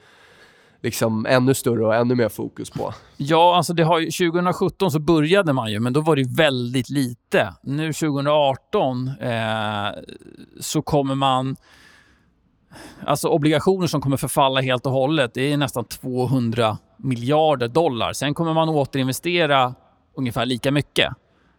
liksom 0.83 1.27
ännu 1.27 1.55
större 1.55 1.87
och 1.87 1.95
ännu 1.95 2.15
mer 2.15 2.29
fokus 2.29 2.71
på. 2.71 2.95
Ja, 3.17 3.57
alltså 3.57 3.73
det 3.73 3.83
har 3.83 3.99
ju, 3.99 4.11
2017 4.11 4.91
så 4.91 4.99
började 4.99 5.53
man 5.53 5.73
ju, 5.73 5.81
men 5.81 5.93
då 5.93 6.01
var 6.01 6.17
det 6.17 6.37
väldigt 6.37 6.91
lite. 6.91 7.55
Nu 7.63 7.93
2018 7.93 9.11
eh, 9.21 9.33
så 10.61 10.83
kommer 10.83 11.15
man... 11.15 11.57
Alltså 13.07 13.29
obligationer 13.29 13.87
som 13.87 14.01
kommer 14.01 14.17
förfalla 14.17 14.61
helt 14.61 14.87
och 14.87 14.93
hållet, 14.93 15.35
det 15.35 15.53
är 15.53 15.57
nästan 15.57 15.85
200 15.85 16.79
miljarder 16.97 17.69
dollar. 17.69 18.13
Sen 18.13 18.35
kommer 18.35 18.55
man 18.55 18.69
återinvestera 18.69 19.75
ungefär 20.17 20.47
lika 20.47 20.71
mycket. 20.71 21.13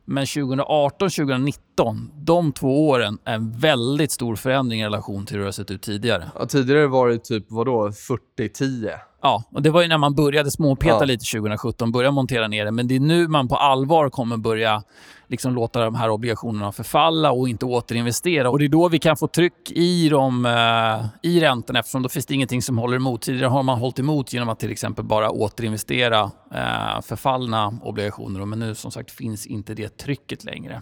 Men 0.05 0.25
2018, 0.25 1.10
2019, 1.10 2.12
de 2.15 2.51
två 2.51 2.89
åren 2.89 3.17
är 3.23 3.34
en 3.34 3.51
väldigt 3.51 4.12
stor 4.12 4.36
förändring 4.36 4.82
i 4.82 4.86
relation 4.86 5.25
till 5.25 5.36
hur 5.36 5.39
det 5.39 5.47
har 5.47 5.51
sett 5.51 5.71
ut 5.71 5.82
tidigare. 5.82 6.32
Ja, 6.39 6.45
tidigare 6.45 6.88
var 6.88 7.10
det 7.10 7.17
typ, 7.17 7.45
vadå, 7.49 7.89
40-10? 7.89 8.89
Ja, 9.21 9.43
och 9.51 9.62
det 9.62 9.69
var 9.69 9.82
ju 9.82 9.88
när 9.88 9.97
man 9.97 10.15
började 10.15 10.51
småpeta 10.51 10.97
Ja. 10.99 11.05
lite 11.05 11.25
2017, 11.25 11.91
börja 11.91 12.12
montera 12.12 12.47
ner 12.47 12.65
det. 12.65 12.71
Men 12.71 12.88
det 12.88 12.95
är 12.95 12.99
nu 12.99 13.27
man 13.27 13.47
på 13.47 13.55
allvar 13.55 14.10
kommer 14.10 14.38
börja 14.38 14.84
liksom 15.27 15.53
låta 15.53 15.84
de 15.84 15.95
här 15.95 16.10
obligationerna 16.10 16.71
förfalla 16.71 17.32
och 17.32 17.49
inte 17.49 17.65
återinvestera. 17.65 18.49
Och 18.49 18.60
det 18.60 18.65
är 18.65 18.69
då 18.69 18.89
vi 18.89 18.99
kan 18.99 19.17
få 19.17 19.27
tryck 19.27 19.71
i, 19.71 20.10
dem, 20.10 20.45
eh, 20.45 21.05
i 21.29 21.39
räntorna 21.39 21.79
eftersom 21.79 22.01
då 22.03 22.10
finns 22.10 22.25
det 22.25 22.34
ingenting 22.34 22.62
som 22.62 22.77
håller 22.77 22.95
emot. 22.95 23.21
Tidigare 23.21 23.47
har 23.49 23.63
man 23.63 23.79
hållit 23.79 23.99
emot 23.99 24.34
genom 24.34 24.49
att 24.49 24.60
till 24.60 24.71
exempel 24.71 25.05
bara 25.05 25.29
återinvestera 25.29 26.32
eh, 26.53 27.01
förfallna 27.01 27.73
obligationer. 27.84 28.45
Men 28.45 28.60
nu 28.60 28.75
som 28.75 28.91
sagt 28.91 29.12
finns 29.12 29.45
inte 29.45 29.73
det 29.73 29.97
trycket 29.97 30.43
längre. 30.43 30.82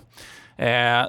Eh, 0.57 1.07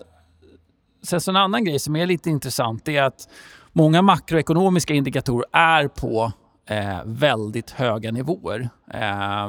Sen 1.03 1.21
så 1.21 1.31
en 1.31 1.37
annan 1.37 1.65
grej 1.65 1.79
som 1.79 1.97
är 1.97 2.07
lite 2.07 2.31
intressant 2.31 2.89
är 2.89 3.03
att 3.03 3.29
många 3.73 4.03
makroekonomiska 4.03 4.95
indikatorer 4.95 5.47
är 5.53 5.89
på 5.89 6.33
eh, 6.69 6.99
väldigt 7.05 7.71
höga 7.71 8.13
nivåer. 8.13 8.69
Eh, 8.95 9.49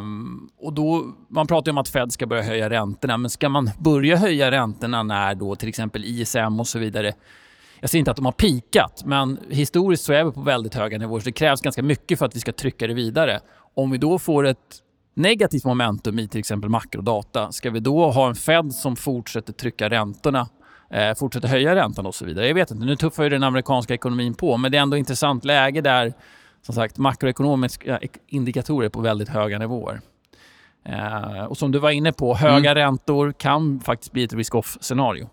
och 0.60 0.73
då, 0.73 1.05
man 1.29 1.47
pratar 1.47 1.69
ju 1.69 1.71
om 1.71 1.77
att 1.77 1.89
Fed 1.89 2.12
ska 2.12 2.27
börja 2.27 2.43
höja 2.43 2.69
räntorna, 2.69 3.17
men 3.17 3.29
ska 3.29 3.49
man 3.49 3.71
börja 3.79 4.17
höja 4.17 4.51
räntorna 4.51 5.03
när 5.03 5.36
då 5.36 5.55
till 5.55 5.69
exempel 5.69 6.05
ISM 6.05 6.60
och 6.60 6.67
så 6.67 6.79
vidare 6.79 7.13
jag 7.82 7.89
säger 7.89 7.99
inte 7.99 8.12
att 8.12 8.17
de 8.17 8.25
har 8.25 8.32
pikat, 8.32 9.03
men 9.05 9.39
historiskt 9.49 10.03
så 10.03 10.13
är 10.13 10.23
vi 10.23 10.32
på 10.32 10.41
väldigt 10.41 10.75
höga 10.75 10.97
nivåer. 10.97 11.19
Så 11.19 11.25
det 11.25 11.32
krävs 11.32 11.62
ganska 11.62 11.84
mycket 11.84 12.19
för 12.19 12.25
att 12.25 12.36
vi 12.36 12.39
ska 12.39 12.51
trycka 12.51 12.88
det 12.88 12.93
vidare. 12.93 13.39
Om 13.75 13.91
vi 13.91 13.97
då 13.97 14.19
får 14.19 14.47
ett 14.47 14.58
negativt 15.15 15.65
momentum 15.65 16.19
i 16.19 16.27
till 16.27 16.39
exempel 16.39 16.69
makrodata, 16.69 17.51
ska 17.51 17.69
vi 17.69 17.79
då 17.79 18.12
ha 18.12 18.27
en 18.27 18.36
Fed 18.36 18.73
som 18.73 18.95
fortsätter 18.95 19.53
trycka 19.53 19.89
räntorna 19.89 20.47
eh, 20.91 21.13
fortsätter 21.13 21.47
höja 21.47 21.75
räntan 21.75 22.05
och 22.05 22.15
så 22.15 22.25
vidare. 22.25 22.47
Jag 22.47 22.55
vet 22.55 22.71
inte, 22.71 22.86
nu 22.86 22.95
tuffar 22.95 23.23
ju 23.23 23.29
den 23.29 23.43
amerikanska 23.43 23.93
ekonomin 23.93 24.34
på, 24.34 24.58
men 24.58 24.71
det 24.71 24.77
är 24.77 24.82
ändå 24.82 24.95
ett 24.95 24.99
intressant 24.99 25.45
läge 25.45 25.82
där 25.82 26.13
som 26.69 26.75
sagt 26.75 26.97
makroekonomiska 26.97 27.99
ek- 27.99 28.17
indikatorer 28.27 28.89
på 28.89 29.01
väldigt 29.01 29.29
höga 29.29 29.60
nivåer. 29.60 30.01
Eh, 30.86 31.43
och 31.45 31.58
som 31.58 31.71
du 31.71 31.79
var 31.79 31.89
inne 31.89 32.12
på, 32.12 32.36
höga 32.36 32.75
räntor 32.75 33.32
kan 33.38 33.79
faktiskt 33.79 34.12
bli 34.12 34.23
ett 34.23 34.34
risk-off-scenario. 34.34 35.29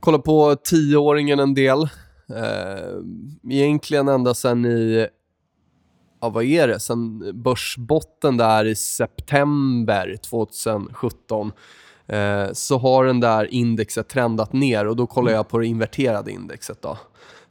Kolla 0.00 0.18
på 0.18 0.56
tioåringen 0.64 1.38
en 1.40 1.54
del. 1.54 1.82
Eh, 1.82 3.50
egentligen 3.50 4.08
ända 4.08 4.34
sedan 4.34 4.64
i 4.64 5.06
ja, 6.20 6.28
vad 6.28 6.44
är 6.44 6.68
det, 6.68 6.80
sen 6.80 7.18
börsbotten 7.42 8.36
där 8.36 8.64
i 8.64 8.74
september 8.74 10.16
2017 10.30 11.52
eh, 12.06 12.46
så 12.52 12.78
har 12.78 13.04
den 13.04 13.20
där 13.20 13.54
indexet 13.54 14.08
trendat 14.08 14.52
ner 14.52 14.86
och 14.86 14.96
då 14.96 15.06
kollar 15.06 15.32
jag 15.32 15.48
på 15.48 15.58
det 15.58 15.66
inverterade 15.66 16.30
indexet. 16.32 16.82
Då. 16.82 16.98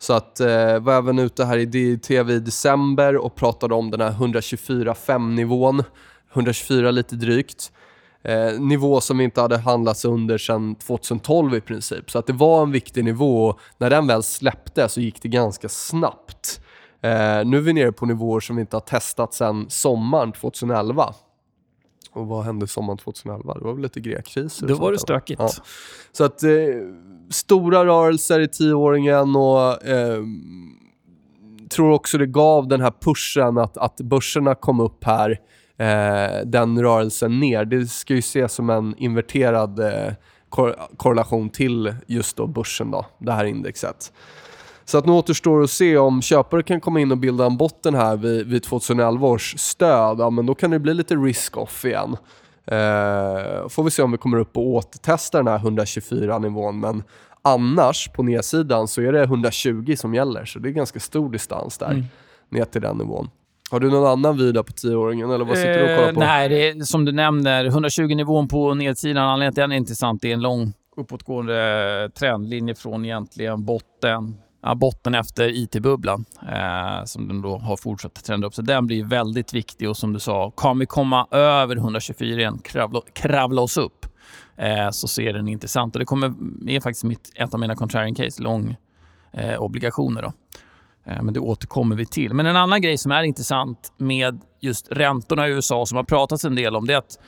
Så 0.02 0.14
att 0.14 0.40
eh, 0.40 0.80
var 0.80 0.98
även 0.98 1.20
ute 1.20 1.46
här 1.46 1.58
i 1.58 1.98
TV 1.98 2.34
i 2.34 2.40
december 2.40 3.18
och 3.18 3.36
pratade 3.36 3.76
om 3.76 3.92
den 3.92 4.02
här 4.02 4.12
124,5 4.12 5.34
nivån. 5.34 5.84
124 6.34 6.92
lite 6.92 7.16
drygt. 7.16 7.72
Eh, 8.24 8.60
nivå 8.60 9.02
som 9.02 9.22
inte 9.22 9.42
hade 9.42 9.58
handlats 9.58 10.06
under 10.06 10.38
sedan 10.38 10.76
2012 10.76 11.56
i 11.56 11.62
princip. 11.62 12.12
Så 12.12 12.20
att 12.20 12.28
det 12.28 12.34
var 12.34 12.64
en 12.64 12.72
viktig 12.72 13.04
nivå 13.04 13.48
och 13.48 13.60
när 13.78 13.90
den 13.90 14.08
väl 14.08 14.24
släppte 14.24 14.90
så 14.90 15.02
gick 15.02 15.22
det 15.22 15.30
ganska 15.30 15.70
snabbt. 15.70 16.62
Eh, 17.02 17.46
nu 17.46 17.58
är 17.58 17.62
vi 17.62 17.74
nere 17.74 17.92
på 17.92 18.06
nivåer 18.06 18.40
som 18.40 18.56
vi 18.56 18.62
inte 18.62 18.76
har 18.76 18.82
testat 18.82 19.34
sedan 19.34 19.66
sommaren 19.70 20.32
2011. 20.32 21.14
Och 22.12 22.28
vad 22.28 22.44
hände 22.44 22.68
sommaren 22.68 22.98
2011? 22.98 23.54
Det 23.54 23.64
var 23.64 23.74
väl 23.74 23.82
lite 23.82 24.00
grekkriser? 24.00 24.68
Då 24.68 24.76
var 24.76 24.92
det 24.92 25.00
stökigt. 25.00 25.42
Ja. 25.42 25.50
Så 26.12 26.24
att 26.24 26.44
eh, 26.44 26.50
stora 27.32 27.86
rörelser 27.86 28.40
i 28.40 28.48
tioåringen 28.48 29.36
och 29.36 29.86
eh, 29.86 30.24
tror 31.72 31.92
också 31.92 32.18
det 32.18 32.26
gav 32.26 32.68
den 32.68 32.82
här 32.82 32.94
pushen 33.02 33.58
att, 33.58 33.78
att 33.78 33.98
börserna 33.98 34.56
kom 34.56 34.80
upp 34.80 35.04
här, 35.04 35.40
eh, 35.78 36.46
den 36.46 36.82
rörelsen 36.82 37.40
ner. 37.40 37.66
Det 37.66 37.86
ska 37.86 38.14
ju 38.14 38.20
ses 38.20 38.54
som 38.54 38.70
en 38.70 38.96
inverterad 38.98 39.80
eh, 39.80 40.14
kor 40.50 40.76
korrelation 40.98 41.50
till 41.50 41.96
just 42.08 42.38
då 42.38 42.48
börsen, 42.48 42.92
då, 42.92 43.06
det 43.18 43.32
här 43.32 43.46
indexet. 43.46 44.14
Så 44.86 44.98
att 44.98 45.06
nu 45.06 45.12
återstår 45.12 45.64
att 45.64 45.70
se 45.70 45.98
om 45.98 46.22
köpare 46.22 46.64
kan 46.64 46.82
komma 46.82 47.00
in 47.00 47.12
och 47.12 47.18
bilda 47.18 47.46
en 47.46 47.58
botten 47.58 47.96
här 47.96 48.18
vid, 48.18 48.48
vid 48.48 48.64
2011 48.64 49.28
års 49.28 49.56
stöd. 49.58 50.20
Ja, 50.20 50.30
men 50.30 50.46
då 50.46 50.56
kan 50.56 50.72
det 50.72 50.80
bli 50.80 50.94
lite 50.94 51.16
risk-off 51.16 51.86
igen. 51.86 52.18
Eh, 52.66 53.68
får 53.70 53.84
vi 53.84 53.92
se 53.92 54.02
om 54.02 54.12
vi 54.12 54.18
kommer 54.18 54.38
upp 54.38 54.58
och 54.58 54.68
återtestar 54.68 55.44
den 55.44 55.48
här 55.48 55.60
124-nivån. 55.60 56.80
Men 56.80 57.04
annars, 57.42 58.10
på 58.10 58.24
nedsidan, 58.24 58.88
så 58.88 59.02
är 59.02 59.12
det 59.12 59.24
120 59.24 59.96
som 59.98 60.14
gäller. 60.14 60.46
Så 60.46 60.60
det 60.60 60.70
är 60.70 60.72
ganska 60.72 61.00
stor 61.00 61.32
distans 61.32 61.78
där, 61.78 61.92
mm. 61.92 62.04
ner 62.50 62.66
till 62.66 62.82
den 62.82 62.98
nivån. 62.98 63.30
Har 63.72 63.80
du 63.80 63.90
någon 63.90 64.08
annan 64.08 64.38
vida 64.38 64.64
på 64.64 64.72
tioåringen 64.74 65.32
eller 65.32 65.46
vad 65.46 65.58
sitter 65.58 65.78
du 65.78 65.94
och 65.94 66.00
kollar 66.00 66.14
på? 66.14 66.22
Eh, 66.22 66.28
nej, 66.28 66.50
det 66.50 66.70
är, 66.70 66.84
som 66.84 67.06
du 67.06 67.12
nämner, 67.12 67.66
120-nivån 67.66 68.48
på 68.48 68.74
nedsidan, 68.74 69.24
anledningen 69.24 69.54
till 69.54 69.64
att 69.64 69.70
den 69.70 69.72
är 69.72 69.78
intressant, 69.78 70.22
det 70.22 70.30
är 70.30 70.34
en 70.34 70.42
lång 70.42 70.74
uppåtgående 70.98 72.10
trendlinje 72.16 72.76
från 72.76 73.06
egentligen 73.06 73.66
botten 73.66 74.36
ja, 74.62 74.76
botten 74.76 75.16
efter 75.16 75.50
IT-bubblan 75.50 76.26
eh, 76.50 77.06
som 77.06 77.28
den 77.28 77.42
då 77.42 77.58
har 77.58 77.78
fortsatt 77.78 78.24
trenda 78.24 78.48
upp. 78.48 78.56
Så 78.56 78.62
den 78.62 78.88
blir 78.88 79.06
väldigt 79.06 79.54
viktig 79.54 79.90
och 79.90 79.98
som 79.98 80.14
du 80.14 80.20
sa, 80.20 80.52
kan 80.52 80.80
vi 80.80 80.86
komma 80.86 81.28
över 81.32 81.76
124 81.76 82.40
igen, 82.40 82.60
kravla, 82.64 83.02
kravla 83.14 83.62
oss 83.62 83.78
upp, 83.78 84.06
eh, 84.58 84.90
så 84.90 85.08
ser 85.08 85.34
den 85.34 85.48
intressant. 85.48 85.96
Och 85.96 86.00
det 86.00 86.06
kommer, 86.06 86.34
är 86.68 86.80
faktiskt 86.80 87.04
mitt, 87.04 87.32
ett 87.36 87.54
av 87.54 87.60
mina 87.60 87.76
contrarian 87.76 88.16
case, 88.16 88.44
lång 88.44 88.76
eh, 89.34 89.62
obligationer. 89.62 90.22
Då. 90.22 90.34
Eh, 91.06 91.22
men 91.22 91.34
det 91.34 91.40
återkommer 91.40 91.96
vi 91.96 92.06
till. 92.06 92.34
Men 92.34 92.46
en 92.46 92.56
annan 92.56 92.82
grej 92.82 92.98
som 92.98 93.12
är 93.12 93.24
intressant 93.24 93.94
med 93.98 94.42
just 94.60 94.92
räntorna 94.92 95.48
i 95.48 95.52
USA 95.52 95.86
som 95.86 95.96
har 95.96 96.04
pratats 96.04 96.46
en 96.46 96.56
del 96.56 96.76
om, 96.76 96.88
det 96.88 96.94
är 96.94 96.98
att 96.98 97.20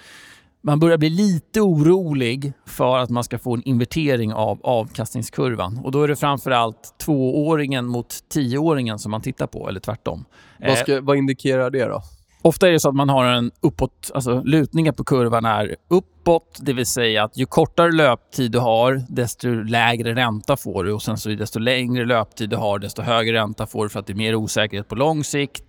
man 0.63 0.79
börjar 0.79 0.97
bli 0.97 1.09
lite 1.09 1.61
orolig 1.61 2.53
för 2.65 2.97
att 2.97 3.09
man 3.09 3.23
ska 3.23 3.39
få 3.39 3.53
en 3.53 3.63
invertering 3.63 4.33
av 4.33 4.59
avkastningskurvan. 4.63 5.79
Och 5.83 5.91
Då 5.91 6.03
är 6.03 6.07
det 6.07 6.15
framförallt 6.15 6.95
tvååringen 7.05 7.85
mot 7.85 8.29
tioåringen 8.29 8.99
som 8.99 9.11
man 9.11 9.21
tittar 9.21 9.47
på, 9.47 9.69
eller 9.69 9.79
tvärtom. 9.79 10.25
Vad, 10.59 10.77
ska, 10.77 11.01
vad 11.01 11.17
indikerar 11.17 11.69
det 11.69 11.85
då? 11.85 12.01
Ofta 12.41 12.67
är 12.67 12.71
det 12.71 12.79
så 12.79 12.89
att 12.89 12.95
man 12.95 13.09
har 13.09 13.25
en 13.25 13.51
uppåt, 13.61 14.11
alltså 14.13 14.41
lutningen 14.41 14.93
på 14.93 15.03
kurvan 15.03 15.45
är 15.45 15.75
uppåt, 15.87 16.59
det 16.61 16.73
vill 16.73 16.85
säga 16.85 17.23
att 17.23 17.37
ju 17.37 17.45
kortare 17.45 17.91
löptid 17.91 18.51
du 18.51 18.59
har, 18.59 19.01
desto 19.09 19.49
lägre 19.49 20.15
ränta 20.15 20.57
får 20.57 20.83
du 20.83 20.91
och 20.91 21.01
sen 21.01 21.17
så 21.17 21.29
desto 21.29 21.59
längre 21.59 22.05
löptid 22.05 22.49
du 22.49 22.55
har, 22.55 22.79
desto 22.79 23.01
högre 23.01 23.37
ränta 23.37 23.67
får 23.67 23.83
du 23.83 23.89
för 23.89 23.99
att 23.99 24.07
det 24.07 24.13
är 24.13 24.17
mer 24.17 24.35
osäkerhet 24.35 24.87
på 24.87 24.95
lång 24.95 25.23
sikt, 25.23 25.63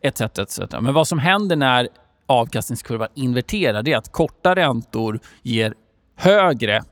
etc. 0.00 0.20
etc. 0.20 0.58
Men 0.80 0.94
vad 0.94 1.08
som 1.08 1.18
händer 1.18 1.56
när 1.56 1.88
avkastningskurvan 2.26 3.08
inverterar, 3.14 3.82
det 3.82 3.92
är 3.92 3.96
att 3.96 4.12
korta 4.12 4.54
räntor 4.54 5.20
ger 5.42 5.74
högre 6.16 6.82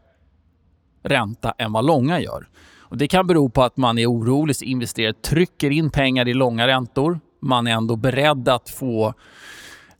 ränta 1.02 1.54
än 1.58 1.72
vad 1.72 1.86
långa 1.86 2.20
gör. 2.20 2.48
Och 2.78 2.98
det 2.98 3.08
kan 3.08 3.26
bero 3.26 3.48
på 3.48 3.62
att 3.62 3.76
man 3.76 3.98
är 3.98 4.06
orolig, 4.06 4.56
så 4.56 4.64
investerare 4.64 5.12
trycker 5.12 5.70
in 5.70 5.90
pengar 5.90 6.28
i 6.28 6.34
långa 6.34 6.66
räntor. 6.66 7.20
Man 7.42 7.66
är 7.66 7.72
ändå 7.72 7.96
beredd 7.96 8.48
att 8.48 8.70
få 8.70 9.14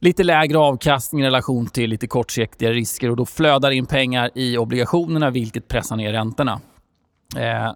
lite 0.01 0.25
lägre 0.25 0.59
avkastning 0.59 1.23
i 1.23 1.27
relation 1.27 1.67
till 1.67 1.91
lite 1.91 2.07
kortsiktiga 2.07 2.71
risker 2.71 3.11
och 3.11 3.17
då 3.17 3.27
flödar 3.27 3.71
in 3.71 3.87
pengar 3.87 4.31
i 4.35 4.59
obligationerna 4.59 5.31
vilket 5.31 5.69
pressar 5.69 5.97
ner 5.97 6.13
räntorna. 6.13 6.61
Eh, 7.37 7.73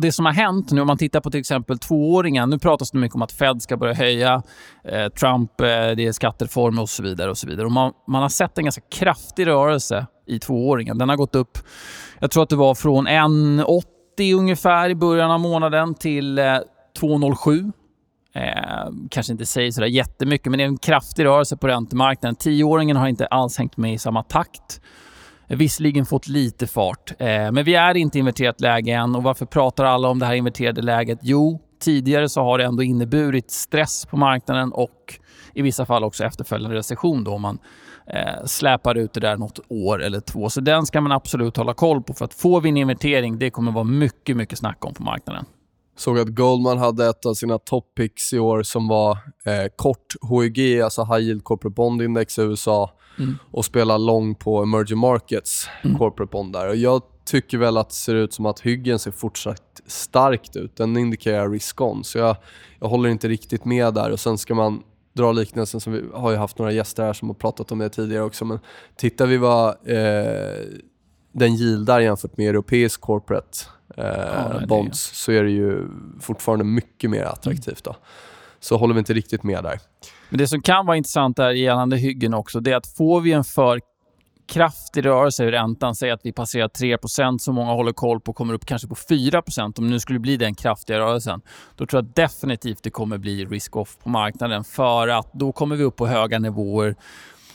och 0.00 0.02
Det 0.02 0.12
som 0.12 0.26
har 0.26 0.32
hänt 0.32 0.72
nu 0.72 0.80
om 0.80 0.86
man 0.86 0.98
tittar 0.98 1.20
på 1.20 1.30
till 1.30 1.40
exempel 1.40 1.78
tvååringen. 1.78 2.50
Nu 2.50 2.58
pratas 2.58 2.90
det 2.90 2.98
mycket 2.98 3.14
om 3.14 3.22
att 3.22 3.32
Fed 3.32 3.62
ska 3.62 3.76
börja 3.76 3.94
höja. 3.94 4.42
Eh, 4.84 5.08
Trump, 5.08 5.60
eh, 5.60 5.66
det 5.66 6.06
är 6.06 6.12
skattereformer 6.12 6.82
och 6.82 6.88
så 6.88 7.02
vidare. 7.02 7.30
och 7.30 7.38
så 7.38 7.46
vidare. 7.46 7.66
Och 7.66 7.72
man, 7.72 7.92
man, 8.08 8.22
har 8.22 8.28
sett 8.28 8.58
en 8.58 8.64
ganska 8.64 8.82
kraftig 8.90 9.46
rörelse 9.46 10.06
i 10.26 10.38
tvååringen. 10.38 10.98
Den 10.98 11.08
har 11.08 11.16
gått 11.16 11.34
upp, 11.34 11.58
jag 12.20 12.30
tror 12.30 12.42
att 12.42 12.48
det 12.48 12.56
var 12.56 12.74
från 12.74 13.08
1,80 13.08 14.34
ungefär 14.34 14.90
i 14.90 14.94
början 14.94 15.30
av 15.30 15.40
månaden 15.40 15.94
till 15.94 16.38
eh, 16.38 16.44
2,07. 17.00 17.72
Eh, 18.34 18.42
kanske 19.10 19.32
inte 19.32 19.46
säger 19.46 19.70
sådär 19.70 19.88
jättemycket, 19.88 20.50
men 20.50 20.58
det 20.58 20.64
är 20.64 20.68
en 20.68 20.78
kraftig 20.78 21.24
rörelse 21.24 21.56
på 21.56 21.68
räntemarknaden. 21.68 22.36
Tioåringen 22.36 22.96
har 22.96 23.08
inte 23.08 23.26
alls 23.26 23.58
hängt 23.58 23.76
med 23.76 23.94
i 23.94 23.98
samma 23.98 24.22
takt 24.22 24.80
visserligen 25.56 26.06
fått 26.06 26.28
lite 26.28 26.66
fart. 26.66 27.12
Eh, 27.18 27.26
men 27.26 27.64
vi 27.64 27.74
är 27.74 27.96
inte 27.96 28.18
i 28.18 28.20
inverterat 28.20 28.60
läge 28.60 28.92
än. 28.92 29.14
Och 29.14 29.22
varför 29.22 29.46
pratar 29.46 29.84
alla 29.84 30.08
om 30.08 30.18
det 30.18 30.26
här 30.26 30.34
inverterade 30.34 30.82
läget? 30.82 31.18
Jo, 31.22 31.60
tidigare 31.80 32.28
så 32.28 32.40
har 32.40 32.58
det 32.58 32.64
ändå 32.64 32.82
inneburit 32.82 33.50
stress 33.50 34.06
på 34.06 34.16
marknaden 34.16 34.72
och 34.72 35.18
i 35.54 35.62
vissa 35.62 35.86
fall 35.86 36.04
också 36.04 36.24
efterföljande 36.24 36.76
recession 36.76 37.24
då 37.24 37.32
om 37.32 37.42
man 37.42 37.58
eh, 38.06 38.44
släpar 38.44 38.94
ut 38.94 39.12
det 39.12 39.20
där 39.20 39.36
något 39.36 39.60
år 39.68 40.02
eller 40.02 40.20
två. 40.20 40.50
Så 40.50 40.60
den 40.60 40.86
ska 40.86 41.00
man 41.00 41.12
absolut 41.12 41.56
hålla 41.56 41.74
koll 41.74 42.02
på 42.02 42.14
för 42.14 42.24
att 42.24 42.34
får 42.34 42.60
vi 42.60 42.68
en 42.68 42.76
invertering, 42.76 43.38
det 43.38 43.50
kommer 43.50 43.72
vara 43.72 43.84
mycket, 43.84 44.36
mycket 44.36 44.58
snack 44.58 44.84
om 44.84 44.94
på 44.94 45.02
marknaden. 45.02 45.44
Såg 45.96 46.18
att 46.18 46.28
Goldman 46.28 46.78
hade 46.78 47.08
ett 47.08 47.26
av 47.26 47.34
sina 47.34 47.58
toppicks 47.58 48.32
i 48.32 48.38
år 48.38 48.62
som 48.62 48.88
var 48.88 49.10
eh, 49.44 49.70
kort 49.76 50.14
HYG, 50.30 50.80
alltså 50.80 51.04
High 51.04 51.20
Yield 51.20 51.44
Corporate 51.44 51.74
Bond 51.74 52.02
Index 52.02 52.38
i 52.38 52.42
USA 52.42 52.90
mm. 53.18 53.38
och 53.50 53.64
spela 53.64 53.98
lång 53.98 54.34
på 54.34 54.62
emerging 54.62 54.98
markets 54.98 55.68
mm. 55.84 55.98
corporate 55.98 56.30
bond 56.30 56.52
där. 56.52 56.68
Och 56.68 56.76
jag 56.76 57.02
tycker 57.24 57.58
väl 57.58 57.76
att 57.76 57.88
det 57.88 57.94
ser 57.94 58.14
ut 58.14 58.32
som 58.32 58.46
att 58.46 58.60
hyggen 58.60 58.98
ser 58.98 59.10
fortsatt 59.10 59.80
starkt 59.86 60.56
ut. 60.56 60.76
Den 60.76 60.96
indikerar 60.96 61.50
risk-on, 61.50 62.04
så 62.04 62.18
jag, 62.18 62.36
jag 62.80 62.88
håller 62.88 63.08
inte 63.08 63.28
riktigt 63.28 63.64
med 63.64 63.94
där. 63.94 64.10
Och 64.10 64.20
Sen 64.20 64.38
ska 64.38 64.54
man 64.54 64.82
dra 65.12 65.32
liknelsen, 65.32 65.80
som 65.80 65.92
vi 65.92 66.02
har 66.14 66.30
ju 66.30 66.36
haft 66.36 66.58
några 66.58 66.72
gäster 66.72 67.02
här 67.02 67.12
som 67.12 67.28
har 67.28 67.34
pratat 67.34 67.72
om 67.72 67.78
det 67.78 67.88
tidigare 67.88 68.24
också, 68.24 68.44
men 68.44 68.58
tittar 68.96 69.26
vi 69.26 69.36
vad 69.36 69.68
eh, 69.68 70.64
den 71.32 71.52
yieldar 71.52 72.00
jämfört 72.00 72.36
med 72.36 72.48
europeisk 72.48 73.00
corporate 73.00 73.58
eh, 73.96 74.04
ja, 74.04 74.66
bonds 74.68 75.00
så 75.00 75.32
är 75.32 75.42
det 75.42 75.50
ju 75.50 75.88
fortfarande 76.20 76.64
mycket 76.64 77.10
mer 77.10 77.24
attraktivt. 77.24 77.84
Då. 77.84 77.96
Så 78.60 78.76
håller 78.76 78.94
vi 78.94 78.98
inte 78.98 79.12
riktigt 79.12 79.42
med 79.42 79.64
där. 79.64 79.80
Men 80.30 80.38
Det 80.38 80.48
som 80.48 80.62
kan 80.62 80.86
vara 80.86 80.96
intressant 80.96 81.36
där 81.36 81.50
gällande 81.50 81.96
hyggen 81.96 82.34
också, 82.34 82.60
det 82.60 82.72
är 82.72 82.76
att 82.76 82.86
får 82.86 83.20
vi 83.20 83.32
en 83.32 83.44
för 83.44 83.80
kraftig 84.48 85.04
rörelse 85.04 85.44
i 85.44 85.50
räntan, 85.50 85.94
säg 85.94 86.10
att 86.10 86.20
vi 86.24 86.32
passerar 86.32 86.68
3% 86.68 87.38
som 87.38 87.54
många 87.54 87.72
håller 87.72 87.92
koll 87.92 88.20
på, 88.20 88.32
kommer 88.32 88.54
upp 88.54 88.66
kanske 88.66 88.88
på 88.88 88.94
4% 88.94 89.78
om 89.78 89.84
det 89.84 89.90
nu 89.90 90.00
skulle 90.00 90.18
bli 90.18 90.36
den 90.36 90.54
kraftiga 90.54 90.98
rörelsen, 90.98 91.40
då 91.76 91.86
tror 91.86 92.02
jag 92.02 92.12
definitivt 92.14 92.82
det 92.82 92.90
kommer 92.90 93.18
bli 93.18 93.44
risk-off 93.44 93.98
på 94.02 94.08
marknaden 94.08 94.64
för 94.64 95.08
att 95.08 95.32
då 95.32 95.52
kommer 95.52 95.76
vi 95.76 95.84
upp 95.84 95.96
på 95.96 96.06
höga 96.06 96.38
nivåer 96.38 96.96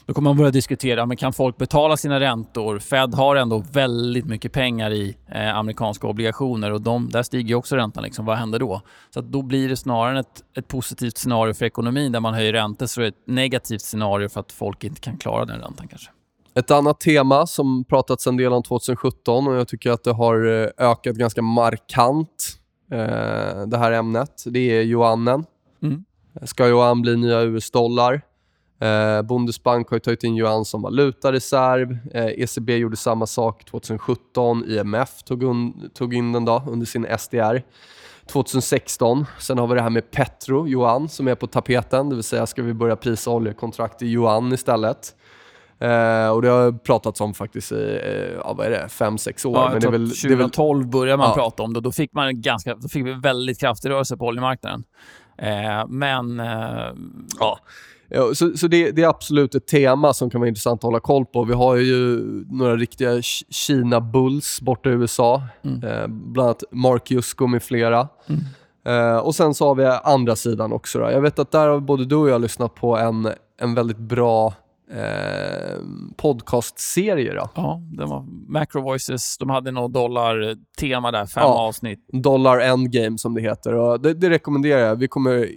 då 0.05 0.13
kommer 0.13 0.29
man 0.29 0.37
börja 0.37 0.51
diskutera, 0.51 1.05
men 1.05 1.17
kan 1.17 1.33
folk 1.33 1.57
betala 1.57 1.97
sina 1.97 2.19
räntor? 2.19 2.79
Fed 2.79 3.13
har 3.13 3.35
ändå 3.35 3.63
väldigt 3.71 4.25
mycket 4.25 4.51
pengar 4.51 4.91
i 4.91 5.17
eh, 5.31 5.57
amerikanska 5.57 6.07
obligationer 6.07 6.71
och 6.71 6.81
de, 6.81 7.09
där 7.09 7.23
stiger 7.23 7.55
också 7.55 7.75
räntan. 7.75 8.03
Liksom. 8.03 8.25
Vad 8.25 8.37
händer 8.37 8.59
då? 8.59 8.81
Så 9.09 9.21
då 9.21 9.41
blir 9.41 9.69
det 9.69 9.75
snarare 9.75 10.19
ett, 10.19 10.43
ett 10.57 10.67
positivt 10.67 11.17
scenario 11.17 11.53
för 11.53 11.65
ekonomin 11.65 12.11
där 12.11 12.19
man 12.19 12.33
höjer 12.33 12.53
räntor 12.53 12.85
så 12.85 13.01
är 13.01 13.03
det 13.03 13.07
ett 13.07 13.27
negativt 13.27 13.81
scenario 13.81 14.29
för 14.29 14.39
att 14.39 14.51
folk 14.51 14.83
inte 14.83 15.01
kan 15.01 15.17
klara 15.17 15.45
den 15.45 15.59
räntan 15.61 15.87
kanske. 15.87 16.09
Ett 16.53 16.71
annat 16.71 16.99
tema 16.99 17.47
som 17.47 17.83
pratats 17.83 18.27
en 18.27 18.37
del 18.37 18.53
om 18.53 18.63
2017 18.63 19.47
och 19.47 19.55
jag 19.55 19.67
tycker 19.67 19.91
att 19.91 20.03
det 20.03 20.11
har 20.11 20.63
eh, 20.63 20.69
ökat 20.77 21.15
ganska 21.15 21.41
markant, 21.41 22.59
eh, 22.91 23.67
det 23.67 23.77
här 23.77 23.91
ämnet, 23.91 24.43
det 24.45 24.59
är 24.59 24.81
yuanen. 24.81 25.45
Mm. 25.83 26.05
Ska 26.43 26.67
yuan 26.67 27.01
bli 27.01 27.17
nya 27.17 27.41
US-dollar? 27.41 28.21
Eh, 28.79 29.21
Bundesbank 29.21 29.89
har 29.89 29.99
tagit 29.99 30.23
in 30.23 30.37
yuan 30.37 30.65
som 30.65 30.81
valutareserv. 30.81 31.97
Eh, 32.13 32.25
ECB 32.25 32.77
gjorde 32.77 32.97
samma 32.97 33.25
sak 33.27 33.65
2017. 33.65 34.65
IMF 34.67 35.23
tog, 35.23 35.43
un, 35.43 35.89
tog 35.93 36.13
in 36.13 36.31
den 36.31 36.45
då 36.45 36.63
under 36.67 36.85
sin 36.85 37.07
SDR. 37.19 37.61
2016. 38.27 39.25
Sen 39.39 39.57
har 39.57 39.67
vi 39.67 39.75
det 39.75 39.81
här 39.81 39.89
med 39.89 40.11
Petro, 40.11 40.67
yuan, 40.67 41.09
som 41.09 41.27
är 41.27 41.35
på 41.35 41.47
tapeten. 41.47 42.09
Det 42.09 42.15
vill 42.15 42.23
säga, 42.23 42.45
ska 42.45 42.63
vi 42.63 42.73
börja 42.73 42.95
prisa 42.95 43.31
oljekontrakt 43.31 44.01
i 44.01 44.05
yuan 44.05 44.53
istället? 44.53 45.15
Eh, 45.79 46.27
och 46.29 46.41
det 46.41 46.47
har 46.49 46.71
pratats 46.77 47.21
om 47.21 47.33
faktiskt 47.33 47.71
i 47.71 47.99
eh, 48.03 48.33
ja, 48.43 48.53
vad 48.53 48.65
är 48.65 48.69
det, 48.71 48.89
fem, 48.89 49.17
sex 49.17 49.45
år. 49.45 49.57
Ja, 49.57 49.69
men 49.71 49.81
det 49.81 49.87
är 49.87 49.91
väl, 49.91 50.09
2012 50.09 50.79
det 50.79 50.81
är 50.81 50.83
väl, 50.83 50.91
började 50.91 51.17
man 51.17 51.27
Ja. 51.29 51.33
prata 51.35 51.63
om 51.63 51.73
det. 51.73 51.81
Då 51.81 51.91
fick 51.91 52.13
man 52.13 52.41
ganska, 52.41 52.75
då 52.75 52.87
fick 52.87 53.05
vi 53.05 53.13
väldigt 53.13 53.59
kraftig 53.59 53.89
rörelse 53.89 54.17
på 54.17 54.25
oljemarknaden. 54.25 54.83
Eh, 55.37 55.87
men 55.87 56.39
eh, 56.39 56.93
Ja. 57.39 57.59
Så 58.33 58.57
så 58.57 58.67
det, 58.67 58.91
det 58.91 59.03
är 59.03 59.07
absolut 59.07 59.55
ett 59.55 59.67
tema 59.67 60.13
som 60.13 60.29
kan 60.29 60.41
vara 60.41 60.47
intressant 60.47 60.79
att 60.79 60.83
hålla 60.83 60.99
koll 60.99 61.25
på. 61.25 61.43
Vi 61.43 61.53
har 61.53 61.75
ju 61.75 62.19
några 62.49 62.75
riktiga 62.75 63.21
Kina-bulls 63.49 64.61
borta 64.61 64.89
i 64.89 64.93
USA. 64.93 65.41
Mm. 65.63 65.83
Eh, 65.83 66.07
bland 66.07 66.47
annat 66.47 66.63
Mark 66.71 67.11
Jusko 67.11 67.47
med 67.47 67.63
flera. 67.63 68.07
Mm. 68.27 68.41
Eh, 68.85 69.17
och 69.17 69.35
sen 69.35 69.53
så 69.53 69.67
har 69.67 69.75
vi 69.75 69.85
andra 69.85 70.35
sidan 70.35 70.73
också. 70.73 70.99
Då. 70.99 71.11
Jag 71.11 71.21
vet 71.21 71.39
att 71.39 71.51
där 71.51 71.67
har 71.67 71.79
både 71.79 72.05
du 72.05 72.15
och 72.15 72.29
jag 72.29 72.41
lyssnat 72.41 72.75
på 72.75 72.97
en, 72.97 73.29
en 73.61 73.75
väldigt 73.75 73.97
bra 73.99 74.53
eh, 74.91 75.79
podcastserie. 76.17 77.33
Då. 77.33 77.49
ja, 77.55 77.81
det 77.97 78.05
var 78.05 78.25
Macro 78.51 78.81
Voices. 78.81 79.37
De 79.37 79.49
hade 79.49 79.71
något 79.71 79.93
dollar-tema 79.93 81.11
där, 81.11 81.25
fem 81.25 81.43
Ja. 81.43 81.67
avsnitt. 81.67 82.07
Dollar 82.13 82.59
Endgame 82.59 83.17
som 83.17 83.33
det 83.33 83.41
heter. 83.41 83.73
Och 83.73 84.01
det, 84.01 84.13
det 84.13 84.29
rekommenderar 84.29 84.79
jag. 84.81 84.95
Vi 84.95 85.07
kommer 85.07 85.49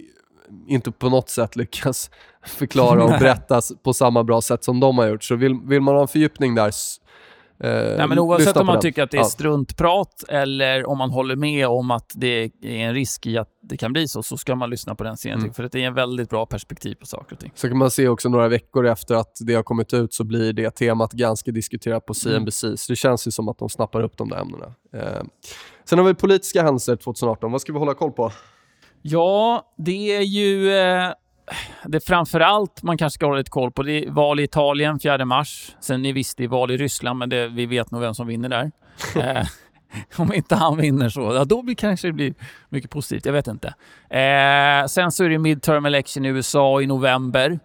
inte 0.67 0.91
på 0.91 1.09
något 1.09 1.29
sätt 1.29 1.55
lyckas 1.55 2.11
förklara 2.45 3.03
och 3.03 3.09
berätta 3.09 3.61
på 3.83 3.93
samma 3.93 4.23
bra 4.23 4.41
sätt 4.41 4.63
som 4.63 4.79
de 4.79 4.97
har 4.97 5.07
gjort. 5.07 5.23
Så 5.23 5.35
vill, 5.35 5.59
vill 5.63 5.81
man 5.81 5.95
ha 5.95 6.01
en 6.01 6.07
fördjupning 6.07 6.55
där, 6.55 6.67
eh, 6.67 7.97
Nej, 7.97 8.07
men 8.07 8.19
oavsett 8.19 8.57
om 8.57 8.65
man 8.65 8.73
den. 8.75 8.81
tycker 8.81 9.03
att 9.03 9.11
det 9.11 9.17
är 9.17 9.21
Ja. 9.21 9.25
struntprat 9.25 10.23
eller 10.29 10.85
om 10.89 10.97
man 10.97 11.09
håller 11.11 11.35
med 11.35 11.67
om 11.67 11.91
att 11.91 12.11
det 12.15 12.51
är 12.61 12.67
en 12.67 12.93
risk 12.93 13.25
i 13.25 13.37
att 13.37 13.49
det 13.61 13.77
kan 13.77 13.93
bli 13.93 14.07
så, 14.07 14.23
så 14.23 14.37
ska 14.37 14.55
man 14.55 14.69
lyssna 14.69 14.95
på 14.95 15.03
den 15.03 15.17
serien. 15.17 15.39
Mm. 15.39 15.53
För 15.53 15.63
det 15.71 15.75
är 15.75 15.87
en 15.87 15.93
väldigt 15.93 16.29
bra 16.29 16.45
perspektiv 16.45 16.95
på 16.95 17.05
saker 17.05 17.35
och 17.35 17.39
ting. 17.39 17.51
Så 17.55 17.67
kan 17.67 17.77
man 17.77 17.91
se 17.91 18.07
också 18.07 18.29
några 18.29 18.47
veckor 18.47 18.85
efter 18.87 19.15
att 19.15 19.37
det 19.41 19.53
har 19.53 19.63
kommit 19.63 19.93
ut 19.93 20.13
så 20.13 20.23
blir 20.23 20.53
det 20.53 20.71
temat 20.71 21.11
ganska 21.11 21.51
diskuterat 21.51 22.05
på 22.05 22.13
CNBC. 22.13 22.63
Mm. 22.67 22.77
Så 22.77 22.91
det 22.91 22.95
känns 22.95 23.27
ju 23.27 23.31
som 23.31 23.49
att 23.49 23.57
de 23.57 23.69
snappar 23.69 24.01
upp 24.01 24.17
de 24.17 24.29
där 24.29 24.37
ämnena. 24.41 24.73
Eh, 24.93 25.23
sen 25.85 25.99
har 25.99 26.05
vi 26.05 26.13
politiska 26.13 26.63
händelser 26.63 26.95
2018. 26.95 27.51
Vad 27.51 27.61
ska 27.61 27.73
vi 27.73 27.79
hålla 27.79 27.93
koll 27.93 28.11
på? 28.11 28.31
Ja, 29.01 29.63
det 29.77 30.15
är 30.15 30.21
ju... 30.21 30.71
Eh, 30.77 31.11
det 31.85 31.99
framför 31.99 32.39
allt 32.39 32.83
man 32.83 32.97
kanske 32.97 33.15
ska 33.15 33.25
hålla 33.25 33.37
lite 33.37 33.51
koll 33.51 33.71
på. 33.71 33.83
Det 33.83 34.05
är 34.05 34.11
val 34.11 34.39
i 34.39 34.43
Italien 34.43 34.99
4 34.99 35.25
mars. 35.25 35.75
Sen 35.79 36.05
är 36.05 36.13
visst 36.13 36.37
det 36.37 36.43
är 36.43 36.47
val 36.47 36.71
i 36.71 36.77
Ryssland, 36.77 37.19
men 37.19 37.29
det, 37.29 37.47
vi 37.47 37.65
vet 37.65 37.91
nog 37.91 38.01
vem 38.01 38.15
som 38.15 38.27
vinner 38.27 38.49
där. 38.49 38.71
Eh, 39.15 39.45
om 40.15 40.33
inte 40.33 40.55
han 40.55 40.77
vinner 40.77 41.09
så, 41.09 41.21
ja, 41.21 41.45
då 41.45 41.61
blir, 41.61 41.75
kanske 41.75 42.07
det 42.07 42.13
blir 42.13 42.33
mycket 42.69 42.91
positivt. 42.91 43.25
Jag 43.25 43.33
vet 43.33 43.47
inte. 43.47 43.67
Eh, 44.09 44.85
sen 44.87 45.11
så 45.11 45.23
är 45.23 45.29
det 45.29 45.37
midterm 45.37 45.85
election 45.85 46.25
i 46.25 46.27
USA 46.29 46.81
i 46.81 46.87
november. 46.87 47.59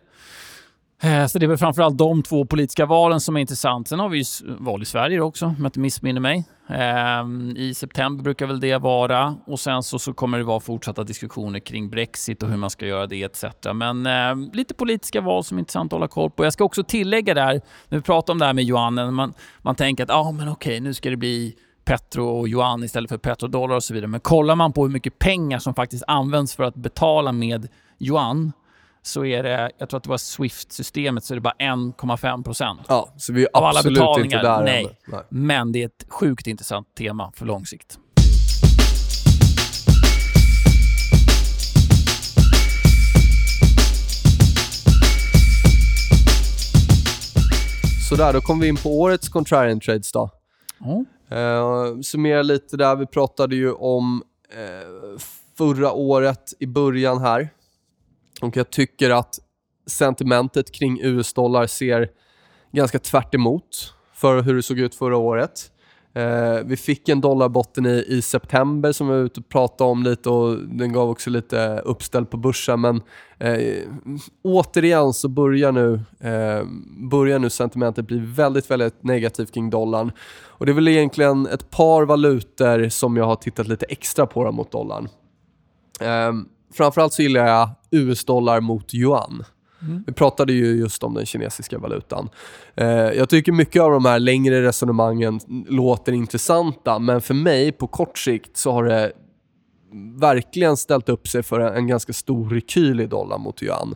Eh, 1.05 1.27
så 1.27 1.39
det 1.39 1.47
är 1.47 1.49
väl 1.49 1.59
framförallt 1.59 1.99
de 1.99 2.23
två 2.23 2.45
politiska 2.45 2.87
valen 2.87 3.21
som 3.21 3.37
är 3.37 3.41
intressant. 3.41 3.89
Sen 3.89 4.01
har 4.01 4.09
vi 4.09 4.19
ju 4.19 4.25
val 4.59 4.83
i 4.83 4.85
Sverige 4.85 5.21
också, 5.21 5.47
om 5.47 5.57
jag 5.59 5.67
inte 5.67 5.81
missminner 5.81 6.21
mig. 6.21 6.45
Ehm, 6.69 7.57
I 7.57 7.75
september 7.75 8.25
brukar 8.25 8.47
väl 8.47 8.61
det 8.61 8.79
vara. 8.79 9.37
Och 9.47 9.61
sen 9.61 9.83
så, 9.83 9.99
så 9.99 10.13
kommer 10.13 10.39
det 10.39 10.45
vara 10.45 10.61
fortsatta 10.61 11.05
diskussioner 11.05 11.59
kring 11.59 11.91
Brexit 11.91 12.43
och 12.43 12.49
hur 12.49 12.57
man 12.57 12.71
ska 12.71 12.87
göra 12.87 13.07
det 13.07 13.23
etc. 13.23 13.45
Men 13.75 14.07
eh, 14.07 14.53
lite 14.53 14.75
politiska 14.75 15.21
val 15.21 15.45
som 15.45 15.57
är 15.57 15.61
intressant 15.61 15.93
att 15.93 15.97
hålla 15.97 16.09
koll 16.09 16.31
på. 16.31 16.45
Jag 16.45 16.53
ska 16.53 16.65
också 16.65 16.85
tillägga 16.85 17.35
där, 17.35 17.61
när 17.89 17.99
vi 17.99 18.03
pratar 18.03 18.33
om 18.33 18.39
det 18.39 18.47
här 18.47 18.53
med 18.53 18.65
yuanen, 18.65 19.15
man, 19.15 19.35
man 19.63 19.75
tänker 19.75 20.05
att 20.05 20.11
ah, 20.11 20.33
men 20.33 20.49
okej, 20.49 20.81
nu 20.81 20.95
ska 20.95 21.11
det 21.11 21.17
bli 21.17 21.55
petro 21.85 22.27
och 22.27 22.49
yuan 22.49 22.85
istället 22.85 23.11
för 23.11 23.19
petrodollar 23.19 23.77
och 23.77 23.85
så 23.85 23.95
vidare. 23.95 24.09
Men 24.09 24.21
kollar 24.21 24.57
man 24.57 24.73
på 24.73 24.83
hur 24.83 24.93
mycket 24.93 25.19
pengar 25.19 25.59
som 25.59 25.75
faktiskt 25.75 26.05
används 26.07 26.57
för 26.57 26.65
att 26.65 26.75
betala 26.75 27.33
med 27.33 27.69
yuan 27.99 28.53
så 29.07 29.25
är 29.25 29.43
det, 29.43 29.71
jag 29.79 29.89
tror 29.89 29.99
att 29.99 30.05
det 30.05 30.11
var 30.11 30.19
Swift-systemet, 30.19 31.25
så 31.25 31.35
är 31.35 31.37
det 31.37 31.41
bara 31.41 31.55
1,5 31.59 32.45
procent. 32.45 32.81
Ja, 32.89 33.09
så 33.17 33.33
vi 33.33 33.43
är 33.43 33.49
Av 33.53 33.65
alla 33.65 33.79
absolut 33.79 34.25
inte 34.25 34.39
där 34.39 34.63
nej. 34.63 34.99
nej. 35.07 35.21
Men 35.29 35.73
det 35.73 35.83
är 35.83 35.87
ett 35.87 36.07
sjukt 36.09 36.47
intressant 36.47 36.95
tema 36.95 37.33
för 37.37 37.47
lång 37.47 37.67
sikt. 37.67 37.99
Sådär, 48.09 48.33
då 48.33 48.41
kom 48.41 48.61
vi 48.61 48.69
in 48.69 48.77
på 48.77 49.01
årets 49.01 49.29
contrarian 49.29 49.81
trades 49.81 50.13
då. 50.13 50.31
Ja. 50.79 51.05
Uh, 51.37 52.01
summera 52.01 52.43
lite 52.43 52.77
där. 52.77 52.97
Vi 52.97 53.07
pratade 53.07 53.57
ju 53.57 53.73
om 53.73 54.23
eh, 54.53 55.19
förra 55.59 55.93
året 55.93 56.53
i 56.61 56.67
början 56.67 57.21
här. 57.21 57.51
Och 58.43 58.57
jag 58.57 58.71
tycker 58.71 59.11
att 59.11 59.39
sentimentet 59.87 60.73
kring 60.73 61.01
US-dollar 61.03 61.67
ser 61.67 62.09
ganska 62.73 62.99
tvärt 62.99 63.35
emot 63.35 63.95
för 64.15 64.43
hur 64.43 64.55
det 64.55 64.63
såg 64.63 64.79
ut 64.79 64.95
förra 64.95 65.17
året. 65.17 65.71
Eh, 66.17 66.59
vi 66.65 66.77
fick 66.77 67.09
en 67.09 67.21
dollarbotten 67.21 67.87
i, 67.87 68.05
i 68.09 68.23
september 68.23 68.93
som 68.93 69.09
vi 69.09 69.15
var 69.15 69.21
ute 69.21 69.41
och 69.41 69.49
pratade 69.49 69.91
om 69.91 70.03
lite 70.03 70.31
och 70.31 70.59
den 70.59 70.93
gav 70.93 71.11
också 71.11 71.31
lite 71.31 71.79
uppställ 71.85 72.27
på 72.27 72.37
börsen. 72.37 72.81
Men 72.81 73.03
eh, 73.39 73.83
återigen 74.43 75.13
så 75.13 75.29
börjar 75.29 75.73
nu, 75.73 75.95
eh, 76.21 76.67
börjar 77.11 77.39
nu 77.39 77.51
sentimentet 77.51 78.07
bli 78.07 78.19
väldigt, 78.19 78.71
väldigt 78.71 79.03
negativt 79.05 79.55
kring 79.55 79.71
dollarn. 79.71 80.13
Och 80.43 80.67
det 80.67 80.73
är 80.73 80.75
väl 80.75 80.89
egentligen 80.89 81.47
ett 81.47 81.71
par 81.71 82.03
valutor 82.03 82.89
som 82.89 83.17
jag 83.17 83.25
har 83.25 83.37
tittat 83.37 83.69
lite 83.69 83.87
extra 83.87 84.27
på 84.27 84.53
mot 84.53 84.73
dollarn. 84.73 85.09
Eh, 86.01 86.33
framförallt 86.75 87.13
så 87.13 87.23
gillar 87.23 87.47
jag 87.47 87.69
US-dollar 87.95 88.61
mot 88.61 88.95
yuan. 88.95 89.45
Vi 90.07 90.13
pratade 90.13 90.53
ju 90.53 90.67
just 90.67 91.03
om 91.03 91.15
den 91.15 91.27
kinesiska 91.27 91.79
valutan. 91.79 92.29
Eh, 92.75 92.87
jag 92.89 93.29
tycker 93.29 93.53
mycket 93.53 93.83
av 93.83 93.91
de 93.91 94.05
här 94.05 94.19
längre 94.19 94.63
resonemangen 94.63 95.41
låter 95.69 96.13
intressanta, 96.13 96.99
men 96.99 97.21
för 97.21 97.35
mig 97.35 97.73
på 97.73 97.87
kort 97.87 98.19
sikt 98.19 98.57
så 98.57 98.73
har 98.73 98.85
det 98.85 99.13
verkligen 100.21 100.77
ställt 100.77 101.09
upp 101.09 101.29
sig 101.29 101.43
för 101.43 101.61
en, 101.61 101.75
en 101.75 101.87
ganska 101.87 102.13
stor 102.13 102.51
rekyl 102.51 103.01
i 103.01 103.07
dollar 103.07 103.39
mot 103.39 103.63
yuan. 103.63 103.95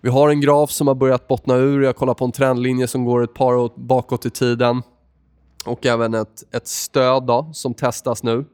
Vi 0.00 0.10
har 0.10 0.28
en 0.28 0.40
graf 0.40 0.70
som 0.70 0.88
har 0.88 0.94
börjat 0.94 1.28
bottna 1.28 1.56
ur. 1.56 1.82
Jag 1.82 1.96
kollar 1.96 2.14
på 2.14 2.24
en 2.24 2.32
trendlinje 2.32 2.86
som 2.86 3.04
går 3.04 3.24
ett 3.24 3.34
par 3.34 3.54
år 3.54 3.72
bakåt 3.76 4.26
i 4.26 4.30
tiden. 4.30 4.82
Och 5.66 5.86
även 5.86 6.14
ett, 6.14 6.54
ett 6.54 6.66
stöd 6.66 7.26
då, 7.26 7.50
som 7.52 7.74
testas 7.74 8.22
nu. 8.22 8.44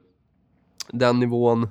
Den 0.92 1.20
nivån 1.20 1.68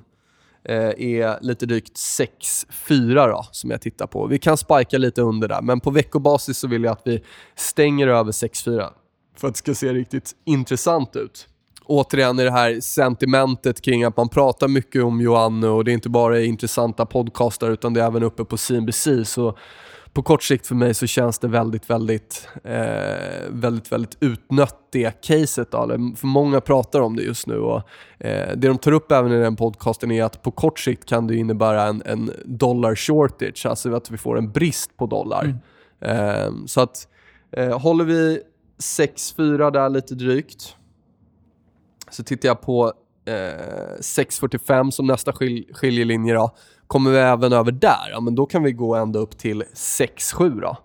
Eh, 0.64 0.76
är 0.98 1.38
lite 1.40 1.66
drygt 1.66 1.96
6,4 1.96 3.28
då, 3.28 3.46
som 3.50 3.70
jag 3.70 3.80
tittar 3.80 4.06
på. 4.06 4.26
Vi 4.26 4.38
kan 4.38 4.56
spika 4.56 4.98
lite 4.98 5.22
under 5.22 5.48
där, 5.48 5.62
men 5.62 5.80
på 5.80 5.90
veckobasis 5.90 6.58
så 6.58 6.68
vill 6.68 6.84
jag 6.84 6.92
att 6.92 7.02
vi 7.04 7.22
stänger 7.56 8.08
över 8.08 8.32
6,4 8.32 8.88
för 9.36 9.48
att 9.48 9.54
det 9.54 9.58
ska 9.58 9.74
se 9.74 9.92
riktigt 9.92 10.32
intressant 10.44 11.16
ut. 11.16 11.48
Återigen 11.84 12.38
i 12.38 12.44
det 12.44 12.50
här 12.50 12.80
sentimentet 12.80 13.80
kring 13.80 14.04
att 14.04 14.16
man 14.16 14.28
pratar 14.28 14.68
mycket 14.68 15.04
om 15.04 15.20
Joanne 15.20 15.68
och 15.68 15.84
det 15.84 15.90
är 15.90 15.92
inte 15.92 16.08
bara 16.08 16.40
intressanta 16.40 17.06
podcastar 17.06 17.70
utan 17.70 17.94
det 17.94 18.00
är 18.02 18.06
även 18.06 18.22
uppe 18.22 18.44
på 18.44 18.56
CNBC. 18.56 19.24
Så 19.24 19.58
på 20.12 20.22
kort 20.22 20.42
sikt 20.42 20.66
för 20.66 20.74
mig 20.74 20.94
så 20.94 21.06
känns 21.06 21.38
det 21.38 21.48
väldigt, 21.48 21.90
väldigt, 21.90 22.48
eh, 22.64 23.48
väldigt, 23.48 23.92
väldigt 23.92 24.16
utnött 24.20 24.88
det 24.92 25.22
caset. 25.22 25.70
Då. 25.70 25.88
För 26.16 26.26
många 26.26 26.60
pratar 26.60 27.00
om 27.00 27.16
det 27.16 27.22
just 27.22 27.46
nu 27.46 27.56
och 27.58 27.82
eh, 28.18 28.56
det 28.56 28.68
de 28.68 28.78
tar 28.78 28.92
upp 28.92 29.12
även 29.12 29.32
i 29.32 29.38
den 29.38 29.56
podcasten 29.56 30.10
är 30.10 30.24
att 30.24 30.42
på 30.42 30.50
kort 30.50 30.78
sikt 30.78 31.04
kan 31.04 31.26
det 31.26 31.36
innebära 31.36 31.82
en, 31.82 32.02
en 32.06 32.30
dollar 32.44 32.94
shortage, 32.94 33.66
alltså 33.66 33.94
att 33.94 34.10
vi 34.10 34.18
får 34.18 34.38
en 34.38 34.52
brist 34.52 34.96
på 34.96 35.06
dollar. 35.06 35.58
Eh, 36.00 36.50
så 36.66 36.80
att 36.80 37.08
eh, 37.52 37.80
håller 37.80 38.04
vi 38.04 38.42
6,4 38.78 39.70
där 39.70 39.88
lite 39.88 40.14
drygt 40.14 40.76
så 42.10 42.24
tittar 42.24 42.48
jag 42.48 42.60
på 42.60 42.92
eh, 43.24 43.32
6,45 43.32 44.90
som 44.90 45.06
nästa 45.06 45.32
skil 45.32 45.64
skiljelinje 45.72 46.34
då. 46.34 46.50
Kommer 46.92 47.10
vi 47.10 47.18
även 47.18 47.52
över 47.52 47.72
där, 47.72 48.10
ja, 48.10 48.20
men 48.20 48.34
då 48.34 48.46
kan 48.46 48.62
vi 48.62 48.72
gå 48.72 48.94
ända 48.94 49.18
upp 49.18 49.38
till 49.38 49.64
6,7 49.74 50.60
då. 50.60 50.76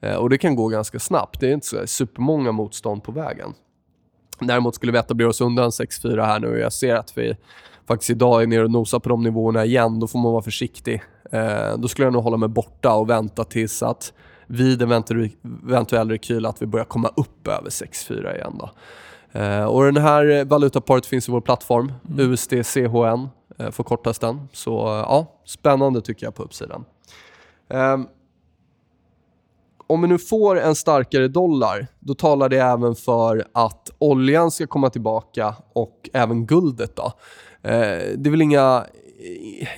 Eh, 0.00 0.14
och 0.14 0.30
det 0.30 0.38
kan 0.38 0.56
gå 0.56 0.68
ganska 0.68 0.98
snabbt. 0.98 1.40
Det 1.40 1.48
är 1.48 1.52
inte 1.52 1.66
så 1.66 1.86
supermånga 1.86 2.52
motstånd 2.52 3.02
på 3.02 3.12
vägen. 3.12 3.54
Däremot 4.40 4.74
skulle 4.74 4.92
vi 4.92 4.98
etablera 4.98 5.28
oss 5.28 5.40
under 5.40 5.62
en 5.62 5.70
6,4 5.70 6.26
här 6.26 6.40
nu 6.40 6.48
och 6.48 6.58
jag 6.58 6.72
ser 6.72 6.94
att 6.94 7.18
vi 7.18 7.36
faktiskt 7.88 8.10
idag 8.10 8.42
är 8.42 8.46
nere 8.46 8.64
och 8.64 8.70
nosar 8.70 8.98
på 8.98 9.08
de 9.08 9.22
nivåerna 9.22 9.64
igen. 9.64 10.00
Då 10.00 10.06
får 10.06 10.18
man 10.18 10.32
vara 10.32 10.42
försiktig. 10.42 11.02
Eh, 11.32 11.78
då 11.78 11.88
skulle 11.88 12.06
jag 12.06 12.12
nog 12.12 12.22
hålla 12.22 12.36
mig 12.36 12.48
borta 12.48 12.94
och 12.94 13.10
vänta 13.10 13.44
tills 13.44 13.82
att 13.82 14.12
vid 14.46 14.82
eventuell, 14.82 16.10
rekyl 16.10 16.46
att 16.46 16.62
vi 16.62 16.66
börjar 16.66 16.86
komma 16.86 17.10
upp 17.16 17.48
över 17.48 17.70
6,4 17.70 18.34
igen. 18.34 18.58
Då. 18.58 18.70
Eh, 19.40 19.64
och 19.64 19.84
den 19.84 20.02
här 20.02 20.44
valutaparet 20.44 21.06
finns 21.06 21.28
i 21.28 21.32
vår 21.32 21.40
plattform, 21.40 21.92
USD-CHN 22.18 23.22
eh, 23.22 23.28
Eh, 23.58 23.70
förkortas 23.70 24.18
den. 24.18 24.48
Så 24.52 24.86
eh, 24.86 24.92
ja, 24.94 25.40
spännande 25.44 26.00
tycker 26.00 26.26
jag 26.26 26.34
på 26.34 26.42
uppsidan. 26.42 26.84
Ehm, 27.68 28.06
om 29.86 30.02
vi 30.02 30.08
nu 30.08 30.18
får 30.18 30.60
en 30.60 30.74
starkare 30.74 31.28
dollar, 31.28 31.86
då 32.00 32.14
talar 32.14 32.48
det 32.48 32.58
även 32.58 32.94
för 32.94 33.46
att 33.52 33.90
oljan 33.98 34.50
ska 34.50 34.66
komma 34.66 34.90
tillbaka 34.90 35.54
och 35.72 36.10
även 36.12 36.46
guldet. 36.46 36.96
Då. 36.96 37.12
Eh, 37.62 38.16
det 38.16 38.28
är 38.28 38.30
väl 38.30 38.42
inga, 38.42 38.86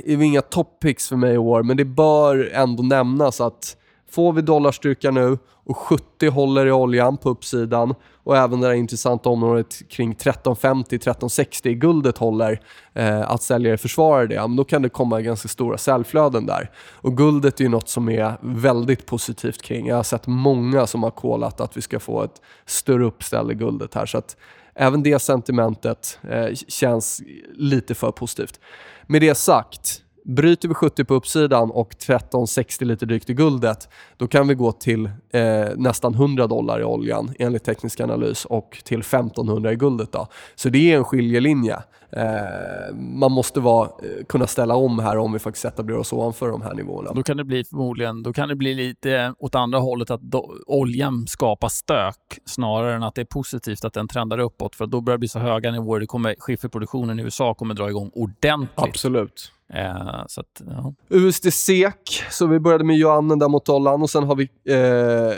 är 0.04 0.16
väl 0.16 0.26
inga 0.26 0.42
topics 0.42 1.08
för 1.08 1.16
mig 1.16 1.34
i 1.34 1.38
år, 1.38 1.62
men 1.62 1.76
det 1.76 1.84
bör 1.84 2.50
ändå 2.52 2.82
nämnas 2.82 3.40
att 3.40 3.76
får 4.11 4.32
vi 4.32 4.42
dollarstyrka 4.42 5.11
nu 5.11 5.38
och 5.64 5.76
70 5.76 6.28
håller 6.28 6.66
i 6.66 6.72
oljan 6.72 7.16
på 7.16 7.30
uppsidan 7.30 7.94
och 8.28 8.36
även 8.36 8.61
det 8.61 8.66
där 8.66 8.74
intressanta 8.74 9.28
området 9.28 9.88
kring 9.88 10.14
1350-1360 10.14 11.72
guldet 11.72 12.18
håller, 12.18 12.61
eh, 12.94 13.30
att 13.30 13.42
säljare 13.42 13.78
försvarar 13.78 14.26
det, 14.26 14.56
då 14.56 14.64
kan 14.64 14.82
det 14.82 14.88
komma 14.88 15.20
ganska 15.20 15.48
stora 15.48 15.78
säljflöden 15.78 16.46
där. 16.46 16.70
Och 16.94 17.16
guldet 17.16 17.61
är 17.61 17.64
ju 17.64 17.70
något 17.70 17.88
som 17.88 18.09
är 18.09 18.38
väldigt 18.40 19.06
positivt 19.06 19.62
kring. 19.62 19.86
Jag 19.86 19.96
har 19.96 20.02
sett 20.02 20.26
många 20.26 20.86
som 20.86 21.02
har 21.02 21.11
kollat 21.11 21.61
att 21.61 21.76
vi 21.76 21.82
ska 21.82 22.00
få 22.00 22.22
ett 22.22 22.42
större 22.66 23.04
uppställ 23.04 23.50
i 23.50 23.54
guldet 23.54 23.94
här. 23.94 24.06
Så 24.06 24.18
att 24.18 24.36
även 24.74 25.02
det 25.02 25.18
sentimentet 25.18 26.18
eh, 26.30 26.54
känns 26.68 27.22
lite 27.54 27.94
för 27.94 28.12
positivt. 28.12 28.61
Med 29.06 29.20
det 29.20 29.34
sagt, 29.34 30.02
Bryter 30.28 30.68
vi 30.68 30.74
70 30.74 31.04
på 31.04 31.14
uppsidan 31.14 31.70
och 31.70 31.92
13,60 31.92 32.84
lite 32.84 33.06
drygt 33.06 33.30
i 33.30 33.34
guldet, 33.34 33.88
då 34.16 34.26
kan 34.26 34.48
vi 34.48 34.54
gå 34.54 34.72
till 34.72 35.10
eh, 35.30 35.66
nästan 35.76 36.14
100 36.14 36.46
dollar 36.46 36.80
i 36.80 36.84
oljan 36.84 37.34
enligt 37.38 37.64
teknisk 37.64 38.00
analys 38.00 38.44
och 38.44 38.78
till 38.84 39.00
1500 39.00 39.72
i 39.72 39.76
guldet. 39.76 40.12
Då. 40.12 40.26
Så 40.54 40.68
det 40.68 40.92
är 40.92 40.96
en 40.96 41.04
skiljelinje. 41.04 41.76
Eh, 42.10 42.94
man 42.94 43.32
måste 43.32 43.60
vara, 43.60 43.88
eh, 43.88 44.24
kunna 44.28 44.46
ställa 44.46 44.76
om 44.76 44.98
här 44.98 45.18
om 45.18 45.32
vi 45.32 45.38
faktiskt 45.38 45.64
etablerar 45.64 45.98
oss 45.98 46.12
ovanför 46.12 46.48
de 46.48 46.62
här 46.62 46.74
nivåerna. 46.74 47.12
Då 47.12 47.22
kan 47.22 47.36
det 47.36 47.44
bli 47.44 47.64
förmodligen 47.64 48.22
då 48.22 48.32
kan 48.32 48.48
det 48.48 48.56
bli 48.56 48.74
lite 48.74 49.34
åt 49.38 49.54
andra 49.54 49.78
hållet, 49.78 50.10
att 50.10 50.22
do, 50.22 50.54
oljan 50.66 51.26
skapar 51.26 51.68
stök 51.68 52.38
snarare 52.44 52.94
än 52.94 53.02
att 53.02 53.14
det 53.14 53.20
är 53.20 53.24
positivt 53.24 53.84
att 53.84 53.92
den 53.92 54.08
trendar 54.08 54.38
uppåt. 54.38 54.76
För 54.76 54.86
då 54.86 55.00
börjar 55.00 55.16
det 55.16 55.20
bli 55.20 55.28
så 55.28 55.38
höga 55.38 55.70
nivåer. 55.70 56.00
Det 56.00 56.06
kommer, 56.06 56.34
skifferproduktionen 56.38 57.20
i 57.20 57.22
USA 57.22 57.54
kommer 57.54 57.74
dra 57.74 57.88
igång 57.88 58.10
ordentligt. 58.14 58.70
Absolut. 58.88 59.52
Eh, 59.74 60.24
så 60.26 60.40
att, 60.40 60.62
ja. 60.66 60.94
USD 61.08 61.52
SEK, 61.52 62.22
så 62.30 62.46
vi 62.46 62.60
började 62.60 62.84
med 62.84 62.96
yuanen 62.96 63.38
där 63.38 63.48
mot 63.48 63.66
dollarn 63.66 64.02
och 64.02 64.10
sen 64.10 64.24
har 64.24 64.36
vi 64.36 64.42
eh, 64.64 65.36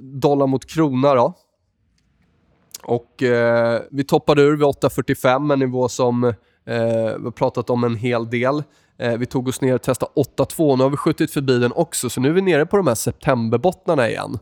dollar 0.00 0.46
mot 0.46 0.66
krona. 0.66 1.14
Då. 1.14 1.34
Och 2.82 3.22
eh, 3.22 3.80
Vi 3.90 4.04
toppade 4.04 4.42
ur 4.42 4.56
vid 4.56 4.66
8,45, 4.66 5.52
en 5.52 5.58
nivå 5.58 5.88
som 5.88 6.24
eh, 6.24 6.34
vi 7.18 7.24
har 7.24 7.30
pratat 7.30 7.70
om 7.70 7.84
en 7.84 7.96
hel 7.96 8.30
del. 8.30 8.62
Eh, 8.98 9.16
vi 9.16 9.26
tog 9.26 9.48
oss 9.48 9.60
ner 9.60 9.74
och 9.74 9.82
testade 9.82 10.12
8,2. 10.36 10.76
Nu 10.76 10.82
har 10.82 10.90
vi 10.90 10.96
skjutit 10.96 11.30
förbi 11.30 11.58
den 11.58 11.72
också, 11.72 12.10
så 12.10 12.20
nu 12.20 12.28
är 12.28 12.32
vi 12.32 12.42
nere 12.42 12.66
på 12.66 12.76
de 12.76 12.86
här 12.86 12.94
septemberbottnarna 12.94 14.08
igen. 14.08 14.38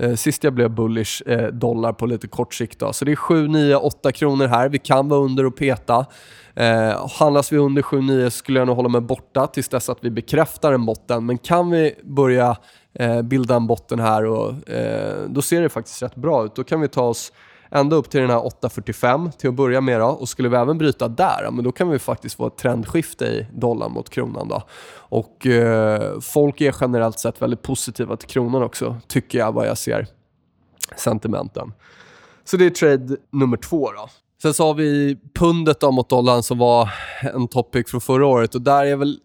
Eh, 0.00 0.14
sist 0.14 0.44
jag 0.44 0.52
blev 0.52 0.70
bullish 0.70 1.22
eh, 1.26 1.48
dollar 1.48 1.92
på 1.92 2.06
lite 2.06 2.28
kort 2.28 2.54
sikt. 2.54 2.78
Då. 2.78 2.92
Så 2.92 3.04
det 3.04 3.12
är 3.12 3.16
7, 3.16 3.48
9, 3.48 3.76
8 3.76 4.12
kronor 4.12 4.46
här. 4.46 4.68
Vi 4.68 4.78
kan 4.78 5.08
vara 5.08 5.20
under 5.20 5.46
och 5.46 5.56
peta. 5.56 6.06
Eh, 6.54 7.08
handlas 7.18 7.52
vi 7.52 7.56
under 7.56 7.82
7-9 7.82 8.30
skulle 8.30 8.58
jag 8.58 8.66
nog 8.66 8.76
hålla 8.76 8.88
mig 8.88 9.00
borta 9.00 9.46
tills 9.46 9.68
dess 9.68 9.88
att 9.88 9.98
vi 10.00 10.10
bekräftar 10.10 10.72
en 10.72 10.86
botten. 10.86 11.26
Men 11.26 11.38
kan 11.38 11.70
vi 11.70 11.94
börja 12.02 12.56
eh, 12.94 13.22
bilda 13.22 13.56
en 13.56 13.66
botten 13.66 14.00
här 14.00 14.24
och 14.24 14.68
eh, 14.68 15.28
då 15.28 15.42
ser 15.42 15.62
det 15.62 15.68
faktiskt 15.68 16.02
rätt 16.02 16.14
bra 16.14 16.44
ut. 16.44 16.54
Då 16.54 16.64
kan 16.64 16.80
vi 16.80 16.88
ta 16.88 17.02
oss 17.02 17.32
ända 17.70 17.96
upp 17.96 18.10
till 18.10 18.20
den 18.20 18.30
här 18.30 18.38
8.45 18.38 19.30
till 19.30 19.48
att 19.48 19.54
börja 19.54 19.80
med. 19.80 20.00
Då. 20.00 20.06
Och 20.06 20.28
skulle 20.28 20.48
vi 20.48 20.56
även 20.56 20.78
bryta 20.78 21.08
där, 21.08 21.50
men 21.50 21.64
då 21.64 21.72
kan 21.72 21.90
vi 21.90 21.98
faktiskt 21.98 22.36
få 22.36 22.46
ett 22.46 22.56
trendskifte 22.56 23.24
i 23.24 23.46
dollarn 23.54 23.92
mot 23.92 24.10
kronan. 24.10 24.48
Då. 24.48 24.62
Och 24.92 25.46
eh, 25.46 26.20
folk 26.20 26.60
är 26.60 26.74
generellt 26.80 27.18
sett 27.18 27.42
väldigt 27.42 27.62
positiva 27.62 28.16
till 28.16 28.28
kronan 28.28 28.62
också, 28.62 28.96
tycker 29.08 29.38
jag 29.38 29.52
vad 29.52 29.68
jag 29.68 29.78
ser 29.78 30.06
sentimenten. 30.96 31.72
Så 32.44 32.56
det 32.56 32.66
är 32.66 32.70
trade 32.70 33.16
nummer 33.30 33.56
två. 33.56 33.92
Då. 33.92 34.08
Sen 34.42 34.54
så 34.54 34.66
har 34.66 34.74
vi 34.74 35.18
pundet 35.34 35.80
då 35.80 35.90
mot 35.90 36.08
dollarn 36.08 36.42
som 36.42 36.58
var 36.58 36.90
en 37.20 37.48
topic 37.48 37.90
från 37.90 38.00
förra 38.00 38.26
året 38.26 38.54
och 38.54 38.62
där 38.62 38.84
är 38.84 38.84
jag 38.84 38.98
väl, 38.98 39.18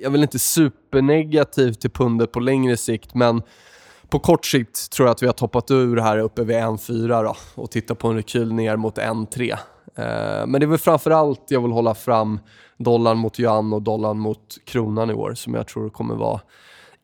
jag 0.00 0.06
är 0.06 0.10
väl 0.10 0.22
inte 0.22 0.38
supernegativ 0.38 1.72
till 1.72 1.90
pundet 1.90 2.32
på 2.32 2.40
längre 2.40 2.76
sikt 2.76 3.14
men 3.14 3.42
på 4.12 4.18
kort 4.18 4.46
sikt 4.46 4.92
tror 4.92 5.06
jag 5.08 5.14
att 5.14 5.22
vi 5.22 5.26
har 5.26 5.32
toppat 5.32 5.70
ur 5.70 5.96
här 5.96 6.18
uppe 6.18 6.44
vid 6.44 6.56
1,4 6.56 7.36
och 7.54 7.70
tittar 7.70 7.94
på 7.94 8.08
en 8.08 8.16
rekyl 8.16 8.52
ner 8.52 8.76
mot 8.76 8.98
1,3. 8.98 9.52
Eh, 9.52 10.46
men 10.46 10.60
det 10.60 10.64
är 10.64 10.68
väl 10.68 10.78
framförallt 10.78 11.44
jag 11.48 11.60
vill 11.60 11.70
hålla 11.70 11.94
fram 11.94 12.40
dollarn 12.78 13.18
mot 13.18 13.40
yuan 13.40 13.72
och 13.72 13.82
dollarn 13.82 14.18
mot 14.18 14.56
kronan 14.66 15.10
i 15.10 15.14
år 15.14 15.34
som 15.34 15.54
jag 15.54 15.66
tror 15.66 15.90
kommer 15.90 16.14
vara 16.14 16.40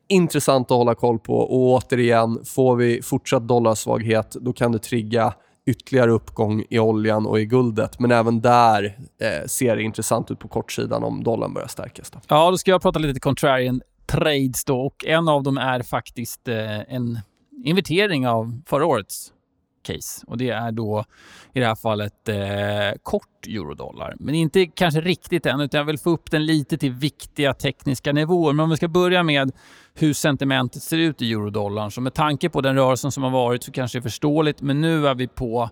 intressant 0.09 0.71
att 0.71 0.77
hålla 0.77 0.95
koll 0.95 1.19
på. 1.19 1.37
Och 1.37 1.59
återigen, 1.59 2.45
får 2.45 2.75
vi 2.75 3.01
fortsatt 3.01 3.47
dollarsvaghet 3.47 4.35
då 4.41 4.53
kan 4.53 4.71
det 4.71 4.79
trigga 4.79 5.33
ytterligare 5.65 6.11
uppgång 6.11 6.63
i 6.69 6.79
oljan 6.79 7.25
och 7.25 7.39
i 7.39 7.45
guldet. 7.45 7.99
Men 7.99 8.11
även 8.11 8.41
där 8.41 8.97
eh, 9.21 9.47
ser 9.47 9.75
det 9.75 9.83
intressant 9.83 10.31
ut 10.31 10.39
på 10.39 10.47
kortsidan 10.47 11.03
om 11.03 11.23
dollarn 11.23 11.53
börjar 11.53 11.67
stärkas. 11.67 12.11
Då. 12.11 12.19
Ja, 12.27 12.51
då 12.51 12.57
ska 12.57 12.71
jag 12.71 12.81
prata 12.81 12.99
lite 12.99 13.19
contrarian 13.19 13.81
trades 14.09 14.65
då 14.65 14.81
och 14.81 15.05
en 15.05 15.27
av 15.27 15.43
dem 15.43 15.57
är 15.57 15.83
faktiskt 15.83 16.47
eh, 16.47 16.79
en 16.79 17.19
invertering 17.63 18.27
av 18.27 18.61
förra 18.65 18.85
årets 18.85 19.33
case 19.81 20.25
och 20.27 20.37
det 20.37 20.49
är 20.49 20.71
då 20.71 21.05
i 21.53 21.59
det 21.59 21.65
här 21.65 21.75
fallet 21.75 22.29
eh, 22.29 22.99
kort 23.03 23.47
eurodollar. 23.47 24.15
Men 24.19 24.35
inte 24.35 24.65
kanske 24.65 25.01
riktigt 25.01 25.45
än 25.45 25.59
utan 25.59 25.77
jag 25.77 25.85
vill 25.85 25.97
få 25.97 26.09
upp 26.09 26.31
den 26.31 26.45
lite 26.45 26.77
till 26.77 26.91
viktiga 26.91 27.53
tekniska 27.53 28.11
nivåer. 28.11 28.53
Men 28.53 28.63
om 28.63 28.69
vi 28.69 28.77
ska 28.77 28.87
börja 28.87 29.23
med 29.23 29.51
hur 29.93 30.13
sentimentet 30.13 30.83
ser 30.83 30.97
ut 30.97 31.21
i 31.21 31.31
eurodollarn 31.31 31.91
så 31.91 32.01
med 32.01 32.13
tanke 32.13 32.49
på 32.49 32.61
den 32.61 32.75
rörelsen 32.75 33.11
som 33.11 33.23
har 33.23 33.29
varit 33.29 33.63
så 33.63 33.71
kanske 33.71 33.97
det 33.97 33.99
är 33.99 34.03
förståeligt 34.03 34.61
men 34.61 34.81
nu 34.81 35.07
är 35.07 35.15
vi 35.15 35.27
på 35.27 35.69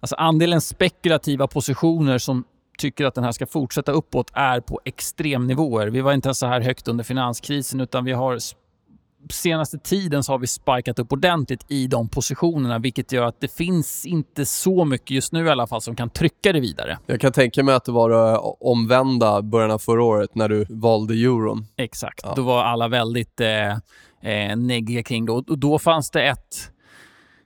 Alltså 0.00 0.16
andelen 0.16 0.60
spekulativa 0.60 1.46
positioner 1.46 2.18
som 2.18 2.44
tycker 2.78 3.04
att 3.04 3.14
den 3.14 3.24
här 3.24 3.32
ska 3.32 3.46
fortsätta 3.46 3.92
uppåt 3.92 4.30
är 4.34 4.60
på 4.60 4.80
extremnivåer. 4.84 5.86
Vi 5.86 6.00
var 6.00 6.12
inte 6.12 6.34
så 6.34 6.46
här 6.46 6.60
högt 6.60 6.88
under 6.88 7.04
finanskrisen 7.04 7.80
utan 7.80 8.04
vi 8.04 8.12
har 8.12 8.38
senaste 9.30 9.78
tiden 9.78 10.24
så 10.24 10.32
har 10.32 10.38
vi 10.38 10.46
spikat 10.46 10.98
upp 10.98 11.12
ordentligt 11.12 11.64
i 11.68 11.86
de 11.86 12.08
positionerna 12.08 12.78
vilket 12.78 13.12
gör 13.12 13.26
att 13.26 13.40
det 13.40 13.56
finns 13.56 14.06
inte 14.06 14.46
så 14.46 14.84
mycket 14.84 15.10
just 15.10 15.32
nu 15.32 15.46
i 15.46 15.50
alla 15.50 15.66
fall 15.66 15.80
som 15.80 15.96
kan 15.96 16.10
trycka 16.10 16.52
det 16.52 16.60
vidare. 16.60 16.98
Jag 17.06 17.20
kan 17.20 17.32
tänka 17.32 17.62
mig 17.62 17.74
att 17.74 17.84
det 17.84 17.92
var 17.92 18.10
det 18.10 18.38
omvända 18.60 19.42
början 19.42 19.70
av 19.70 19.78
förra 19.78 20.02
året 20.02 20.34
när 20.34 20.48
du 20.48 20.66
valde 20.68 21.14
euron. 21.14 21.66
Exakt, 21.76 22.20
ja. 22.24 22.32
då 22.36 22.42
var 22.42 22.64
alla 22.64 22.88
väldigt 22.88 23.40
eh, 23.40 23.72
eh, 24.32 24.56
neggiga 24.56 25.02
kring 25.02 25.26
det 25.26 25.32
och 25.32 25.58
då 25.58 25.78
fanns 25.78 26.10
det 26.10 26.22
ett, 26.22 26.70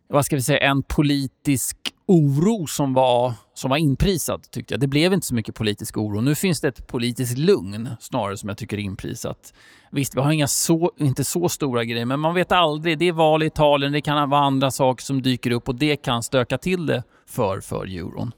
vad 0.08 0.24
ska 0.24 0.36
vi 0.36 0.42
säga, 0.42 0.58
en 0.58 0.82
politisk 0.82 1.76
oro 2.06 2.66
som 2.66 2.94
var, 2.94 3.32
som 3.58 3.70
var 3.70 3.76
inprisad, 3.76 4.50
tyckte 4.50 4.74
jag. 4.74 4.80
Det 4.80 4.86
blev 4.86 5.12
inte 5.12 5.26
så 5.26 5.34
mycket 5.34 5.54
politisk 5.54 5.98
oro. 5.98 6.20
Nu 6.20 6.34
finns 6.34 6.60
det 6.60 6.68
ett 6.68 6.86
politiskt 6.86 7.38
lugn 7.38 7.88
snarare 8.00 8.36
som 8.36 8.48
jag 8.48 8.58
tycker 8.58 8.76
är 8.76 8.80
inprisat. 8.80 9.54
Visst, 9.90 10.16
vi 10.16 10.20
har 10.20 10.32
inga 10.32 10.48
så, 10.48 10.92
inte 10.96 11.24
så 11.24 11.48
stora 11.48 11.84
grejer, 11.84 12.04
men 12.04 12.20
man 12.20 12.34
vet 12.34 12.52
aldrig. 12.52 12.98
Det 12.98 13.08
är 13.08 13.12
val 13.12 13.42
i 13.42 13.46
Italien, 13.46 13.92
det 13.92 14.00
kan 14.00 14.30
vara 14.30 14.40
andra 14.40 14.70
saker 14.70 15.04
som 15.04 15.22
dyker 15.22 15.50
upp 15.50 15.68
och 15.68 15.74
det 15.74 15.96
kan 15.96 16.22
stöka 16.22 16.58
till 16.58 16.86
det 16.86 17.02
för, 17.26 17.60
för 17.60 17.86
euron. 17.86 18.32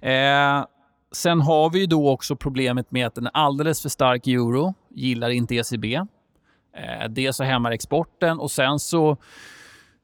Eh, 0.00 0.66
sen 1.12 1.40
har 1.40 1.70
vi 1.70 1.78
ju 1.78 1.86
då 1.86 2.10
också 2.10 2.36
problemet 2.36 2.90
med 2.90 3.06
att 3.06 3.18
en 3.18 3.28
alldeles 3.32 3.82
för 3.82 3.88
stark 3.88 4.26
euro 4.26 4.74
gillar 4.90 5.30
inte 5.30 5.54
ECB. 5.54 5.94
Eh, 5.94 7.08
det 7.10 7.32
så 7.32 7.44
hämmar 7.44 7.70
exporten 7.70 8.38
och 8.38 8.50
sen 8.50 8.78
så 8.78 9.16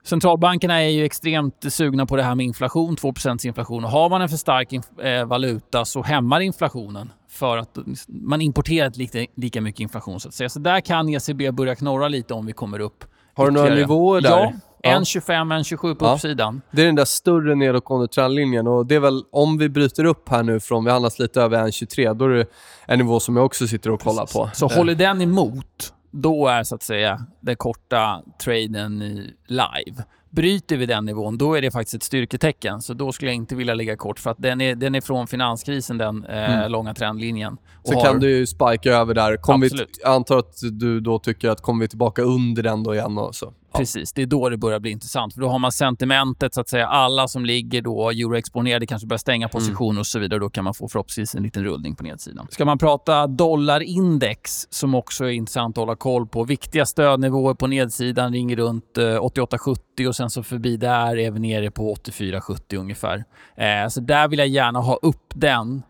Centralbankerna 0.05 0.82
är 0.82 0.88
ju 0.88 1.05
extremt 1.05 1.72
sugna 1.72 2.07
på 2.07 2.16
det 2.16 2.22
här 2.22 2.34
med 2.34 2.46
inflation, 2.46 2.96
2% 2.96 3.46
inflation. 3.46 3.84
Och 3.84 3.90
har 3.90 4.11
man 4.11 4.22
en 4.22 4.28
för 4.28 4.36
stark 4.36 4.72
eh, 4.72 5.24
valuta 5.24 5.84
så 5.84 6.02
hämmar 6.02 6.40
inflationen 6.40 7.12
för 7.28 7.57
att 7.57 7.78
man 8.09 8.40
importerar 8.40 8.92
lika, 8.94 9.26
lika 9.36 9.61
mycket 9.61 9.80
inflation 9.80 10.20
så 10.20 10.28
att 10.28 10.34
säga. 10.34 10.48
Så 10.48 10.59
där 10.59 10.80
kan 10.80 11.09
ECB 11.09 11.50
börja 11.50 11.74
knorra 11.74 12.09
lite 12.09 12.34
om 12.34 12.46
vi 12.46 12.52
kommer 12.52 12.80
upp 12.80 13.05
Har 13.34 13.46
du 13.46 13.52
några 13.52 13.74
nivåer 13.74 14.20
där? 14.20 14.30
Ja, 14.30 14.52
Ja. 14.86 14.98
1,25, 14.98 15.52
1,27 15.52 15.94
på 15.94 16.07
ja. 16.07 16.14
uppsidan. 16.14 16.62
Det 16.70 16.82
är 16.82 16.86
den 16.86 16.94
där 16.94 17.05
större 17.05 17.55
nedåtgående 17.55 18.09
trendlinjen 18.09 18.66
och 18.66 18.86
det 18.86 18.94
är 18.94 19.00
väl 19.00 19.22
om 19.32 19.59
vi 19.59 19.68
bryter 19.68 20.05
upp 20.05 20.28
här 20.28 20.42
nu 20.42 20.61
från, 20.61 20.84
vi 20.84 20.90
handlas 20.90 21.18
lite 21.18 21.42
över 21.42 21.59
1,23, 21.59 22.14
då 22.14 22.24
är 22.24 22.28
det 22.28 22.46
en 22.86 22.98
nivå 22.98 23.20
som 23.20 23.36
jag 23.36 23.46
också 23.46 23.66
sitter 23.66 23.90
och 23.90 24.00
kollar 24.00 24.26
på. 24.26 24.50
Så 24.52 24.68
håller 24.68 24.94
den 24.94 25.22
emot, 25.22 25.93
då 26.15 26.49
är 26.49 26.62
så 26.62 26.75
att 26.75 26.83
säga 26.83 27.27
den 27.41 27.57
korta 27.57 28.23
traden 28.45 28.99
live. 29.47 30.05
Bryter 30.31 30.77
vi 30.77 30.87
den 30.87 31.05
nivån, 31.05 31.39
då 31.39 31.55
är 31.55 31.62
det 31.62 31.71
faktiskt 31.71 31.95
ett 31.95 32.03
styrketecken. 32.03 32.83
Så 32.83 32.95
då 32.95 33.12
skulle 33.12 33.31
jag 33.31 33.37
inte 33.37 33.55
vilja 33.55 33.75
ligga 33.75 33.97
kort 33.97 34.19
för 34.19 34.31
att 34.31 34.37
den 34.39 34.61
är, 34.61 34.75
den 34.75 34.95
är 34.95 35.01
från 35.01 35.27
finanskrisen, 35.27 35.99
den 35.99 36.25
eh, 36.25 36.55
mm. 36.55 36.73
långa 36.73 36.95
trendlinjen. 36.95 37.57
Så 37.85 37.95
har... 37.95 38.05
kan 38.05 38.21
du 38.21 38.31
ju 38.31 38.47
spika 38.47 38.93
över 38.93 39.15
där. 39.15 39.37
Kom 39.37 39.61
vi, 39.61 39.71
jag 40.03 40.12
antar 40.15 40.39
att 40.39 40.57
du 40.73 41.01
då 41.01 41.19
tycker 41.19 41.51
att 41.51 41.61
kommer 41.61 41.85
vi 41.85 41.89
tillbaka 41.89 42.23
under 42.23 42.62
den 42.62 42.83
då 42.83 42.95
igen 42.95 43.19
och 43.19 43.35
så. 43.35 43.53
Precis, 43.79 44.12
det 44.12 44.22
är 44.22 44.27
då 44.27 44.49
det 44.49 44.57
börjar 44.57 44.81
bli 44.81 44.91
intressant. 44.91 45.35
För 45.35 45.41
Då 45.41 45.49
har 45.49 45.59
man 45.59 45.72
sentimentet, 45.72 46.55
så 46.55 46.61
att 46.61 46.68
säga. 46.68 46.87
Alla 46.87 47.29
som 47.29 47.45
ligger 47.45 47.83
då 47.83 48.11
euroexponerade 48.11 48.87
kanske 48.87 49.07
börjar 49.07 49.18
stänga 49.18 49.49
positioner 49.49 49.91
mm. 49.91 50.01
och 50.01 50.07
så 50.07 50.18
vidare. 50.18 50.41
Då 50.41 50.51
kan 50.51 50.64
man 50.64 50.75
få 50.75 50.89
förhoppningsvis 50.89 51.35
en 51.35 51.43
liten 51.43 51.64
rullning 51.64 51.97
på 51.97 52.05
nedsidan. 52.05 52.47
Ska 52.51 52.64
man 52.64 52.79
prata 52.79 53.27
dollarindex, 53.27 54.66
som 54.70 54.95
också 54.95 55.25
är 55.25 55.31
intressant 55.31 55.79
att 55.79 55.83
hålla 55.83 55.97
koll 55.97 56.27
på. 56.27 56.45
Viktiga 56.45 56.87
stödnivåer 56.87 57.55
på 57.55 57.66
nedsidan 57.66 58.33
ringer 58.33 58.57
runt 58.57 58.97
88,70 58.97 59.77
eh, 59.99 60.09
och 60.09 60.16
sen 60.16 60.31
så 60.31 60.43
förbi 60.43 60.77
där 60.77 61.18
är 61.18 61.31
vi 61.31 61.41
nere 61.41 61.70
på 61.70 61.95
84,70 61.95 62.77
ungefär. 62.77 63.25
Eh, 63.57 63.89
så 63.89 64.01
där 64.01 64.29
vill 64.29 64.39
jag 64.39 64.49
gärna 64.49 64.79
ha 64.79 64.97
upp 65.03 65.33
den 65.35 65.83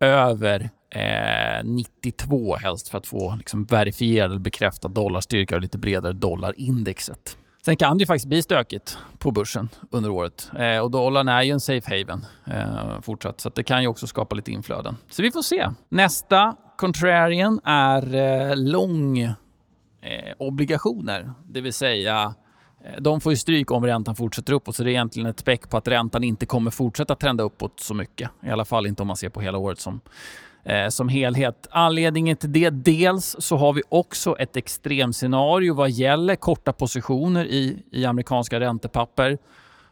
över 0.00 0.70
eh, 0.90 1.64
92 1.64 2.56
helst 2.56 2.88
för 2.88 2.98
att 2.98 3.06
få 3.06 3.34
liksom, 3.36 3.64
verifierad 3.64 4.30
eller 4.30 4.40
bekräftad 4.40 4.88
dollarstyrka 4.88 5.56
och 5.56 5.62
lite 5.62 5.78
bredare 5.78 6.12
dollarindexet. 6.12 7.36
Sen 7.64 7.76
kan 7.76 7.98
det 7.98 8.02
ju 8.02 8.06
faktiskt 8.06 8.26
bli 8.26 8.42
stökigt 8.42 8.98
på 9.18 9.30
börsen 9.30 9.68
under 9.90 10.10
året. 10.10 10.50
Eh, 10.58 10.78
och 10.78 10.90
dollarn 10.90 11.28
är 11.28 11.42
ju 11.42 11.50
en 11.50 11.60
safe 11.60 11.98
haven 11.98 12.26
eh, 12.46 13.00
fortsatt, 13.00 13.40
så 13.40 13.48
det 13.48 13.62
kan 13.62 13.82
ju 13.82 13.88
också 13.88 14.06
skapa 14.06 14.34
lite 14.34 14.50
inflöden. 14.52 14.96
Så 15.10 15.22
vi 15.22 15.30
får 15.30 15.42
se. 15.42 15.68
Nästa 15.88 16.56
contrarian 16.76 17.60
är 17.64 18.14
eh, 18.14 18.56
lång 18.56 19.18
eh, 19.18 19.36
obligationer, 20.38 21.32
det 21.44 21.60
vill 21.60 21.72
säga 21.72 22.34
eh, 22.84 23.00
de 23.00 23.20
får 23.20 23.32
ju 23.32 23.36
stryk 23.36 23.70
om 23.70 23.86
räntan 23.86 24.16
fortsätter 24.16 24.52
uppåt, 24.52 24.76
så 24.76 24.82
det 24.82 24.90
är 24.90 24.92
egentligen 24.92 25.30
ett 25.30 25.40
späck 25.40 25.70
på 25.70 25.76
att 25.76 25.88
räntan 25.88 26.24
inte 26.24 26.46
kommer 26.46 26.70
fortsätta 26.70 27.14
trenda 27.14 27.44
uppåt 27.44 27.80
så 27.80 27.94
mycket. 27.94 28.30
I 28.42 28.50
alla 28.50 28.64
fall 28.64 28.86
inte 28.86 29.02
om 29.02 29.06
man 29.06 29.16
ser 29.16 29.28
på 29.28 29.40
hela 29.40 29.58
året 29.58 29.78
som 29.78 30.00
eh, 30.64 30.88
som 30.88 31.08
helhet. 31.08 31.66
Anledningen 31.70 32.36
till 32.36 32.52
det, 32.52 32.70
dels 32.70 33.36
så 33.38 33.56
har 33.56 33.72
vi 33.72 33.82
också 33.88 34.36
ett 34.38 34.56
extremscenario 34.56 35.74
vad 35.74 35.90
gäller 35.90 36.36
korta 36.36 36.72
positioner 36.72 37.44
i, 37.44 37.82
i 37.92 38.04
amerikanska 38.04 38.60
räntepapper. 38.60 39.38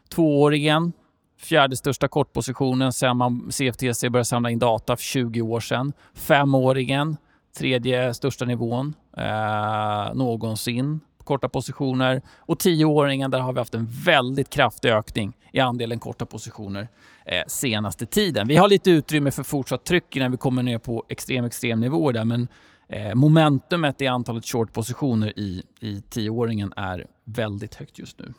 Tvååringen, 0.09 0.93
fjärde 1.41 1.75
största 1.75 2.07
kortpositionen 2.07 2.93
sedan 2.93 3.17
man 3.17 3.51
CFTC 3.51 4.09
började 4.09 4.25
samla 4.25 4.49
in 4.49 4.59
data 4.59 4.95
för 4.95 5.03
20 5.03 5.41
år 5.41 5.59
sedan. 5.59 5.93
Femåringen, 6.13 7.17
tredje 7.57 8.13
största 8.13 8.45
nivån 8.45 8.93
eh, 9.17 10.13
någonsin 10.13 10.99
korta 11.29 11.49
positioner. 11.49 12.21
Och 12.37 12.59
tioåringen, 12.59 13.31
där 13.31 13.39
har 13.39 13.53
vi 13.53 13.59
haft 13.59 13.73
en 13.73 13.87
väldigt 14.05 14.49
kraftig 14.49 14.89
ökning 14.89 15.37
i 15.51 15.59
andelen 15.59 15.99
korta 15.99 16.25
positioner 16.25 16.87
eh, 17.25 17.43
senaste 17.47 18.05
tiden. 18.05 18.47
Vi 18.47 18.55
har 18.55 18.67
lite 18.67 18.91
utrymme 18.91 19.31
för 19.31 19.43
fortsatt 19.43 19.85
tryck 19.85 20.15
när 20.15 20.29
vi 20.29 20.37
kommer 20.37 20.63
ner 20.63 20.77
på 20.77 21.05
extrem, 21.09 21.45
extrem 21.45 21.79
nivå 21.79 22.11
där, 22.11 22.25
men 22.25 22.47
eh, 22.87 23.15
momentumet 23.15 24.01
i 24.01 24.07
antalet 24.07 24.45
short-positioner 24.45 25.39
i, 25.39 25.63
i 25.79 26.01
tioåringen 26.01 26.73
är 26.75 27.07
väldigt 27.23 27.75
högt 27.75 27.99
just 27.99 28.19
nu. 28.19 28.33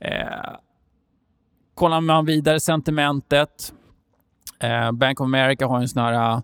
Eh, 0.00 0.56
kollar 1.74 2.00
man 2.00 2.26
vidare 2.26 2.60
sentimentet. 2.60 3.72
Eh, 4.60 4.92
Bank 4.92 5.20
of 5.20 5.24
America 5.24 5.66
har 5.66 5.80
en 5.80 5.88
sån 5.88 6.02
här 6.02 6.42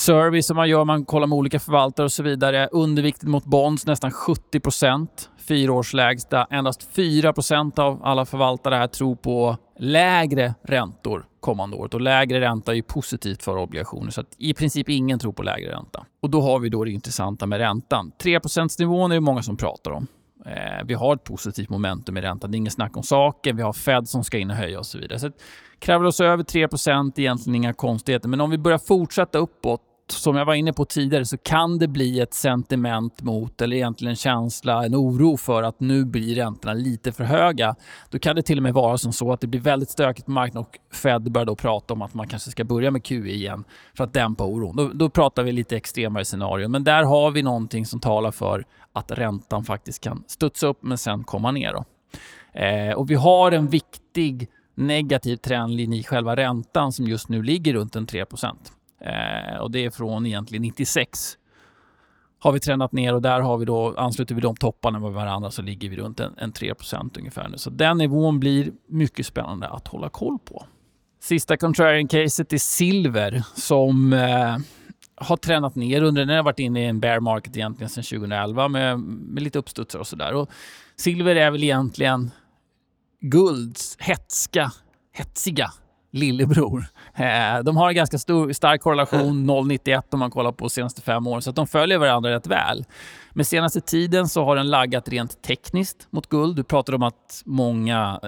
service 0.00 0.46
som 0.46 0.56
man 0.56 0.68
gör, 0.68 0.84
man 0.84 1.04
kollar 1.04 1.26
med 1.26 1.36
olika 1.36 1.60
förvaltare 1.60 2.04
och 2.04 2.12
så 2.12 2.22
vidare. 2.22 2.68
Underviktet 2.72 3.28
mot 3.28 3.44
bonds 3.44 3.86
nästan 3.86 4.10
70 4.10 4.60
procent. 4.60 5.30
Fyraårslägsta. 5.38 6.46
Endast 6.50 6.88
4 6.92 7.32
procent 7.32 7.78
av 7.78 8.00
alla 8.04 8.24
förvaltare 8.26 8.74
här 8.74 8.86
tror 8.86 9.16
på 9.16 9.56
lägre 9.78 10.54
räntor 10.62 11.24
kommande 11.40 11.76
året. 11.76 11.94
Och 11.94 12.00
lägre 12.00 12.40
ränta 12.40 12.72
är 12.72 12.76
ju 12.76 12.82
positivt 12.82 13.42
för 13.42 13.56
obligationer, 13.56 14.10
så 14.10 14.20
att 14.20 14.34
i 14.38 14.54
princip 14.54 14.88
ingen 14.88 15.18
tror 15.18 15.32
på 15.32 15.42
lägre 15.42 15.72
ränta. 15.72 16.06
Och 16.22 16.30
då 16.30 16.40
har 16.40 16.58
vi 16.58 16.68
då 16.68 16.84
det 16.84 16.90
intressanta 16.90 17.46
med 17.46 17.58
räntan. 17.58 18.12
3% 18.22 18.76
nivån 18.78 19.10
är 19.10 19.14
det 19.14 19.20
många 19.20 19.42
som 19.42 19.56
pratar 19.56 19.90
om. 19.90 20.06
Eh, 20.46 20.84
vi 20.84 20.94
har 20.94 21.14
ett 21.14 21.24
positivt 21.24 21.68
momentum 21.68 22.16
i 22.16 22.20
räntan. 22.20 22.50
Det 22.50 22.56
är 22.56 22.58
inget 22.58 22.72
snack 22.72 22.96
om 22.96 23.02
saken. 23.02 23.56
Vi 23.56 23.62
har 23.62 23.72
Fed 23.72 24.08
som 24.08 24.24
ska 24.24 24.38
in 24.38 24.50
och 24.50 24.56
höja 24.56 24.78
och 24.78 24.86
så 24.86 24.98
vidare. 24.98 25.18
Så 25.18 25.30
kräver 25.78 26.04
oss 26.04 26.20
över 26.20 26.44
3% 26.44 27.12
egentligen 27.16 27.54
inga 27.54 27.72
konstigheter. 27.72 28.28
Men 28.28 28.40
om 28.40 28.50
vi 28.50 28.58
börjar 28.58 28.78
fortsätta 28.78 29.38
uppåt 29.38 29.80
som 30.12 30.36
jag 30.36 30.44
var 30.44 30.54
inne 30.54 30.72
på 30.72 30.84
tidigare 30.84 31.24
så 31.24 31.38
kan 31.38 31.78
det 31.78 31.88
bli 31.88 32.20
ett 32.20 32.34
sentiment 32.34 33.22
mot, 33.22 33.60
eller 33.60 33.76
egentligen 33.76 34.10
en 34.10 34.16
känsla, 34.16 34.84
en 34.84 34.94
oro 34.94 35.36
för 35.36 35.62
att 35.62 35.80
nu 35.80 36.04
blir 36.04 36.34
räntorna 36.34 36.74
lite 36.74 37.12
för 37.12 37.24
höga. 37.24 37.76
Då 38.10 38.18
kan 38.18 38.36
det 38.36 38.42
till 38.42 38.58
och 38.58 38.62
med 38.62 38.74
vara 38.74 38.98
som 38.98 39.12
så 39.12 39.32
att 39.32 39.40
det 39.40 39.46
blir 39.46 39.60
väldigt 39.60 39.90
stökigt 39.90 40.26
på 40.26 40.30
marknaden 40.30 40.66
och 40.68 40.96
Fed 40.96 41.32
börjar 41.32 41.46
då 41.46 41.56
prata 41.56 41.94
om 41.94 42.02
att 42.02 42.14
man 42.14 42.28
kanske 42.28 42.50
ska 42.50 42.64
börja 42.64 42.90
med 42.90 43.04
QE 43.04 43.14
igen 43.14 43.64
för 43.94 44.04
att 44.04 44.12
dämpa 44.12 44.44
oron. 44.44 44.76
Då, 44.76 44.88
då 44.88 45.10
pratar 45.10 45.42
vi 45.42 45.52
lite 45.52 45.76
extremare 45.76 46.24
scenarion. 46.24 46.70
men 46.70 46.84
där 46.84 47.02
har 47.02 47.30
vi 47.30 47.42
någonting 47.42 47.86
som 47.86 48.00
talar 48.00 48.30
för 48.30 48.64
att 48.92 49.10
räntan 49.10 49.64
faktiskt 49.64 50.02
kan 50.02 50.24
studsa 50.26 50.66
upp 50.66 50.82
men 50.82 50.98
sen 50.98 51.24
komma 51.24 51.50
ner. 51.50 51.72
Då. 51.72 51.84
Eh, 52.60 52.92
och 52.92 53.10
vi 53.10 53.14
har 53.14 53.52
en 53.52 53.68
viktig 53.68 54.48
negativ 54.74 55.36
trendlinje 55.36 56.00
i 56.00 56.02
själva 56.02 56.36
räntan 56.36 56.92
som 56.92 57.06
just 57.06 57.28
nu 57.28 57.42
ligger 57.42 57.74
runt 57.74 57.96
en 57.96 58.06
3 58.06 58.24
Eh, 59.00 59.56
och 59.56 59.70
det 59.70 59.84
är 59.84 59.90
från 59.90 60.26
egentligen 60.26 60.62
96 60.62 61.36
har 62.40 62.52
vi 62.52 62.60
tränat 62.60 62.92
ner 62.92 63.14
och 63.14 63.22
där 63.22 63.40
har 63.40 63.58
vi 63.58 63.64
då, 63.64 63.94
ansluter 63.96 64.34
vi 64.34 64.40
de 64.40 64.56
topparna 64.56 64.98
med 64.98 65.12
varandra 65.12 65.50
så 65.50 65.62
ligger 65.62 65.88
vi 65.88 65.96
runt 65.96 66.20
en, 66.20 66.34
en 66.38 66.52
3% 66.52 67.18
ungefär 67.18 67.48
nu. 67.48 67.58
Så 67.58 67.70
den 67.70 67.98
nivån 67.98 68.40
blir 68.40 68.72
mycket 68.88 69.26
spännande 69.26 69.68
att 69.68 69.88
hålla 69.88 70.08
koll 70.08 70.38
på. 70.38 70.66
Sista 71.20 71.56
contrarian-caset 71.56 72.52
är 72.52 72.58
silver 72.58 73.42
som 73.54 74.12
eh, 74.12 74.56
har 75.14 75.36
tränat 75.36 75.74
ner 75.74 76.02
under, 76.02 76.24
den 76.24 76.36
har 76.36 76.42
varit 76.42 76.58
inne 76.58 76.82
i 76.82 76.86
en 76.86 77.00
bear 77.00 77.20
market 77.20 77.56
egentligen 77.56 77.90
sedan 77.90 78.04
2011 78.04 78.68
med, 78.68 78.98
med 79.00 79.42
lite 79.42 79.58
uppstudsar 79.58 79.98
och 79.98 80.06
sådär. 80.06 80.46
Silver 80.96 81.36
är 81.36 81.50
väl 81.50 81.64
egentligen 81.64 82.30
gulds 83.20 83.96
hetska, 83.98 84.72
hetsiga 85.12 85.72
lillebror. 86.10 86.84
Eh, 87.14 87.58
de 87.64 87.76
har 87.76 87.88
en 87.88 87.94
ganska 87.94 88.18
stor, 88.18 88.52
stark 88.52 88.80
korrelation, 88.80 89.50
0,91 89.50 90.02
om 90.10 90.18
man 90.18 90.30
kollar 90.30 90.52
på 90.52 90.64
de 90.64 90.70
senaste 90.70 91.02
fem 91.02 91.26
åren, 91.26 91.42
så 91.42 91.50
att 91.50 91.56
de 91.56 91.66
följer 91.66 91.98
varandra 91.98 92.30
rätt 92.30 92.46
väl. 92.46 92.84
Men 93.32 93.44
senaste 93.44 93.80
tiden 93.80 94.28
så 94.28 94.44
har 94.44 94.56
den 94.56 94.70
laggat 94.70 95.08
rent 95.08 95.42
tekniskt 95.42 96.08
mot 96.10 96.28
guld. 96.28 96.56
Du 96.56 96.64
pratade 96.64 96.96
om 96.96 97.02
att 97.02 97.42
många, 97.44 98.20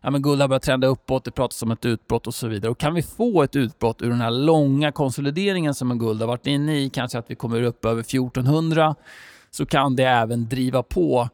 ja 0.00 0.10
men 0.10 0.22
guld 0.22 0.40
har 0.40 0.48
börjat 0.48 0.62
trenda 0.62 0.86
uppåt, 0.86 1.24
det 1.24 1.30
pratas 1.30 1.62
om 1.62 1.70
ett 1.70 1.84
utbrott 1.84 2.26
och 2.26 2.34
så 2.34 2.48
vidare. 2.48 2.70
Och 2.70 2.78
kan 2.78 2.94
vi 2.94 3.02
få 3.02 3.42
ett 3.42 3.56
utbrott 3.56 4.02
ur 4.02 4.10
den 4.10 4.20
här 4.20 4.30
långa 4.30 4.92
konsolideringen 4.92 5.74
som 5.74 5.90
en 5.90 5.98
guld 5.98 6.20
har 6.20 6.28
varit 6.28 6.46
inne 6.46 6.78
i, 6.78 6.90
kanske 6.90 7.18
att 7.18 7.30
vi 7.30 7.34
kommer 7.34 7.62
upp 7.62 7.84
över 7.84 8.00
1400, 8.00 8.94
så 9.50 9.66
kan 9.66 9.96
det 9.96 10.04
även 10.04 10.48
driva 10.48 10.82
på 10.82 11.28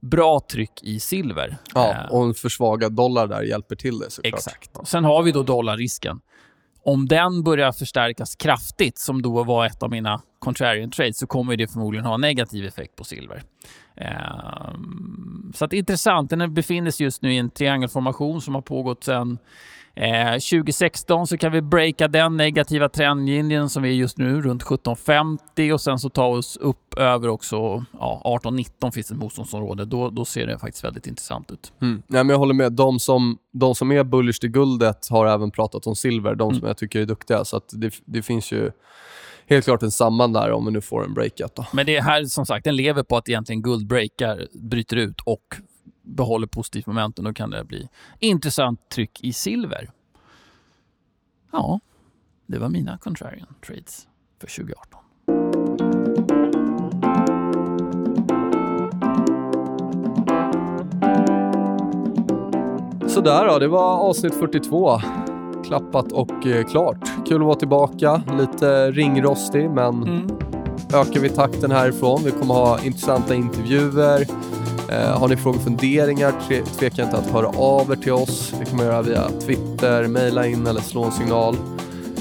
bra 0.00 0.40
tryck 0.50 0.82
i 0.82 1.00
silver. 1.00 1.56
Ja, 1.74 1.92
eh, 1.92 2.12
och 2.12 2.24
en 2.24 2.34
försvagad 2.34 2.92
dollar 2.92 3.26
där 3.26 3.42
hjälper 3.42 3.76
till 3.76 3.98
det 3.98 4.10
såklart. 4.10 4.34
Exakt. 4.34 4.70
Sen 4.84 5.04
har 5.04 5.22
vi 5.22 5.32
då 5.32 5.42
dollarrisken. 5.42 6.20
Om 6.82 7.08
den 7.08 7.42
börjar 7.42 7.72
förstärkas 7.72 8.36
kraftigt, 8.36 8.98
som 8.98 9.22
då 9.22 9.44
var 9.44 9.66
ett 9.66 9.82
av 9.82 9.90
mina 9.90 10.22
contrarian 10.38 10.90
trades, 10.90 11.18
så 11.18 11.26
kommer 11.26 11.56
det 11.56 11.68
förmodligen 11.72 12.06
ha 12.06 12.14
en 12.14 12.20
negativ 12.20 12.66
effekt 12.66 12.96
på 12.96 13.04
silver. 13.04 13.42
Um, 14.74 15.52
så 15.54 15.64
att 15.64 15.72
intressant. 15.72 16.30
Den 16.30 16.54
befinner 16.54 16.90
sig 16.90 17.04
just 17.04 17.22
nu 17.22 17.34
i 17.34 17.38
en 17.38 17.50
triangelformation 17.50 18.40
som 18.40 18.54
har 18.54 18.62
pågått 18.62 19.04
sedan 19.04 19.38
Eh, 20.00 20.32
2016 20.32 21.26
så 21.26 21.38
kan 21.38 21.52
vi 21.52 21.62
breaka 21.62 22.08
den 22.08 22.36
negativa 22.36 22.88
trendlinjen 22.88 23.68
som 23.68 23.82
vi 23.82 23.88
är 23.88 23.94
just 23.94 24.18
nu, 24.18 24.42
runt 24.42 24.62
1750 24.62 25.72
och 25.72 25.80
sen 25.80 25.98
så 25.98 26.08
ta 26.08 26.26
oss 26.26 26.56
upp 26.56 26.94
över 26.98 27.28
också 27.28 27.84
ja, 27.92 28.40
18-19 28.44 28.90
finns 28.90 29.10
ett 29.10 29.16
motståndsområde. 29.16 29.84
Då, 29.84 30.10
då 30.10 30.24
ser 30.24 30.46
det 30.46 30.58
faktiskt 30.58 30.84
väldigt 30.84 31.06
intressant 31.06 31.50
ut. 31.50 31.72
Mm. 31.82 32.02
Nej, 32.06 32.24
men 32.24 32.28
jag 32.28 32.38
håller 32.38 32.54
med. 32.54 32.72
De 32.72 32.98
som, 32.98 33.38
de 33.52 33.74
som 33.74 33.92
är 33.92 34.04
bullish 34.04 34.40
till 34.40 34.50
guldet 34.50 35.08
har 35.10 35.26
även 35.26 35.50
pratat 35.50 35.86
om 35.86 35.96
silver, 35.96 36.34
de 36.34 36.50
som 36.50 36.58
mm. 36.58 36.68
jag 36.68 36.76
tycker 36.76 37.00
är 37.00 37.06
duktiga. 37.06 37.44
Så 37.44 37.60
det, 37.72 37.94
det 38.04 38.22
finns 38.22 38.52
ju 38.52 38.70
helt 39.46 39.64
klart 39.64 39.82
en 39.82 39.90
samband 39.90 40.34
där 40.34 40.52
om 40.52 40.66
vi 40.66 40.72
nu 40.72 40.80
får 40.80 41.04
en 41.04 41.14
breakout. 41.14 41.56
Då. 41.56 41.66
Men 41.72 41.86
det 41.86 42.00
här, 42.00 42.24
som 42.24 42.46
sagt, 42.46 42.64
den 42.64 42.76
lever 42.76 43.02
på 43.02 43.16
att 43.16 43.28
egentligen 43.28 43.62
guld 43.62 43.86
breakar, 43.86 44.46
bryter 44.54 44.96
ut 44.96 45.20
och 45.24 45.56
behåller 46.06 46.46
positivt 46.46 46.86
momentum, 46.86 47.24
då 47.24 47.34
kan 47.34 47.50
det 47.50 47.64
bli 47.64 47.88
intressant 48.18 48.88
tryck 48.88 49.24
i 49.24 49.32
silver. 49.32 49.90
Ja, 51.52 51.80
det 52.46 52.58
var 52.58 52.68
mina 52.68 52.98
contrarian 52.98 53.54
trades 53.66 54.08
för 54.40 54.46
2018. 54.46 55.00
Sådär 63.08 63.46
då, 63.46 63.58
det 63.58 63.68
var 63.68 63.94
avsnitt 63.94 64.34
42. 64.34 65.00
Klappat 65.64 66.12
och 66.12 66.46
eh, 66.46 66.66
klart. 66.66 67.26
Kul 67.28 67.40
att 67.40 67.46
vara 67.46 67.56
tillbaka. 67.56 68.22
Lite 68.38 68.90
ringrostig, 68.90 69.70
men 69.70 70.02
mm. 70.02 70.26
ökar 70.94 71.20
vi 71.20 71.28
takten 71.28 71.70
härifrån. 71.70 72.20
Vi 72.24 72.30
kommer 72.30 72.54
ha 72.54 72.84
intressanta 72.84 73.34
intervjuer 73.34 74.26
Eh, 74.88 75.18
har 75.18 75.28
ni 75.28 75.36
frågor 75.36 75.58
och 75.58 75.64
funderingar, 75.64 76.34
tveka 76.78 77.02
inte 77.02 77.16
att 77.16 77.30
höra 77.30 77.48
av 77.48 77.92
er 77.92 77.96
till 77.96 78.12
oss. 78.12 78.54
Det 78.58 78.64
kan 78.64 78.76
man 78.76 78.86
göra 78.86 79.02
via 79.02 79.28
Twitter, 79.46 80.06
mejla 80.08 80.46
in 80.46 80.66
eller 80.66 80.80
slå 80.80 81.04
en 81.04 81.12
signal. 81.12 81.56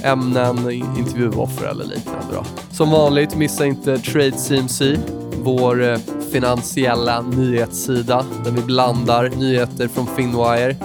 Ämnen, 0.03 0.71
intervjuoffer 0.97 1.65
eller 1.65 1.85
liknande. 1.85 2.25
Då. 2.33 2.43
Som 2.71 2.91
vanligt, 2.91 3.35
missa 3.35 3.65
inte 3.65 3.97
Trade 3.97 4.31
CMC, 4.31 4.95
vår 5.43 5.83
eh, 5.83 5.97
finansiella 6.31 7.21
nyhetssida 7.21 8.25
där 8.43 8.51
vi 8.51 8.61
blandar 8.61 9.31
nyheter 9.37 9.87
från 9.87 10.07
Finwire, 10.07 10.75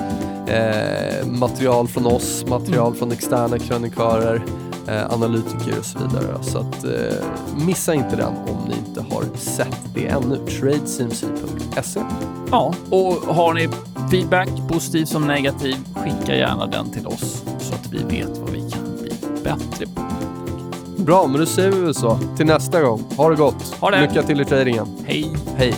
eh, 0.47 1.27
material 1.27 1.89
från 1.89 2.07
oss, 2.07 2.45
material 2.49 2.95
från 2.95 3.13
externa 3.13 3.59
krönikörer 3.59 4.43
analytiker 4.89 5.79
och 5.79 5.85
så 5.85 5.99
vidare. 5.99 6.37
Så 6.43 6.59
att, 6.59 6.85
eh, 6.85 7.17
missa 7.67 7.95
inte 7.95 8.17
den 8.17 8.29
om 8.29 8.69
ni 8.69 8.75
inte 8.89 9.15
har 9.15 9.25
sett 9.37 9.81
det 9.95 10.07
ännu. 10.07 10.37
Tradecmc.se 10.37 12.01
Ja, 12.51 12.75
och 12.91 13.35
har 13.35 13.55
ni 13.55 13.69
feedback, 14.11 14.49
positiv 14.69 15.05
som 15.05 15.27
negativ, 15.27 15.77
skicka 15.95 16.35
gärna 16.37 16.67
den 16.67 16.91
till 16.91 17.07
oss 17.07 17.45
så 17.61 17.75
att 17.75 17.93
vi 17.93 17.99
vet 18.17 18.39
vad 18.39 18.51
vi 18.51 18.71
kan 18.71 18.83
bli 19.03 19.13
bättre 19.45 19.87
på. 19.95 20.03
Bra, 20.97 21.27
men 21.27 21.41
då 21.41 21.47
säger 21.47 21.71
vi 21.71 21.81
väl 21.81 21.95
så. 21.95 22.19
Till 22.37 22.47
nästa 22.47 22.83
gång. 22.83 23.05
Ha 23.17 23.31
det 23.31 23.37
gott. 23.37 23.75
Ha 23.81 23.91
det. 23.91 24.01
Lycka 24.01 24.23
till 24.23 24.41
i 24.41 24.45
tradingen. 24.45 24.87
Hej! 25.07 25.37
Hej. 25.57 25.75